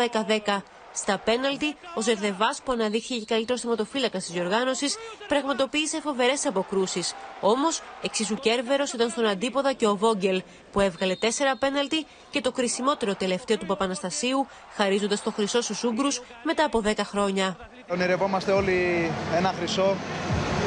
10-10. 0.47 0.62
Στα 0.93 1.17
πέναλτι, 1.17 1.75
ο 1.95 2.01
Ζερδεβάς, 2.01 2.61
που 2.63 2.71
αναδείχθηκε 2.71 3.25
καλύτερος 3.25 3.61
θεματοφύλακας 3.61 4.23
της 4.23 4.33
διοργάνωσης, 4.33 4.95
πραγματοποίησε 5.27 6.01
φοβερές 6.01 6.45
αποκρούσεις. 6.45 7.13
Όμως, 7.39 7.81
εξίσου 8.01 8.35
κέρβερος 8.35 8.93
ήταν 8.93 9.09
στον 9.09 9.25
αντίποδα 9.25 9.73
και 9.73 9.87
ο 9.87 9.95
Βόγγελ, 9.95 10.41
που 10.71 10.79
έβγαλε 10.79 11.15
τέσσερα 11.15 11.57
πέναλτι 11.57 12.05
και 12.29 12.41
το 12.41 12.51
κρισιμότερο 12.51 13.15
τελευταίο 13.15 13.57
του 13.57 13.65
Παπαναστασίου, 13.65 14.47
χαρίζοντας 14.75 15.23
το 15.23 15.31
χρυσό 15.31 15.61
στους 15.61 15.83
Ούγγρους 15.83 16.21
μετά 16.43 16.65
από 16.65 16.81
10 16.85 17.03
χρόνια. 17.03 17.57
Ονειρευόμαστε 17.91 18.51
όλοι 18.51 19.11
ένα 19.35 19.53
χρυσό, 19.57 19.95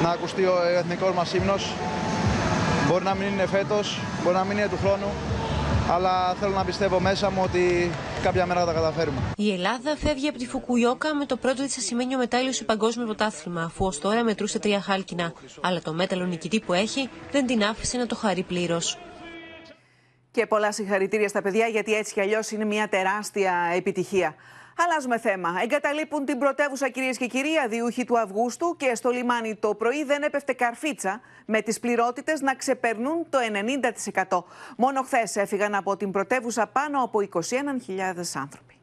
να 0.02 0.10
ακουστεί 0.10 0.44
ο 0.44 0.62
εθνικός 0.62 1.14
μας 1.14 1.34
ύμνος. 1.34 1.72
Μπορεί 2.88 3.04
να 3.04 3.14
μην 3.14 3.28
είναι 3.28 3.46
φέτος, 3.46 3.98
μπορεί 4.22 4.36
να 4.36 4.44
μην 4.44 4.58
είναι 4.58 4.68
του 4.68 4.78
χρόνου, 4.82 5.12
αλλά 5.90 6.34
θέλω 6.34 6.52
να 6.52 6.64
πιστεύω 6.64 7.00
μέσα 7.00 7.30
μου 7.30 7.40
ότι 7.44 7.90
κάποια 8.22 8.46
μέρα 8.46 8.60
θα 8.60 8.66
τα 8.66 8.72
καταφέρουμε. 8.72 9.18
Η 9.36 9.52
Ελλάδα 9.52 9.96
φεύγει 9.96 10.28
από 10.28 10.38
τη 10.38 10.46
Φουκουιόκα 10.46 11.14
με 11.14 11.26
το 11.26 11.36
πρώτο 11.36 11.62
της 11.62 11.76
ασημένιο 11.76 12.18
μετάλλιο 12.18 12.52
σε 12.52 12.64
παγκόσμιο 12.64 13.06
πρωτάθλημα, 13.06 13.62
αφού 13.62 13.86
ως 13.86 13.98
τώρα 13.98 14.24
μετρούσε 14.24 14.58
τρία 14.58 14.80
χάλκινα. 14.80 15.32
Αλλά 15.60 15.80
το 15.80 15.92
μέταλλο 15.92 16.24
νικητή 16.24 16.60
που 16.60 16.72
έχει 16.72 17.08
δεν 17.30 17.46
την 17.46 17.64
άφησε 17.64 17.96
να 17.98 18.06
το 18.06 18.14
χαρεί 18.14 18.42
πλήρως. 18.42 18.98
Και 20.30 20.46
πολλά 20.46 20.72
συγχαρητήρια 20.72 21.28
στα 21.28 21.42
παιδιά, 21.42 21.66
γιατί 21.66 21.94
έτσι 21.94 22.12
κι 22.12 22.20
αλλιώς 22.20 22.50
είναι 22.50 22.64
μια 22.64 22.88
τεράστια 22.88 23.52
επιτυχία. 23.76 24.34
Αλλάζουμε 24.76 25.18
θέμα. 25.18 25.58
Εγκαταλείπουν 25.62 26.24
την 26.24 26.38
πρωτεύουσα 26.38 26.88
κυρίες 26.88 27.16
και 27.16 27.26
κύριοι 27.26 27.58
αδιούχοι 27.64 28.04
του 28.04 28.18
Αυγούστου 28.18 28.76
και 28.76 28.94
στο 28.94 29.10
λιμάνι 29.10 29.54
το 29.54 29.74
πρωί 29.74 30.04
δεν 30.04 30.22
έπεφτε 30.22 30.52
καρφίτσα 30.52 31.20
με 31.46 31.60
τις 31.60 31.80
πληρότητες 31.80 32.40
να 32.40 32.54
ξεπερνούν 32.54 33.26
το 33.28 33.38
90%. 34.28 34.44
Μόνο 34.76 35.02
χθες 35.02 35.36
έφυγαν 35.36 35.74
από 35.74 35.96
την 35.96 36.10
πρωτεύουσα 36.10 36.66
πάνω 36.66 37.02
από 37.02 37.18
21.000 37.32 37.40
άνθρωποι. 38.34 38.73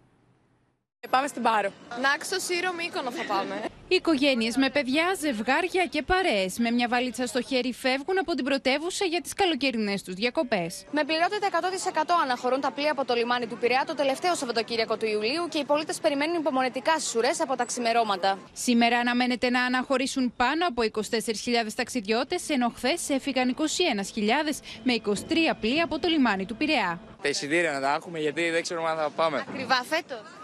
Πάμε 1.10 1.28
στην 1.28 1.41
Πάρο. 1.41 1.70
Νάξο, 2.02 2.39
Σύρο, 2.39 2.74
Μύκονο 2.74 3.12
θα 3.12 3.24
πάμε. 3.24 3.56
Οι 3.88 3.95
οικογένειες 3.95 4.56
με 4.56 4.70
παιδιά, 4.70 5.04
ζευγάρια 5.20 5.86
και 5.86 6.02
παρέες 6.02 6.58
με 6.58 6.72
μια 6.72 6.88
βαλίτσα 6.88 7.26
στο 7.28 7.41
χέρι 7.41 7.74
φεύγουν 7.74 8.20
από 8.20 8.34
την 8.34 8.45
πρωτεύουσα 8.45 9.06
για 9.06 9.22
τις 9.22 9.34
καλοκαιρινές 9.34 10.04
τους 10.04 10.14
διακοπές. 10.14 10.86
Με 10.91 11.04
πληρότητα 11.04 11.47
100% 11.47 12.04
αναχωρούν 12.24 12.62
τα 12.62 12.72
πλοία 12.72 12.91
από 12.91 13.06
το 13.06 13.14
λιμάνι 13.14 13.47
του 13.47 13.58
Πειραιά 13.58 13.84
το 13.88 13.95
τελευταίο 13.95 14.36
Σαββατοκύριακο 14.36 14.97
του 14.97 15.06
Ιουλίου 15.06 15.47
και 15.49 15.58
οι 15.58 15.66
πολίτες 15.66 15.99
περιμένουν 15.99 16.36
υπομονετικά 16.36 16.99
στις 16.99 17.16
ουρές 17.16 17.41
από 17.41 17.56
τα 17.56 17.66
ξημερώματα. 17.66 18.39
Σήμερα 18.54 18.97
αναμένεται 18.97 19.49
να 19.49 19.64
αναχωρήσουν 19.64 20.34
πάνω 20.36 20.68
από 20.68 20.82
24.000 20.82 21.74
ταξιδιώτες, 21.76 22.49
ενώ 22.49 22.72
χθες 22.76 23.10
έφυγαν 23.10 23.56
21.000 23.58 23.64
με 24.84 24.93
23 24.93 25.12
πλοία 25.60 25.84
από 25.84 25.99
το 25.99 26.08
λιμάνι 26.08 26.45
του 26.45 26.56
Πειραιά. 26.56 26.99
Τα 27.22 27.30
εισιτήρια 27.30 27.72
να 27.72 27.80
τα 27.80 27.93
έχουμε 27.93 28.20
γιατί 28.20 28.49
δεν 28.49 28.62
ξέρουμε 28.62 28.89
αν 28.89 28.97
θα 28.97 29.10
πάμε. 29.10 29.45
Ακριβά 29.49 29.84
φέτος. 29.89 30.40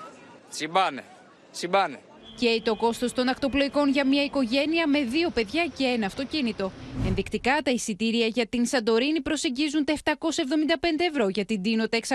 Συμπάνε. 0.50 1.04
Συμπάνε. 1.52 2.00
Καίει 2.40 2.62
το 2.62 2.76
κόστος 2.76 3.14
των 3.14 3.28
ακτοπλοϊκών 3.28 3.90
για 3.90 4.06
μια 4.06 4.24
οικογένεια 4.24 4.88
με 4.88 5.04
δύο 5.04 5.30
παιδιά 5.30 5.68
και 5.78 5.84
ένα 5.84 6.06
αυτοκίνητο. 6.06 6.72
Ενδεικτικά, 7.08 7.62
τα 7.64 7.72
εισιτήρια 7.72 8.26
για 8.26 8.48
την 8.48 8.66
Σαντορίνη 8.66 9.22
προσεγγίζουν 9.22 9.86
τα 9.86 9.94
775 10.04 10.14
ευρώ, 11.10 11.30
για 11.30 11.46
την 11.46 11.62
Τίνο 11.62 11.88
τα 11.88 11.98
643 11.98 12.10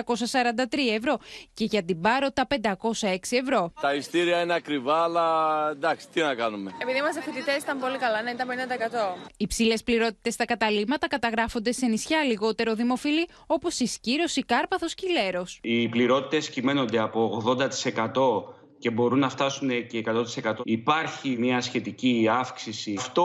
ευρώ 0.96 1.18
και 1.54 1.64
για 1.64 1.82
την 1.84 2.00
Πάρο 2.00 2.30
τα 2.30 2.46
506 2.46 3.16
ευρώ. 3.30 3.72
Τα 3.80 3.94
εισιτήρια 3.94 4.40
είναι 4.42 4.54
ακριβά, 4.54 5.02
αλλά 5.02 5.24
εντάξει, 5.70 6.06
τι 6.12 6.20
να 6.20 6.34
κάνουμε. 6.34 6.70
Επειδή 6.82 6.98
είμαστε 6.98 7.20
φοιτητές, 7.20 7.62
ήταν 7.62 7.78
πολύ 7.78 7.98
καλά, 7.98 8.22
ναι, 8.22 8.30
ήταν 8.30 8.48
50%. 8.48 9.30
Οι 9.36 9.46
ψηλέ 9.46 9.74
πληρότητες 9.84 10.34
στα 10.34 10.44
καταλήμματα 10.44 11.08
καταγράφονται 11.08 11.72
σε 11.72 11.86
νησιά 11.86 12.22
λιγότερο 12.24 12.74
δημοφιλή, 12.74 13.28
όπως 13.46 13.78
η 13.80 13.86
Σκύρος, 13.86 14.36
η 14.36 14.42
Κάρπαθος 14.42 14.94
και 14.94 15.06
η 15.08 15.12
Λέρος. 15.12 15.58
Οι 15.62 15.88
πληρότητες 15.88 16.50
κυμαίνονται 16.50 16.98
από 16.98 17.42
80% 17.44 18.60
και 18.82 18.90
μπορούν 18.90 19.18
να 19.18 19.28
φτάσουν 19.28 19.86
και 19.86 20.02
100%. 20.42 20.52
Υπάρχει 20.64 21.36
μια 21.38 21.60
σχετική 21.60 22.28
αύξηση. 22.30 22.94
Αυτό 22.98 23.24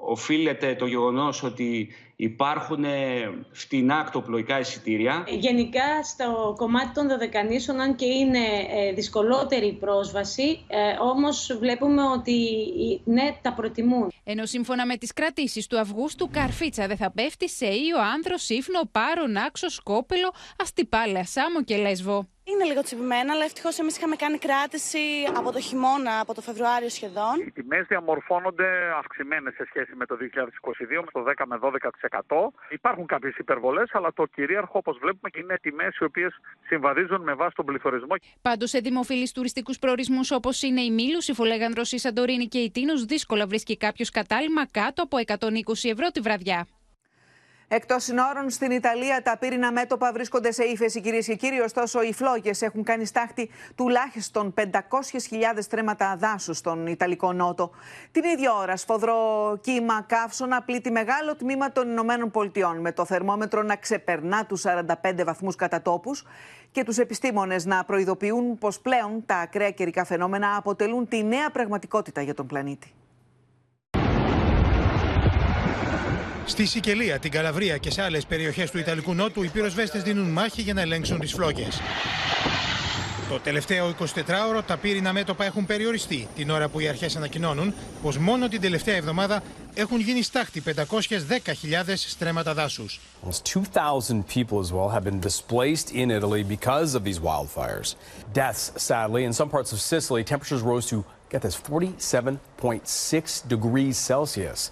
οφείλεται 0.00 0.74
το 0.74 0.86
γεγονός 0.86 1.42
ότι 1.42 1.88
υπάρχουν 2.16 2.84
φτηνά 3.52 3.96
ακτοπλοϊκά 3.96 4.58
εισιτήρια. 4.58 5.24
Γενικά 5.28 6.02
στο 6.02 6.54
κομμάτι 6.56 6.92
των 6.94 7.08
δωδεκανήσων, 7.08 7.80
αν 7.80 7.94
και 7.94 8.04
είναι 8.04 8.38
ε, 8.70 8.92
δυσκολότερη 8.92 9.66
η 9.66 9.72
πρόσβαση, 9.72 10.64
ε, 10.66 10.78
όμως 11.00 11.56
βλέπουμε 11.58 12.02
ότι 12.02 12.38
ναι, 13.04 13.36
τα 13.42 13.52
προτιμούν. 13.52 14.12
Ενώ 14.24 14.46
σύμφωνα 14.46 14.86
με 14.86 14.96
τις 14.96 15.12
κρατήσεις 15.12 15.66
του 15.66 15.78
Αυγούστου, 15.78 16.28
Καρφίτσα 16.32 16.86
δεν 16.86 16.96
θα 16.96 17.10
πέφτει 17.10 17.48
σε 17.48 17.66
Ήο, 17.66 17.98
Άνδρο, 18.14 18.36
Σύφνο, 18.36 18.80
Πάρο, 18.92 19.26
Νάξο, 19.26 19.68
Σκόπελο, 19.68 20.32
Αστυπάλαια, 20.62 21.24
Σάμο 21.24 21.62
και 21.62 21.76
Λέσβο. 21.76 22.28
Είναι 22.50 22.64
λίγο 22.64 22.82
τσιμπημένα, 22.82 23.32
αλλά 23.32 23.44
ευτυχώς 23.44 23.78
εμείς 23.78 23.96
είχαμε 23.96 24.16
κάνει 24.16 24.38
κράτηση 24.38 24.98
από 25.36 25.52
το 25.52 25.60
χειμώνα, 25.60 26.20
από 26.20 26.34
το 26.34 26.40
Φεβρουάριο 26.40 26.88
σχεδόν. 26.88 27.34
Οι 27.46 27.50
τιμές 27.50 27.86
διαμορφώνονται 27.86 28.68
αυξημένες 28.98 29.54
σε 29.54 29.64
σχέση 29.68 29.92
με 29.94 30.06
το 30.06 30.16
2022, 30.16 31.02
με 31.04 31.10
το 31.12 31.22
10 31.22 31.46
με 31.46 31.56
12%. 31.58 32.52
Υπάρχουν 32.68 33.06
κάποιες 33.06 33.36
υπερβολές, 33.36 33.88
αλλά 33.92 34.12
το 34.12 34.26
κυρίαρχο, 34.26 34.78
όπως 34.78 34.98
βλέπουμε, 34.98 35.30
είναι 35.34 35.58
τιμές 35.62 35.96
οι 35.96 36.04
οποίες 36.04 36.32
συμβαδίζουν 36.66 37.22
με 37.22 37.34
βάση 37.34 37.54
τον 37.54 37.64
πληθωρισμό. 37.64 38.14
Πάντως, 38.42 38.70
σε 38.70 38.78
δημοφιλείς 38.78 39.32
τουριστικούς 39.32 39.78
προορισμούς 39.78 40.30
όπως 40.30 40.62
είναι 40.62 40.80
η 40.80 40.90
Μήλους, 40.90 41.28
η 41.28 41.34
Φολέγανδρος, 41.34 41.92
η 41.92 41.98
Σαντορίνη 41.98 42.46
και 42.46 42.58
η 42.58 42.70
Τίνος, 42.70 43.04
δύσκολα 43.04 43.46
βρίσκει 43.46 43.76
κάποιος 43.76 44.10
κατάλημα 44.10 44.66
κάτω 44.66 45.02
από 45.02 45.18
120 45.18 45.88
ευρώ 45.90 46.10
τη 46.10 46.20
βραδιά. 46.20 46.66
Εκτός 47.72 48.04
συνόρων 48.04 48.50
στην 48.50 48.70
Ιταλία, 48.70 49.22
τα 49.22 49.36
πύρινα 49.36 49.72
μέτωπα 49.72 50.12
βρίσκονται 50.12 50.52
σε 50.52 50.64
ύφεση, 50.64 51.00
κυρίες 51.00 51.26
και 51.26 51.34
κύριοι. 51.34 51.60
Ωστόσο, 51.60 52.02
οι 52.02 52.12
φλόγες 52.12 52.62
έχουν 52.62 52.82
κάνει 52.82 53.04
στάχτη 53.04 53.50
τουλάχιστον 53.74 54.54
500.000 54.56 54.68
στρέμματα 55.58 56.16
δάσου 56.18 56.54
στον 56.54 56.86
Ιταλικό 56.86 57.32
Νότο. 57.32 57.70
Την 58.12 58.24
ίδια 58.24 58.52
ώρα, 58.54 58.76
σφοδρό 58.76 59.58
κύμα 59.60 60.02
καύσωνα 60.02 60.62
πλήττει 60.62 60.90
μεγάλο 60.90 61.36
τμήμα 61.36 61.72
των 61.72 61.90
Ηνωμένων 61.90 62.30
Πολιτειών, 62.30 62.80
με 62.80 62.92
το 62.92 63.04
θερμόμετρο 63.04 63.62
να 63.62 63.76
ξεπερνά 63.76 64.46
τους 64.46 64.62
45 64.62 65.24
βαθμούς 65.24 65.56
κατά 65.56 65.82
τόπους 65.82 66.24
και 66.70 66.84
τους 66.84 66.98
επιστήμονες 66.98 67.64
να 67.64 67.84
προειδοποιούν 67.84 68.58
πως 68.58 68.80
πλέον 68.80 69.22
τα 69.26 69.36
ακραία 69.36 69.70
καιρικά 69.70 70.04
φαινόμενα 70.04 70.56
αποτελούν 70.56 71.08
τη 71.08 71.24
νέα 71.24 71.50
πραγματικότητα 71.50 72.22
για 72.22 72.34
τον 72.34 72.46
πλανήτη. 72.46 72.92
Στη 76.50 76.64
Σικελία, 76.66 77.18
την 77.18 77.30
Καλαβρία 77.30 77.76
και 77.76 77.90
σε 77.90 78.02
άλλες 78.02 78.26
περιοχές 78.26 78.70
του 78.70 78.78
Ιταλικού 78.78 79.14
Νότου, 79.14 79.42
οι 79.42 79.48
πυροσβέστες 79.48 80.02
δίνουν 80.02 80.30
μάχη 80.30 80.62
για 80.62 80.74
να 80.74 80.80
ελέγξουν 80.80 81.20
τις 81.20 81.32
φλόγες. 81.32 81.80
Το 83.28 83.40
τελευταίο 83.40 83.94
24ωρο 83.98 84.60
τα 84.66 84.76
πύρινα 84.76 85.12
μέτωπα 85.12 85.44
έχουν 85.44 85.66
περιοριστεί, 85.66 86.28
την 86.34 86.50
ώρα 86.50 86.68
που 86.68 86.80
οι 86.80 86.88
αρχές 86.88 87.16
ανακοινώνουν 87.16 87.74
πως 88.02 88.18
μόνο 88.18 88.48
την 88.48 88.60
τελευταία 88.60 88.96
εβδομάδα 88.96 89.42
έχουν 89.74 90.00
γίνει 90.00 90.22
στάχτη 90.22 90.62
510.000 90.66 92.08
στρέμματα 92.08 92.54
δάσους. 92.54 93.00
2,000 93.42 94.24
people 94.34 94.58
as 94.58 94.72
well 94.72 94.88
have 94.88 95.04
been 95.04 95.20
displaced 95.20 95.90
in 95.94 96.10
Italy 96.10 96.42
because 96.42 96.94
of 96.94 97.04
these 97.04 97.20
wildfires. 97.20 97.94
Deaths, 98.32 98.72
sadly, 98.88 99.24
in 99.24 99.32
some 99.32 99.48
parts 99.48 99.72
of 99.72 99.78
Sicily, 99.80 100.24
temperatures 100.24 100.62
rose 100.62 100.86
to, 100.92 101.04
get 101.32 101.40
this, 101.42 101.56
47.6 101.56 103.48
degrees 103.54 103.96
Celsius. 104.10 104.70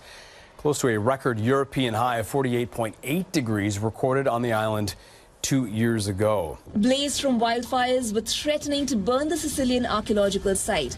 close 0.68 0.80
to 0.80 0.88
a 0.88 0.98
record 0.98 1.40
European 1.40 1.94
high 1.94 2.18
of 2.18 2.28
48.8 2.32 3.32
degrees 3.32 3.80
recorded 3.80 4.28
on 4.28 4.42
the 4.42 4.54
island 4.54 4.96
two 5.42 5.66
years 5.66 6.08
ago. 6.08 6.58
Blaze 6.76 7.20
from 7.20 7.40
wildfires 7.40 8.14
were 8.14 8.22
threatening 8.22 8.86
to 8.86 8.96
burn 8.96 9.28
the 9.28 9.38
Sicilian 9.38 9.86
archaeological 9.86 10.56
site, 10.56 10.98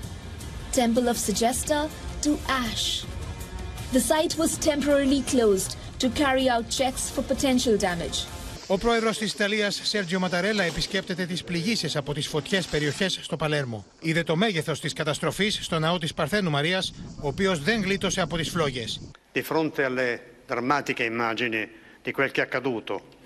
Temple 0.71 1.09
of 1.09 1.17
Segesta, 1.17 1.89
to 2.21 2.37
ash. 2.47 3.05
The 3.91 3.99
site 3.99 4.37
was 4.37 4.57
temporarily 4.57 5.21
closed 5.23 5.77
to 5.99 6.09
carry 6.09 6.47
out 6.47 6.69
checks 6.69 7.09
for 7.09 7.23
potential 7.23 7.77
damage. 7.77 8.27
Ο 8.67 8.77
πρόεδρο 8.77 9.09
τη 9.11 9.25
Ιταλία, 9.25 9.71
Σέρτζιο 9.71 10.19
Ματαρέλα, 10.19 10.63
επισκέπτεται 10.63 11.25
τι 11.25 11.43
πληγήσει 11.43 11.97
από 11.97 12.13
τι 12.13 12.21
φωτιέ 12.21 12.61
περιοχέ 12.71 13.09
στο 13.09 13.35
Παλέρμο. 13.35 13.85
Είδε 13.99 14.23
το 14.23 14.35
μέγεθο 14.35 14.73
τη 14.73 14.93
καταστροφή 14.93 15.49
στο 15.49 15.79
ναό 15.79 15.97
τη 15.97 16.07
Παρθένου 16.15 16.49
Μαρία, 16.49 16.83
ο 17.21 17.27
οποίο 17.27 17.55
δεν 17.55 17.81
γλίτωσε 17.81 18.21
από 18.21 18.37
τι 18.37 18.43
φλόγε. 18.43 18.85
Di 19.32 19.42
fronte 19.42 19.84
alle 19.84 20.38
drammatiche 20.44 21.04
immagini 21.04 21.68
di 22.02 22.10
quel 22.10 22.32
che 22.32 22.40
è 22.40 22.44
accaduto, 22.44 23.18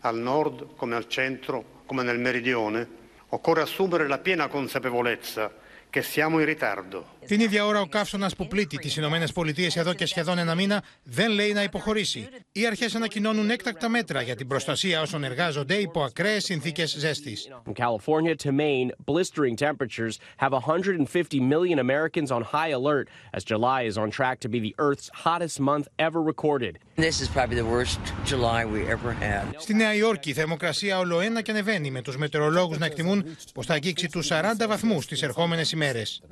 al 0.00 0.16
nord 0.16 0.74
come 0.74 0.96
al 0.96 1.06
centro 1.06 1.82
come 1.84 2.02
nel 2.02 2.18
meridione, 2.18 2.88
occorre 3.28 3.60
assumere 3.60 4.08
la 4.08 4.16
piena 4.16 4.48
consapevolezza 4.48 5.52
che 5.90 6.02
siamo 6.02 6.38
in 6.38 6.46
ritardo. 6.46 7.16
Την 7.26 7.40
ίδια 7.40 7.66
ώρα, 7.66 7.80
ο 7.80 7.86
καύσωνας 7.86 8.36
που 8.36 8.46
πλήττει 8.46 8.76
τις 8.76 8.96
Ηνωμένες 8.96 9.32
Πολιτείες 9.32 9.76
εδώ 9.76 9.94
και 9.94 10.06
σχεδόν 10.06 10.38
ένα 10.38 10.54
μήνα 10.54 10.82
δεν 11.02 11.30
λέει 11.30 11.52
να 11.52 11.62
υποχωρήσει. 11.62 12.28
Οι 12.52 12.66
αρχές 12.66 12.94
ανακοινώνουν 12.94 13.50
έκτακτα 13.50 13.88
μέτρα 13.88 14.22
για 14.22 14.36
την 14.36 14.46
προστασία 14.46 15.00
όσων 15.00 15.24
εργάζονται 15.24 15.74
υπό 15.74 16.02
ακραίες 16.02 16.44
συνθήκες 16.44 16.96
ζέστης. 16.98 17.48
From 17.66 17.72
California 17.72 18.34
to 18.44 18.52
Maine, 18.52 18.90
blistering 19.04 19.56
temperatures 19.56 20.14
have 20.36 20.52
150 20.52 21.40
million 21.40 21.78
Americans 21.78 22.30
on 22.30 22.42
high 22.42 22.72
alert 22.80 23.08
as 23.36 23.42
July 23.44 23.80
is 23.90 23.96
on 23.96 24.10
track 24.10 24.36
to 24.40 24.48
be 24.48 24.58
the 24.66 24.74
Earth's 24.86 25.08
hottest 25.24 25.60
month 25.60 25.86
ever 26.06 26.20
recorded. 26.32 26.72
This 27.06 27.20
is 27.24 27.28
probably 27.36 27.58
the 27.62 27.70
worst 27.76 28.00
July 28.32 28.60
we 28.64 28.80
ever 28.94 29.12
had. 29.12 29.44
Στη 29.58 29.74
Νέα 29.74 29.94
Υόρκη 29.94 30.30
η 30.30 30.32
θερμοκρασία 30.32 30.98
ολοένα 30.98 31.42
και 31.42 31.50
ανεβαίνει 31.50 31.90
με 31.90 32.02
τους 32.02 32.16
μετεωρολόγους 32.16 32.78
να 32.78 32.86
εκτιμούν 32.86 33.24
πως 33.54 33.66
θα 33.66 33.74
αγγίξει 33.74 34.08
τους 34.08 34.28
40 34.30 34.66
βαθμούς 34.68 35.06
τι 35.06 35.18
ερχόμενες 35.22 35.72
ημέρες. 35.72 36.22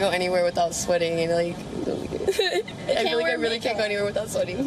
go 0.06 0.10
anywhere 0.20 0.44
without 0.50 0.72
sweating 0.82 1.14
and 1.22 1.30
like 1.40 1.56
I 2.98 3.02
feel 3.08 3.18
like 3.20 3.32
I 3.36 3.38
really 3.46 3.60
can't 3.64 3.78
go 3.80 3.84
anywhere 3.90 4.06
without 4.12 4.28
sweating. 4.34 4.58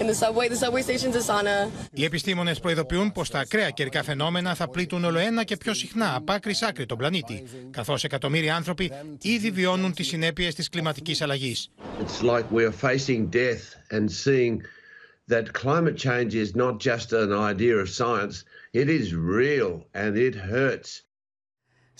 In 0.00 0.06
the 0.10 0.14
subway, 0.22 0.46
the 0.48 0.60
subway 0.64 0.82
station's 0.82 1.16
a 1.16 1.22
sauna. 1.30 1.70
Οι 1.92 2.04
επιστήμονες 2.04 2.60
προειδοποιούν 2.60 3.12
πως 3.12 3.30
τα 3.30 3.38
ακραία 3.38 3.70
καιρικά 3.70 4.02
φαινόμενα 4.02 4.54
θα 4.54 4.68
πλήττουν 4.68 5.04
όλο 5.04 5.18
ένα 5.18 5.44
και 5.44 5.56
πιο 5.56 5.74
συχνά 5.74 6.14
από 6.14 6.32
άκρη 6.32 6.54
σ' 6.54 6.62
άκρη 6.62 6.86
τον 6.86 6.98
πλανήτη, 6.98 7.42
καθώς 7.70 8.04
εκατομμύρια 8.04 8.56
άνθρωποι 8.56 8.92
ήδη 9.22 9.50
βιώνουν 9.50 9.94
τις 9.94 10.06
συνέπειες 10.06 10.54
της 10.54 10.68
κλιματικής 10.68 11.22
αλλαγής. 11.22 11.70
It's 12.00 12.22
like 12.22 12.44
we're 12.50 12.72
facing 12.90 13.26
death 13.30 13.76
and 13.90 14.10
seeing 14.10 14.62
that 15.28 15.52
climate 15.52 15.96
change 15.96 16.34
is 16.34 16.54
not 16.54 16.74
just 16.80 17.12
an 17.12 17.32
idea 17.32 17.76
of 17.76 17.88
science, 17.88 18.44
it 18.72 18.88
is 18.88 19.14
real 19.14 19.72
and 19.94 20.16
it 20.16 20.34
hurts. 20.34 21.02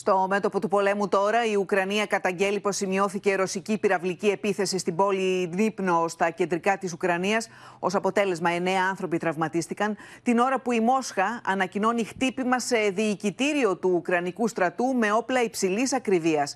Στο 0.01 0.25
μέτωπο 0.29 0.59
του 0.59 0.67
πολέμου 0.67 1.07
τώρα, 1.07 1.45
η 1.45 1.55
Ουκρανία 1.55 2.05
καταγγέλει 2.05 2.59
πως 2.59 2.75
σημειώθηκε 2.75 3.35
ρωσική 3.35 3.77
πυραυλική 3.77 4.27
επίθεση 4.27 4.77
στην 4.77 4.95
πόλη 4.95 5.47
Δνύπνο 5.47 6.07
στα 6.07 6.29
κεντρικά 6.29 6.77
της 6.77 6.93
Ουκρανίας. 6.93 7.49
Ως 7.79 7.95
αποτέλεσμα, 7.95 8.49
εννέα 8.49 8.83
άνθρωποι 8.89 9.17
τραυματίστηκαν. 9.17 9.97
Την 10.23 10.39
ώρα 10.39 10.59
που 10.59 10.71
η 10.71 10.79
Μόσχα 10.79 11.41
ανακοινώνει 11.45 12.03
χτύπημα 12.03 12.59
σε 12.59 12.77
διοικητήριο 12.77 13.77
του 13.77 13.91
Ουκρανικού 13.93 14.47
στρατού 14.47 14.85
με 14.85 15.11
όπλα 15.11 15.43
υψηλής 15.43 15.93
ακριβίας. 15.93 16.55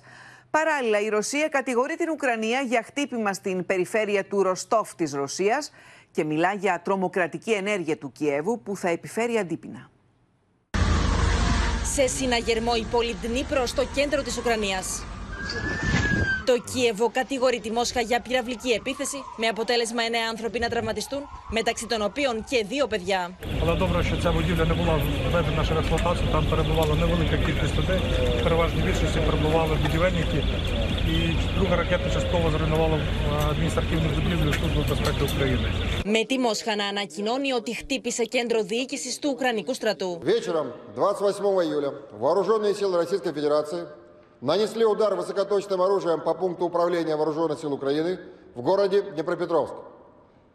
Παράλληλα, 0.50 1.00
η 1.00 1.08
Ρωσία 1.08 1.48
κατηγορεί 1.48 1.96
την 1.96 2.10
Ουκρανία 2.10 2.60
για 2.60 2.82
χτύπημα 2.82 3.32
στην 3.32 3.66
περιφέρεια 3.66 4.24
του 4.24 4.42
Ροστόφ 4.42 4.94
της 4.94 5.12
Ρωσίας 5.12 5.72
και 6.10 6.24
μιλά 6.24 6.52
για 6.52 6.80
τρομοκρατική 6.84 7.50
ενέργεια 7.50 7.96
του 7.96 8.12
Κιέβου 8.12 8.62
που 8.62 8.76
θα 8.76 8.88
επιφέρει 8.88 9.38
αντίπεινα 9.38 9.90
σε 11.96 12.06
συναγερμό 12.06 12.72
η 12.76 12.86
πόλη 12.90 13.16
Ντνίπρο 13.20 13.66
στο 13.66 13.84
κέντρο 13.94 14.22
της 14.22 14.36
Ουκρανίας. 14.36 15.02
Το 16.45 16.55
Κίεβο 16.73 17.09
κατηγορεί 17.19 17.59
τη 17.59 17.71
Μόσχα 17.71 18.01
για 18.01 18.19
πυραυλική 18.21 18.69
επίθεση 18.69 19.19
με 19.37 19.47
αποτέλεσμα 19.47 20.03
εννέα 20.03 20.27
άνθρωποι 20.29 20.59
να 20.59 20.69
τραυματιστούν, 20.69 21.21
μεταξύ 21.49 21.85
των 21.87 22.01
οποίων 22.01 22.43
και 22.49 22.65
δύο 22.69 22.87
παιδιά. 22.87 23.37
Αλλά 23.61 23.73
добре, 23.75 24.03
що 24.03 24.15
ця 24.21 24.31
будівля 24.31 24.65
не 24.65 24.73
була 24.73 24.93
введена 25.31 25.63
через 25.67 25.81
експлуатацію. 25.83 26.27
Там 26.31 26.43
перебувала 26.51 26.95
невелика 26.95 27.37
кількість 27.45 27.75
людей. 27.79 27.99
Переважно 28.43 28.85
більшості 28.85 29.19
перебували 29.27 29.73
будівельники. 29.83 30.39
І 31.13 31.17
друга 31.57 31.75
ракета 31.75 32.09
частково 32.09 32.51
зруйнувала 32.51 32.99
адміністративну 33.49 34.09
будівлю 34.15 34.53
Служби 34.53 34.81
безпеки 34.89 35.23
України. 35.35 35.67
Με 36.05 36.23
τη 36.23 36.39
Μόσχα 36.39 36.75
να 36.75 36.85
ανακοινώνει 36.85 37.53
ότι 37.53 37.75
χτύπησε 37.75 38.23
κέντρο 38.23 38.63
διοίκηση 38.63 39.21
του 39.21 39.29
Ουκρανικού 39.33 39.73
στρατού. 39.73 40.19
Вечером 40.23 40.65
28 40.95 41.63
июля 41.65 41.91
вооруженные 42.23 42.73
силы 42.79 42.95
Российской 43.03 43.33
Федерации 43.37 43.81
нанесли 44.41 44.85
удар 44.85 45.15
высокоточным 45.15 45.81
оружием 45.81 46.21
по 46.21 46.33
пункту 46.33 46.65
управления 46.65 47.15
Вооруженных 47.15 47.59
сил 47.59 47.73
Украины 47.73 48.19
в 48.55 48.61
городе 48.61 49.01
Днепропетровск. 49.01 49.73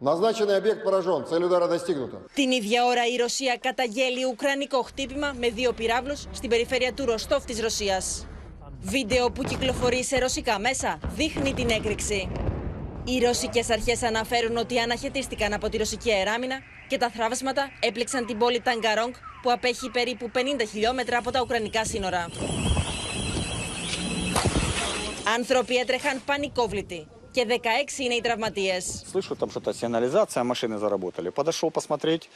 Назначенный 0.01 0.57
объект 0.57 0.85
поражен, 0.85 1.24
цель 1.27 1.45
удара 1.45 1.68
достигнута. 1.68 2.20
Την 2.35 2.51
ίδια 2.51 2.85
ώρα 2.85 3.07
η 3.07 3.16
Ρωσία 3.16 3.57
καταγγέλει 3.61 4.24
ουκρανικό 4.24 4.83
χτύπημα 4.83 5.35
με 5.41 5.49
δύο 5.49 5.72
πυράβλους 5.72 6.24
στην 6.33 6.51
περιφέρεια 6.51 6.93
του 6.93 7.05
Ροστόφ 7.05 7.45
της 7.45 7.61
Ρωσίας. 7.61 8.27
Βίντεο 8.81 9.31
που 9.31 9.43
κυκλοφορεί 9.43 10.05
σε 10.05 10.18
ρωσικά 10.18 10.59
μέσα 10.59 10.99
δείχνει 11.14 11.55
την 11.55 11.68
έκρηξη. 11.68 12.31
Οι 13.05 13.18
ρωσικές 13.18 13.70
αρχές 13.70 14.03
αναφέρουν 14.03 14.57
ότι 14.57 14.79
αναχαιτίστηκαν 14.79 15.53
από 15.53 15.68
τη 15.68 15.77
ρωσική 15.77 16.12
αεράμινα 16.12 16.57
και 16.89 16.99
τα 16.99 17.11
θράβασματα 17.11 17.70
έπληξαν 17.81 18.27
την 18.27 18.39
πόλη 18.39 18.61
Ταγκαρόγκ 18.61 19.12
που 19.43 19.53
απέχει 19.53 19.91
περίπου 19.91 20.31
50 20.35 20.39
χιλιόμετρα 20.70 21.18
από 21.18 21.31
τα 21.31 21.41
ουκρανικά 21.41 21.85
σύνορα. 21.85 22.27
Άνθρωποι 25.37 25.77
έτρεχαν 25.77 26.22
πανικόβλητοι 26.24 27.07
και 27.31 27.47
16 27.49 27.99
είναι 27.99 28.14
οι 28.14 28.20
τραυματίες. 28.20 29.05
Слышу, 29.12 29.35
там 29.37 29.51
что-то 29.51 29.72
сигнализация, 29.72 30.43
машины 30.45 30.79
заработали. 30.79 31.29
Подошел 31.31 31.70
посмотреть, 31.70 32.29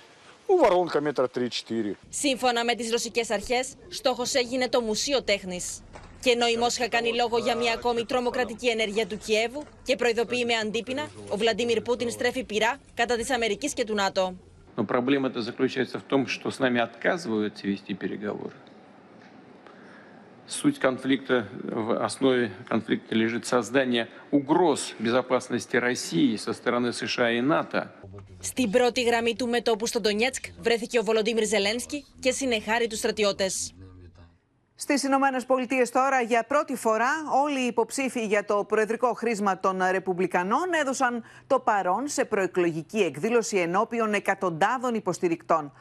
ну, 0.49 0.59
воронка 0.59 1.01
метра 1.01 1.27
3-4. 1.27 1.97
Σύμφωνα 2.09 2.65
με 2.65 2.75
τις 2.75 2.91
ρωσικές 2.91 3.31
αρχές, 3.31 3.75
στόχος 3.89 4.35
έγινε 4.35 4.69
το 4.69 4.81
Μουσείο 4.81 5.23
Τέχνης. 5.23 5.83
Και 6.21 6.31
ενώ 6.31 6.47
η 6.47 6.57
Μόσχα 6.57 6.89
κάνει 6.89 7.15
λόγο 7.15 7.39
για 7.39 7.57
μια 7.57 7.73
ακόμη 7.73 8.05
τρομοκρατική 8.05 8.69
ενέργεια 8.69 9.07
του 9.07 9.19
Κιέβου 9.19 9.63
και 9.83 9.97
προειδοποιεί 9.97 10.45
με 10.47 10.55
αντίπεινα, 10.55 11.09
ο 11.29 11.37
Βλαντίμιρ 11.37 11.81
Πούτιν 11.81 12.11
στρέφει 12.11 12.45
πειρά 12.45 12.81
κατά 12.95 13.17
της 13.17 13.31
Αμερικής 13.31 13.73
και 13.73 13.85
του 13.85 13.95
ΝΑΤΟ. 13.95 14.35
Но 14.77 14.85
проблема-то 14.85 15.43
заключается 15.43 15.99
в 15.99 16.05
том, 16.05 16.27
что 16.27 16.51
с 16.51 16.59
нами 16.59 16.79
отказываются 16.81 17.67
вести 17.67 17.93
переговоры. 17.95 18.55
Суть 20.47 20.81
конфликта, 20.81 21.47
в 21.63 22.05
основе 22.05 22.51
конфликта 22.69 23.15
лежит 23.15 23.47
создание 23.47 24.09
угроз 24.33 24.95
безопасности 24.99 25.77
России 25.77 26.35
со 26.37 26.53
стороны 26.53 26.93
США 26.93 27.31
и 27.31 27.41
НАТО. 27.41 27.95
Στην 28.41 28.71
πρώτη 28.71 29.03
γραμμή 29.03 29.37
του 29.37 29.49
μετόπου 29.49 29.87
στο 29.87 30.01
Ντονιέτσκ 30.01 30.45
βρέθηκε 30.61 30.99
ο 30.99 31.03
Βολοντίμιρ 31.03 31.47
Ζελένσκι 31.47 32.05
και 32.21 32.31
συνεχάρει 32.31 32.87
τους 32.87 32.99
στρατιώτες. 32.99 33.75
Στις 34.75 35.03
Ηνωμένε 35.03 35.41
Πολιτείε 35.41 35.89
τώρα 35.89 36.21
για 36.21 36.45
πρώτη 36.45 36.77
φορά 36.77 37.11
όλοι 37.45 37.61
οι 37.61 37.67
υποψήφοι 37.67 38.27
για 38.27 38.45
το 38.45 38.65
προεδρικό 38.65 39.13
χρήσμα 39.13 39.61
των 39.61 39.83
Ρεπουμπλικανών 39.91 40.73
έδωσαν 40.81 41.25
το 41.47 41.61
παρόν 41.61 42.09
σε 42.09 42.25
προεκλογική 42.25 42.99
εκδήλωση 42.99 43.57
ενώπιον 43.57 44.15
εκατοντάδων 44.15 44.95
υποστηρικτών. 44.95 45.73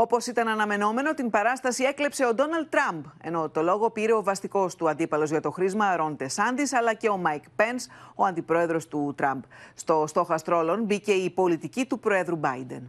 Όπως 0.00 0.26
ήταν 0.26 0.48
αναμενόμενο, 0.48 1.14
την 1.14 1.30
παράσταση 1.30 1.84
έκλεψε 1.84 2.26
ο 2.26 2.34
Ντόναλτ 2.34 2.70
Τραμπ, 2.70 3.04
ενώ 3.22 3.48
το 3.48 3.62
λόγο 3.62 3.90
πήρε 3.90 4.12
ο 4.12 4.22
βασικός 4.22 4.74
του 4.74 4.88
αντίπαλος 4.88 5.30
για 5.30 5.40
το 5.40 5.50
χρίσμα 5.50 5.96
Ρον 5.96 6.16
Ντεσάντις, 6.16 6.72
αλλά 6.72 6.94
και 6.94 7.08
ο 7.08 7.16
Μάικ 7.16 7.42
Πενς, 7.56 7.86
ο 8.14 8.24
αντιπρόεδρος 8.24 8.88
του 8.88 9.14
Τραμπ. 9.16 9.42
Στο 9.74 10.04
στόχαστρο 10.06 10.60
όλων 10.60 10.82
μπήκε 10.82 11.12
η 11.12 11.30
πολιτική 11.30 11.84
του 11.84 11.98
πρόεδρου 11.98 12.40
Biden. 12.42 12.82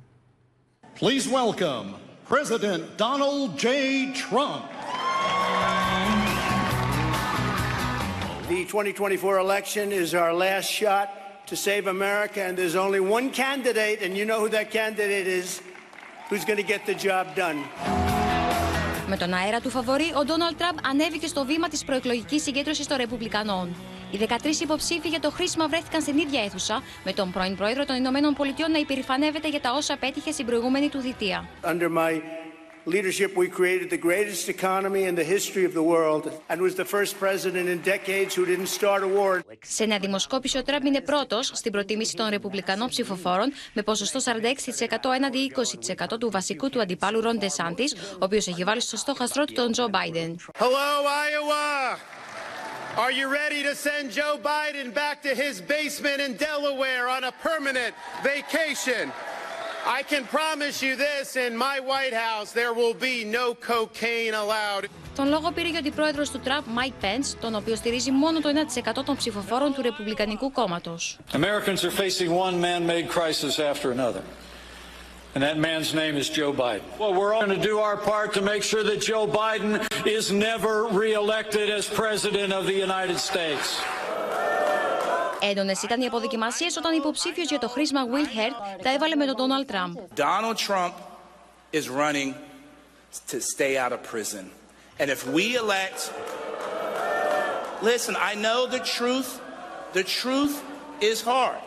Please 0.99 1.26
welcome 1.39 1.88
President 2.30 2.82
Donald 2.97 3.57
J. 3.57 3.68
Trump. 4.14 4.64
The 8.49 8.66
2024 8.66 9.39
election 9.39 9.91
is 9.91 10.14
our 10.14 10.34
last 10.34 10.70
shot 10.70 11.07
to 11.47 11.55
save 11.55 11.88
America, 11.88 12.39
and 12.47 12.55
there's 12.57 12.80
only 12.86 12.99
one 12.99 13.32
candidate, 13.32 13.97
and 14.03 14.12
you 14.18 14.26
know 14.30 14.39
who 14.43 14.49
that 14.57 14.70
candidate 14.80 15.28
is, 15.41 15.62
who's 16.30 16.46
going 16.46 16.62
to 16.64 16.68
get 16.74 16.82
the 16.86 16.96
job 17.08 17.26
done; 17.36 17.58
Με 19.08 19.18
τον 19.18 19.34
αέρα 19.34 19.60
του 19.60 19.70
φαβορή, 19.70 20.12
ο 20.20 20.24
Ντόναλτ 20.26 20.58
Τραμπ 20.58 20.78
ανέβηκε 20.90 21.28
στο 21.28 21.46
βήμα 21.46 21.68
της 21.68 21.84
προεκλογικής 21.84 22.44
συγκέντρωσης 22.44 22.88
των 22.88 22.98
Ρεπουμπλικανών. 22.98 23.76
Οι 24.12 24.18
13 24.18 24.62
υποψήφοι 24.62 25.08
για 25.08 25.20
το 25.20 25.32
χρήσιμο 25.32 25.68
βρέθηκαν 25.68 26.02
στην 26.02 26.18
ίδια 26.18 26.44
αίθουσα, 26.44 26.84
με 27.04 27.14
τον 27.14 27.32
πρώην 27.32 27.56
πρόεδρο 27.56 27.86
των 27.86 27.96
Ηνωμένων 27.96 28.34
Πολιτειών 28.34 28.72
να 28.72 28.80
υπερηφανεύεται 28.80 29.50
για 29.50 29.62
τα 29.62 29.72
όσα 29.72 29.98
πέτυχε 29.98 30.32
στην 30.32 30.46
προηγούμενη 30.46 30.90
του 30.90 31.02
θητεία. 31.02 31.50
Under 31.64 31.90
my 31.98 32.14
leadership, 32.86 33.36
we 33.36 33.48
created 33.48 33.90
the 33.90 33.98
greatest 33.98 34.50
economy 34.50 35.04
in 35.04 35.16
the 35.16 35.24
history 35.24 35.66
of 35.66 35.74
the 35.74 35.84
world 35.94 36.24
and 36.50 36.62
was 36.62 36.76
the 36.76 36.86
first 36.86 37.20
president 37.20 37.68
in 37.70 37.78
decades 37.82 38.36
who 38.36 38.46
didn't 38.46 38.68
start 38.68 39.04
a 39.04 39.08
war. 39.08 39.42
Σε 39.64 39.86
νέα 39.86 40.00
δημοσκόπηση, 40.00 40.58
ο 40.58 40.64
Τραμπ 40.64 40.86
είναι 40.86 41.02
πρώτο 41.02 41.44
στην 41.44 41.72
προτίμηση 41.72 42.16
των 42.16 42.30
Ρεπουμπλικανών 42.30 42.90
ψηφοφόρων 42.90 43.54
με 43.74 43.82
ποσοστό 43.82 44.20
46% 44.24 45.14
έναντι 45.16 45.52
20% 46.12 46.20
του 46.20 46.30
βασικού 46.30 46.70
του 46.70 46.82
αντιπάλου 46.82 47.22
Ρον 47.22 47.38
Ντεσάντη, 47.38 47.84
ο 48.14 48.18
οποίο 48.20 48.38
έχει 48.38 48.64
βάλει 48.64 48.82
στο 48.82 48.98
στόχαστρό 48.98 49.46
του 49.46 49.54
τον 49.54 49.72
Τζο 49.72 49.88
Μπάιντεν. 49.90 50.40
Hello, 50.60 51.06
Iowa! 51.26 51.98
Are 52.98 53.12
you 53.12 53.28
ready 53.32 53.62
to 53.64 53.76
send 53.76 54.12
Joe 54.12 54.36
Biden 54.54 54.94
back 54.94 55.22
to 55.28 55.32
his 55.44 55.62
basement 55.62 56.20
in 56.26 56.32
Delaware 56.36 57.08
on 57.08 57.24
a 57.24 57.34
permanent 57.50 57.94
vacation? 58.24 59.12
I 59.99 60.03
can 60.03 60.25
promise 60.25 60.77
you 60.83 60.97
this 60.97 61.37
in 61.37 61.53
my 61.57 61.77
White 61.91 62.16
House 62.27 62.53
there 62.53 62.72
will 62.72 62.95
be 62.95 63.16
no 63.25 63.55
cocaine 63.55 64.35
allowed. 64.35 64.85
Τον 65.16 65.29
λόγο 65.29 65.51
πήρε 65.51 65.68
και 65.68 65.75
ο 65.75 65.79
αντιπρόεδρο 65.79 66.25
του 66.33 66.41
Τραμπ, 66.45 66.64
Μάικ 66.66 66.93
Πέντ, 67.01 67.25
τον 67.41 67.55
οποίο 67.55 67.77
στηρίζει 67.77 68.11
μόνο 68.11 68.41
το 68.41 68.49
1% 68.99 69.05
των 69.05 69.16
ψηφοφόρων 69.16 69.75
του 69.75 69.83
Ρεπουμπλικανικού 69.83 70.53
κόμματο. 70.53 70.99
Americans 71.33 71.85
are 71.85 71.91
facing 71.91 72.31
one 72.31 72.61
man-made 72.61 73.09
crisis 73.09 73.59
after 73.59 73.91
another. 73.91 74.22
And 75.35 75.43
that 75.43 75.59
man's 75.59 75.93
name 75.95 76.16
is 76.16 76.29
Joe 76.31 76.53
Biden. 76.53 76.87
Well, 77.01 77.12
we're 77.18 77.33
all 77.35 77.45
going 77.45 77.61
to 77.61 77.66
do 77.72 77.79
our 77.79 77.97
part 77.97 78.33
to 78.35 78.43
make 78.53 78.62
sure 78.62 78.85
that 78.91 79.01
Joe 79.01 79.27
Biden 79.27 79.72
is 80.18 80.31
never 80.31 80.75
reelected 81.03 81.66
as 81.70 81.83
president 81.89 82.53
of 82.53 82.66
the 82.70 82.79
United 82.89 83.18
States. 83.18 83.66
Έντονε 85.42 85.76
ήταν 85.84 86.02
οι 86.02 86.06
αποδοκιμασίε 86.06 86.68
όταν 86.78 86.94
υποψήφιο 86.94 87.44
για 87.44 87.60
το 87.60 87.70
χρήσμα 87.70 88.02
Will 88.06 88.38
Hurt 88.38 88.82
τα 88.84 88.92
έβαλε 88.92 89.16
με 89.16 89.26
τον 89.26 89.36
Donald 89.36 89.72
Trump. 89.74 90.20
Donald 90.20 90.58
Trump 90.68 90.94
is 91.72 91.90
running 91.90 92.34
to 93.32 93.40
stay 93.42 93.78
out 93.78 93.92
of 93.92 94.00
prison. 94.04 94.50
And 95.00 95.10
if 95.10 95.22
we 95.36 95.56
elect, 95.56 96.12
listen, 97.82 98.16
I 98.32 98.34
know 98.36 98.60
the 98.76 98.84
truth. 98.98 99.30
The 99.94 100.04
truth 100.04 100.56
is 101.02 101.22
hard. 101.22 101.62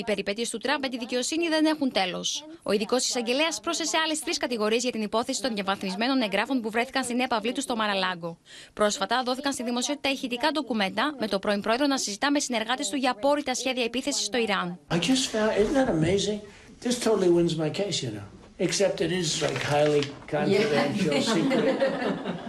Οι 0.00 0.04
περιπέτειες 0.04 0.50
του 0.50 0.58
Τραμπ 0.58 0.80
με 0.80 0.88
τη 0.88 0.98
δικαιοσύνη 0.98 1.48
δεν 1.48 1.64
έχουν 1.64 1.92
τέλος. 1.92 2.44
Ο 2.62 2.72
ειδικός 2.72 3.06
εισαγγελέας 3.08 3.60
πρόσθεσε 3.60 3.96
άλλες 4.04 4.20
τρεις 4.20 4.36
κατηγορίες 4.36 4.82
για 4.82 4.92
την 4.92 5.02
υπόθεση 5.02 5.42
των 5.42 5.54
διαβαθμισμένων 5.54 6.22
εγγράφων 6.22 6.60
που 6.60 6.70
βρέθηκαν 6.70 7.04
στην 7.04 7.20
έπαυλή 7.20 7.52
του 7.52 7.60
στο 7.60 7.76
Μαραλάγκο. 7.76 8.38
Πρόσφατα 8.72 9.22
δόθηκαν 9.24 9.52
στη 9.52 9.62
δημοσιότητα 9.62 10.10
ηχητικά 10.10 10.50
ντοκουμέντα 10.50 11.14
με 11.18 11.28
το 11.28 11.38
πρώην 11.38 11.60
πρόεδρο 11.60 11.86
να 11.86 11.98
συζητά 11.98 12.30
με 12.30 12.40
συνεργάτες 12.40 12.88
του 12.88 12.96
για 12.96 13.10
απόρριτα 13.10 13.54
σχέδια 13.54 13.84
επίθεσης 13.84 14.24
στο 14.24 14.38
Ιράν. 14.38 14.78
I 14.90 14.94
just 14.94 15.00
found, 15.00 15.50
isn't 15.60 15.74
that 15.74 15.88
amazing? 15.88 16.40
This 16.84 16.98
totally 17.06 17.30
wins 17.36 17.54
my 17.64 17.70
case, 17.80 17.96
you 18.04 18.10
know. 18.16 18.26
Except 18.66 18.96
it 19.06 19.12
is 19.20 19.28
like 19.46 19.62
highly 19.74 20.02
confidential, 20.34 21.20
secret. 21.34 21.76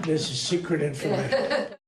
This 0.09 0.23
is 0.31 0.37
secret 0.51 0.81
information. 0.89 1.77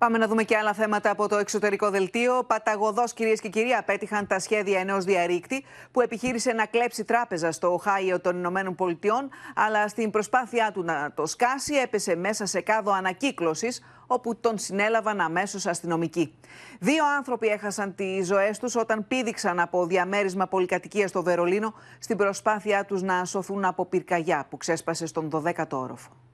Πάμε 0.00 0.18
να 0.18 0.26
δούμε 0.26 0.42
και 0.42 0.56
άλλα 0.56 0.72
θέματα 0.72 1.10
από 1.10 1.28
το 1.28 1.36
εξωτερικό 1.36 1.90
δελτίο. 1.90 2.44
Παταγωδός, 2.44 3.12
κυρίες 3.12 3.40
και 3.40 3.48
κύριοι, 3.48 3.72
απέτυχαν 3.72 4.26
τα 4.26 4.38
σχέδια 4.38 4.80
ενός 4.80 5.04
διαρρήκτη 5.04 5.64
που 5.92 6.00
επιχείρησε 6.00 6.52
να 6.52 6.66
κλέψει 6.66 7.04
τράπεζα 7.04 7.52
στο 7.52 7.72
Οχάιο 7.72 8.20
των 8.20 8.36
Ηνωμένων 8.36 8.74
Πολιτειών, 8.74 9.30
αλλά 9.54 9.88
στην 9.88 10.10
προσπάθειά 10.10 10.72
του 10.72 10.82
να 10.82 11.12
το 11.14 11.26
σκάσει 11.26 11.74
έπεσε 11.74 12.16
μέσα 12.16 12.46
σε 12.46 12.60
κάδο 12.60 12.92
ανακύκλωσης, 12.92 13.82
όπου 14.06 14.36
τον 14.36 14.58
συνέλαβαν 14.58 15.20
αμέσως 15.20 15.66
αστυνομικοί. 15.66 16.34
Δύο 16.78 17.04
άνθρωποι 17.16 17.46
έχασαν 17.46 17.94
τις 17.94 18.26
ζωές 18.26 18.58
τους 18.58 18.76
όταν 18.76 19.06
πήδηξαν 19.08 19.60
από 19.60 19.86
διαμέρισμα 19.86 20.46
πολυκατοικία 20.46 21.08
στο 21.08 21.22
Βερολίνο 21.22 21.74
στην 21.98 22.16
προσπάθειά 22.16 22.84
τους 22.84 23.02
να 23.02 23.24
σωθούν 23.24 23.64
από 23.64 23.86
πυρκαγιά 23.86 24.46
που 24.50 24.56
ξέσπασε 24.56 25.06
στον 25.06 25.30
12ο 25.32 25.64
όροφο. 25.70 26.29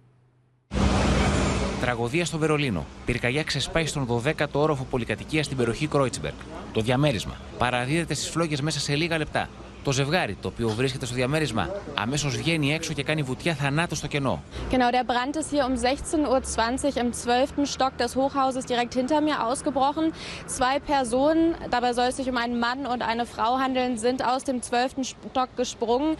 Τραγωδία 1.80 2.24
στο 2.24 2.38
Βερολίνο. 2.38 2.86
Πυρκαγιά 3.04 3.42
ξεσπάει 3.42 3.86
στον 3.86 4.06
12ο 4.08 4.46
όροφο 4.52 4.86
πολυκατοικία 4.90 5.42
στην 5.42 5.56
περιοχή 5.56 5.86
Κρόιτσμπεργκ. 5.86 6.34
Το 6.72 6.80
διαμέρισμα 6.80 7.34
παραδίδεται 7.58 8.14
στις 8.14 8.28
φλόγες 8.28 8.60
μέσα 8.60 8.80
σε 8.80 8.94
λίγα 8.94 9.18
λεπτά. 9.18 9.48
Το 9.84 9.92
ζευγάρι, 9.92 10.36
το 10.40 10.48
οποίο 10.48 10.68
βρίσκεται 10.68 11.06
στο 11.06 11.14
διαμέρισμα, 11.14 11.70
αμέσως 11.94 12.36
βγαίνει 12.36 12.74
έξω 12.74 12.92
και 12.92 13.02
κάνει 13.02 13.22
βουτιά 13.22 13.54
θανάτου 13.54 13.94
στο 13.94 14.06
κενό. 14.06 14.42
Genau, 14.70 14.90
der 14.96 15.04
Brand 15.12 15.36
ist 15.36 15.50
hier 15.50 15.64
um 15.66 15.74
16.20 15.74 16.28
Uhr 16.28 16.96
im 17.02 17.12
12. 17.12 17.66
Stock 17.74 17.92
des 18.02 18.16
Hochhauses 18.16 18.64
direkt 18.72 18.94
hinter 18.94 19.20
mir 19.20 19.36
ausgebrochen. 19.48 20.06
Zwei 20.56 20.74
Personen, 20.92 21.54
dabei 21.74 21.92
soll 21.92 22.08
es 22.10 22.16
sich 22.16 22.28
um 22.32 22.36
einen 22.44 22.58
Mann 22.66 22.80
und 22.92 23.00
eine 23.10 23.26
Frau 23.34 23.52
handeln, 23.62 23.92
sind 24.06 24.20
aus 24.32 24.42
dem 24.44 24.58
12. 24.62 25.04
Stock 25.30 25.50
gesprungen. 25.56 26.16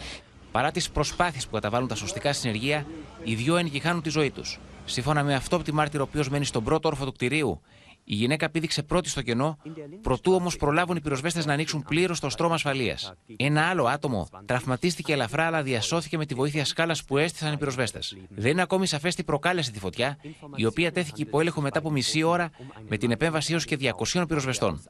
Παρά 0.51 0.71
τις 0.71 0.89
προσπάθειες 0.89 1.45
που 1.45 1.51
καταβάλουν 1.53 1.87
τα 1.87 1.95
σωστικά 1.95 2.33
συνεργεία, 2.33 2.85
οι 3.23 3.35
δύο 3.35 3.57
έγκυοι 3.57 3.79
χάνουν 3.79 4.01
τη 4.01 4.09
ζωή 4.09 4.31
τους. 4.31 4.59
Σύμφωνα 4.89 5.23
με 5.23 5.35
αυτόπτη 5.35 5.73
μάρτυρο, 5.73 6.03
ο 6.03 6.07
οποίος 6.09 6.29
μένει 6.29 6.45
στον 6.45 6.63
πρώτο 6.63 6.87
όροφο 6.87 7.05
του 7.05 7.11
κτηρίου, 7.11 7.61
η 8.03 8.15
γυναίκα 8.15 8.49
πήδηξε 8.49 8.83
πρώτη 8.83 9.09
στο 9.09 9.21
κενό, 9.21 9.57
προτού 10.01 10.33
όμως 10.33 10.55
προλάβουν 10.55 10.95
οι 10.95 11.01
πυροσβέστες 11.01 11.45
να 11.45 11.53
ανοίξουν 11.53 11.83
πλήρως 11.83 12.19
το 12.19 12.29
στρώμα 12.29 12.53
ασφαλείας. 12.53 13.13
Ένα 13.37 13.61
άλλο 13.69 13.85
άτομο 13.85 14.27
τραυματίστηκε 14.45 15.13
ελαφρά, 15.13 15.45
αλλά 15.45 15.61
διασώθηκε 15.61 16.17
με 16.17 16.25
τη 16.25 16.33
βοήθεια 16.33 16.65
σκάλας 16.65 17.03
που 17.03 17.17
έστησαν 17.17 17.53
οι 17.53 17.57
πυροσβέστες. 17.57 18.17
Δεν 18.29 18.51
είναι 18.51 18.61
ακόμη 18.61 18.87
σαφές 18.87 19.15
τι 19.15 19.23
προκάλεσε 19.23 19.71
τη 19.71 19.79
φωτιά, 19.79 20.17
η 20.55 20.65
οποία 20.65 20.91
τέθηκε 20.91 21.21
υπό 21.21 21.39
έλεγχο 21.39 21.61
μετά 21.61 21.79
από 21.79 21.91
μισή 21.91 22.23
ώρα 22.23 22.51
με 22.87 22.97
την 22.97 23.11
επέμβαση 23.11 23.53
έως 23.53 23.65
και 23.65 23.77
200 24.13 24.27
πυροσβεστών. 24.27 24.81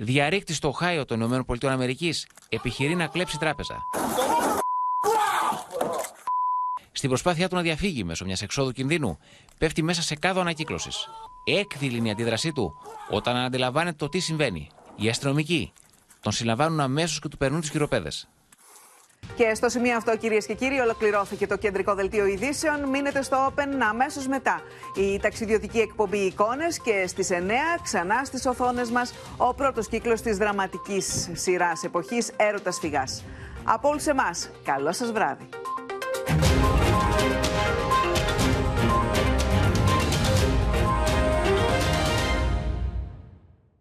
Διαρρήκτη 0.00 0.54
στο 0.54 0.68
Οχάιο 0.68 1.04
των 1.04 1.20
ΗΠΑ 1.20 1.76
επιχειρεί 2.48 2.94
να 2.94 3.06
κλέψει 3.06 3.38
τράπεζα. 3.38 3.86
Στην 6.92 7.08
προσπάθειά 7.08 7.48
του 7.48 7.54
να 7.54 7.62
διαφύγει 7.62 8.04
μέσω 8.04 8.24
μιας 8.24 8.42
εξόδου 8.42 8.72
κινδύνου, 8.72 9.18
πέφτει 9.58 9.82
μέσα 9.82 10.02
σε 10.02 10.14
κάδο 10.14 10.40
ανακύκλωσης. 10.40 11.08
Έκδηλη 11.44 11.96
είναι 11.96 12.08
η 12.08 12.10
αντίδρασή 12.10 12.52
του 12.52 12.74
όταν 13.10 13.36
αντιλαμβάνεται 13.36 13.96
το 13.96 14.08
τι 14.08 14.18
συμβαίνει. 14.18 14.68
Οι 14.96 15.08
αστυνομικοί 15.08 15.72
τον 16.20 16.32
συλλαμβάνουν 16.32 16.80
αμέσως 16.80 17.20
και 17.20 17.28
του 17.28 17.36
περνούν 17.36 17.60
τις 17.60 17.70
χειροπέδες. 17.70 18.28
Και 19.38 19.54
στο 19.54 19.68
σημείο 19.68 19.96
αυτό, 19.96 20.16
κυρίες 20.16 20.46
και 20.46 20.54
κύριοι, 20.54 20.78
ολοκληρώθηκε 20.80 21.46
το 21.46 21.56
κεντρικό 21.56 21.94
δελτίο 21.94 22.26
ειδήσεων. 22.26 22.88
Μείνετε 22.88 23.22
στο 23.22 23.46
Open 23.46 23.68
αμέσως 23.88 24.26
μετά. 24.26 24.60
Η 24.96 25.20
ταξιδιωτική 25.20 25.78
εκπομπή 25.78 26.18
Εικόνες 26.18 26.80
και 26.80 27.04
στις 27.06 27.30
9 27.30 27.78
ξανά 27.82 28.24
στις 28.24 28.46
οθόνες 28.46 28.90
μας 28.90 29.14
ο 29.36 29.54
πρώτος 29.54 29.88
κύκλος 29.88 30.20
της 30.20 30.36
δραματικής 30.36 31.28
σειράς 31.32 31.82
εποχής 31.82 32.30
Έρωτας 32.36 32.78
Φυγάς. 32.78 33.24
Από 33.64 33.88
όλους 33.88 34.06
εμάς, 34.06 34.50
καλό 34.64 34.92
σας 34.92 35.12
βράδυ. 35.12 35.48